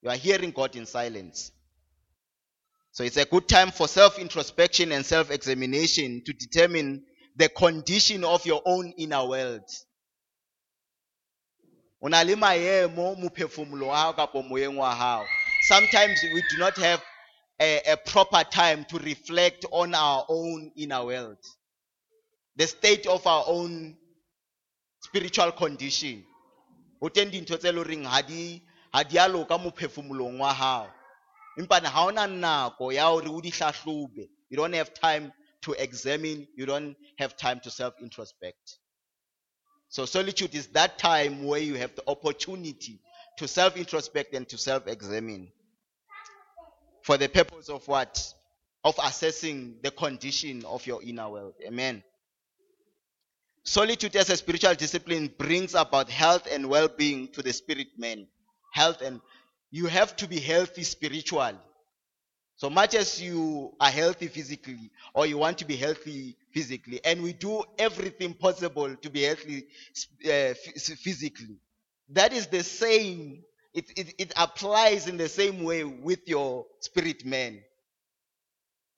You 0.01 0.09
are 0.09 0.15
hearing 0.15 0.51
God 0.51 0.75
in 0.75 0.85
silence. 0.85 1.51
So 2.91 3.03
it's 3.03 3.17
a 3.17 3.25
good 3.25 3.47
time 3.47 3.71
for 3.71 3.87
self 3.87 4.19
introspection 4.19 4.91
and 4.91 5.05
self 5.05 5.31
examination 5.31 6.23
to 6.25 6.33
determine 6.33 7.03
the 7.35 7.49
condition 7.49 8.23
of 8.23 8.45
your 8.45 8.61
own 8.65 8.93
inner 8.97 9.25
world. 9.25 9.63
O 12.01 12.07
na 12.07 12.23
le 12.23 12.35
maemo 12.35 13.15
mophefumulo 13.15 13.87
wa 13.87 13.95
hao 13.95 14.13
kapo 14.13 14.41
moyeng 14.41 14.75
wa 14.75 14.93
hao. 14.93 15.25
Sometimes 15.67 16.19
we 16.23 16.41
do 16.49 16.57
not 16.57 16.75
have 16.77 17.01
a, 17.59 17.81
a 17.91 17.97
proper 17.97 18.43
time 18.43 18.85
to 18.85 18.97
reflect 18.97 19.65
on 19.71 19.93
our 19.93 20.25
own 20.27 20.71
inner 20.75 21.05
world, 21.05 21.37
the 22.55 22.65
state 22.65 23.05
of 23.05 23.25
our 23.27 23.43
own 23.47 23.95
spiritual 25.01 25.51
condition. 25.51 26.23
Ho 27.01 27.09
teng 27.09 27.31
dintho 27.31 27.57
tse 27.57 27.71
leng 27.71 27.85
horeng 27.85 28.05
ha 28.05 28.21
di 28.21 28.61
ha 28.93 29.03
di 29.03 29.17
a 29.17 29.27
loka 29.29 29.57
mophefumulong 29.57 30.39
wa 30.39 30.53
hao. 30.53 30.87
Empa 31.59 31.83
ha 31.85 32.07
ona 32.07 32.27
nako 32.27 32.93
ya 32.93 33.09
hore 33.09 33.29
o 33.29 33.41
di 33.41 33.51
hlahlobe. 33.51 34.27
You 34.49 34.57
don't 34.57 34.73
have 34.73 34.93
time 34.93 35.31
to 35.61 35.73
examine, 35.73 36.47
you 36.55 36.65
don't 36.65 36.95
have 37.17 37.37
time 37.37 37.59
to 37.61 37.71
self 37.71 37.93
introspect. 38.01 38.77
So 39.89 40.05
solitude 40.05 40.55
is 40.55 40.67
that 40.67 40.97
time 40.97 41.43
where 41.43 41.59
you 41.59 41.75
have 41.75 41.95
the 41.95 42.03
opportunity 42.07 42.99
to 43.37 43.47
self 43.47 43.75
introspect 43.75 44.33
and 44.33 44.47
to 44.49 44.57
self 44.57 44.87
examine. 44.87 45.51
For 47.03 47.17
the 47.17 47.27
purpose 47.27 47.69
of 47.69 47.87
what? 47.87 48.33
Of 48.83 48.95
assessing 49.03 49.75
the 49.83 49.91
condition 49.91 50.65
of 50.65 50.87
your 50.87 51.03
inner 51.03 51.29
world. 51.29 51.53
Amen. 51.65 52.03
Solitude 53.63 54.15
as 54.15 54.29
a 54.31 54.37
spiritual 54.37 54.73
discipline 54.73 55.31
brings 55.37 55.75
about 55.75 56.09
health 56.09 56.47
and 56.51 56.67
well 56.67 56.87
being 56.87 57.27
to 57.33 57.43
the 57.43 57.53
spirit 57.53 57.87
man. 57.97 58.27
Health 58.73 59.01
and 59.01 59.21
you 59.69 59.85
have 59.85 60.15
to 60.17 60.27
be 60.27 60.39
healthy 60.39 60.83
spiritually. 60.83 61.57
So 62.61 62.69
much 62.69 62.93
as 62.93 63.19
you 63.19 63.73
are 63.79 63.89
healthy 63.89 64.27
physically, 64.27 64.91
or 65.15 65.25
you 65.25 65.39
want 65.39 65.57
to 65.57 65.65
be 65.65 65.75
healthy 65.75 66.37
physically, 66.53 67.03
and 67.03 67.23
we 67.23 67.33
do 67.33 67.63
everything 67.79 68.35
possible 68.35 68.95
to 68.97 69.09
be 69.09 69.23
healthy 69.23 69.65
uh, 70.25 70.53
physically, 70.53 71.57
that 72.09 72.33
is 72.33 72.45
the 72.45 72.63
same. 72.63 73.41
It, 73.73 73.85
it, 73.97 74.13
it 74.19 74.33
applies 74.37 75.07
in 75.07 75.17
the 75.17 75.27
same 75.27 75.63
way 75.63 75.83
with 75.85 76.27
your 76.27 76.67
spirit 76.81 77.25
man. 77.25 77.63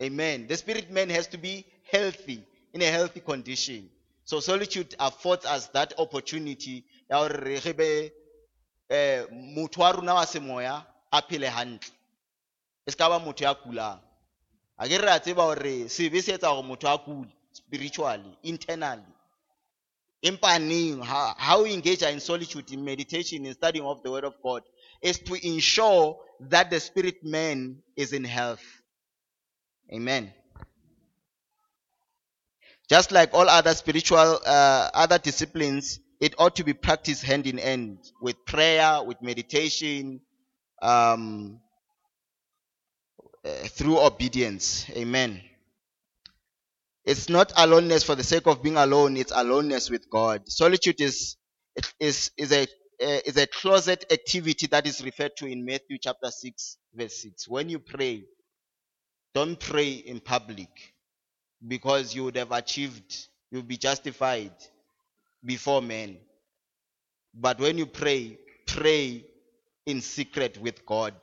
Amen. 0.02 0.48
The 0.48 0.58
spirit 0.58 0.92
man 0.92 1.10
has 1.12 1.28
to 1.28 1.38
be 1.38 1.66
healthy, 1.90 2.46
in 2.74 2.82
a 2.82 2.88
healthy 2.88 3.22
condition. 3.22 3.90
So 4.26 4.42
solitude 4.42 4.94
affords 5.00 5.46
us 5.46 5.68
that 5.68 5.94
opportunity 5.98 6.84
eh 7.10 9.22
motho 9.32 9.80
wa 9.80 10.26
semoya 10.26 10.86
e 12.86 12.92
se 12.92 12.98
ka 12.98 13.10
ba 13.10 13.20
motho 13.20 13.44
ya 13.44 13.54
kulang. 13.54 14.00
A 14.78 14.88
ke 14.88 14.98
re 14.98 15.10
a 15.12 15.20
tseba 15.20 15.44
gore 15.46 15.90
sebe 15.90 16.22
se 16.22 16.34
etsa 16.34 16.50
gore 16.54 16.64
motho 16.64 16.88
a 16.88 16.98
kule 16.98 17.28
spiritually 17.52 18.38
internally. 18.44 19.04
Empaneng 20.24 21.04
how 21.04 21.64
we 21.64 21.74
engage 21.74 22.02
in 22.04 22.20
solitude 22.20 22.72
in 22.72 22.84
meditation 22.84 23.46
in 23.46 23.54
studying 23.54 23.86
of 23.86 24.02
the 24.04 24.12
word 24.12 24.24
of 24.24 24.34
god 24.42 24.64
is 25.02 25.20
to 25.20 25.36
ensure 25.46 26.18
that 26.40 26.70
the 26.70 26.80
spirit 26.80 27.24
man 27.24 27.78
is 27.96 28.14
in 28.14 28.24
health. 28.24 28.64
Amen. 29.92 30.34
Just 32.90 33.12
like 33.12 33.34
all 33.34 33.50
other 33.50 33.74
spiritual 33.74 34.40
uh, 34.46 34.90
other 34.94 35.18
disciplines 35.18 36.00
it 36.20 36.36
ought 36.38 36.56
to 36.56 36.64
be 36.64 36.74
practiced 36.74 37.24
hand 37.24 37.48
in 37.48 37.58
hand 37.58 37.98
with 38.22 38.46
prayer, 38.46 39.04
with 39.04 39.22
meditation, 39.22 40.22
um, 40.82 41.60
through 43.64 44.00
obedience. 44.00 44.90
Amen. 44.92 45.42
It's 47.06 47.28
not 47.30 47.52
aloneness 47.58 48.04
for 48.04 48.16
the 48.16 48.24
sake 48.24 48.48
of 48.48 48.64
being 48.64 48.78
alone, 48.78 49.18
it's 49.18 49.34
aloneness 49.36 49.90
with 49.90 50.10
God. 50.10 50.50
Solitude 50.50 51.02
is, 51.02 51.36
is, 52.00 52.32
is, 52.38 52.52
a, 52.54 52.66
is 53.00 53.38
a 53.38 53.48
closet 53.48 54.06
activity 54.12 54.68
that 54.68 54.88
is 54.88 55.04
referred 55.04 55.36
to 55.38 55.46
in 55.46 55.66
Matthew 55.66 55.98
chapter 56.02 56.32
6, 56.32 56.78
verse 56.94 57.22
6. 57.22 57.48
When 57.50 57.70
you 57.70 57.80
pray, 57.80 58.24
don't 59.34 59.60
pray 59.60 59.92
in 59.92 60.22
public 60.22 60.70
because 61.68 62.16
you 62.16 62.24
would 62.26 62.38
have 62.38 62.52
achieved, 62.52 63.28
you'll 63.52 63.64
be 63.64 63.78
justified 63.78 64.54
before 65.44 65.82
men. 65.82 66.18
But 67.34 67.60
when 67.60 67.78
you 67.78 67.86
pray, 67.86 68.38
pray 68.66 69.26
in 69.86 70.02
secret 70.02 70.58
with 70.62 70.86
God, 70.86 71.16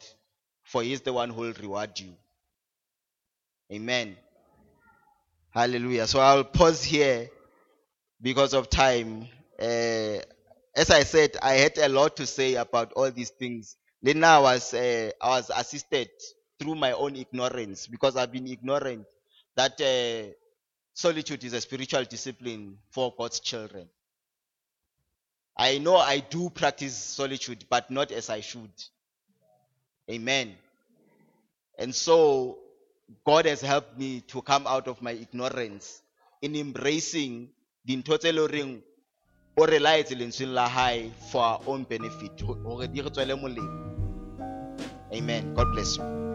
for 0.64 0.82
He 0.82 0.92
is 0.92 1.00
the 1.02 1.12
one 1.12 1.30
who 1.30 1.42
will 1.42 1.54
reward 1.54 1.98
you. 1.98 2.14
Amen. 3.72 4.16
Hallelujah. 5.50 6.06
So 6.06 6.20
I'll 6.20 6.44
pause 6.44 6.82
here 6.82 7.28
because 8.20 8.52
of 8.52 8.68
time. 8.68 9.28
Uh, 9.60 10.18
as 10.74 10.90
I 10.90 11.02
said, 11.04 11.36
I 11.42 11.52
had 11.54 11.78
a 11.78 11.88
lot 11.88 12.16
to 12.16 12.26
say 12.26 12.54
about 12.54 12.92
all 12.94 13.10
these 13.10 13.30
things. 13.30 13.76
Then 14.02 14.24
I 14.24 14.38
was 14.38 14.74
uh, 14.74 15.10
I 15.20 15.28
was 15.28 15.50
assisted 15.54 16.08
through 16.58 16.74
my 16.74 16.92
own 16.92 17.16
ignorance 17.16 17.86
because 17.86 18.16
I've 18.16 18.32
been 18.32 18.48
ignorant 18.48 19.06
that 19.56 19.80
uh, 19.80 20.32
solitude 20.94 21.44
is 21.44 21.52
a 21.52 21.60
spiritual 21.60 22.04
discipline 22.04 22.78
for 22.90 23.14
God's 23.16 23.40
children. 23.40 23.88
I 25.56 25.78
know 25.78 25.96
I 25.96 26.20
do 26.20 26.50
practice 26.50 26.96
solitude, 26.96 27.66
but 27.68 27.90
not 27.90 28.10
as 28.10 28.30
I 28.30 28.40
should. 28.40 28.72
Amen. 30.10 30.54
And 31.78 31.94
so 31.94 32.59
God 33.24 33.46
has 33.46 33.60
helped 33.60 33.98
me 33.98 34.20
to 34.28 34.42
come 34.42 34.66
out 34.66 34.88
of 34.88 35.02
my 35.02 35.12
ignorance 35.12 36.02
in 36.42 36.54
embracing 36.56 37.50
the 37.84 38.02
tse 38.02 38.32
le 38.32 38.46
reng 38.48 38.82
o 39.56 39.66
re 39.66 39.78
la 39.78 40.68
hae 40.68 41.10
for 41.30 41.42
our 41.42 41.60
own 41.66 41.84
benefit 41.84 42.36
Amen. 45.12 45.54
God 45.54 45.72
bless 45.72 45.96
you. 45.96 46.29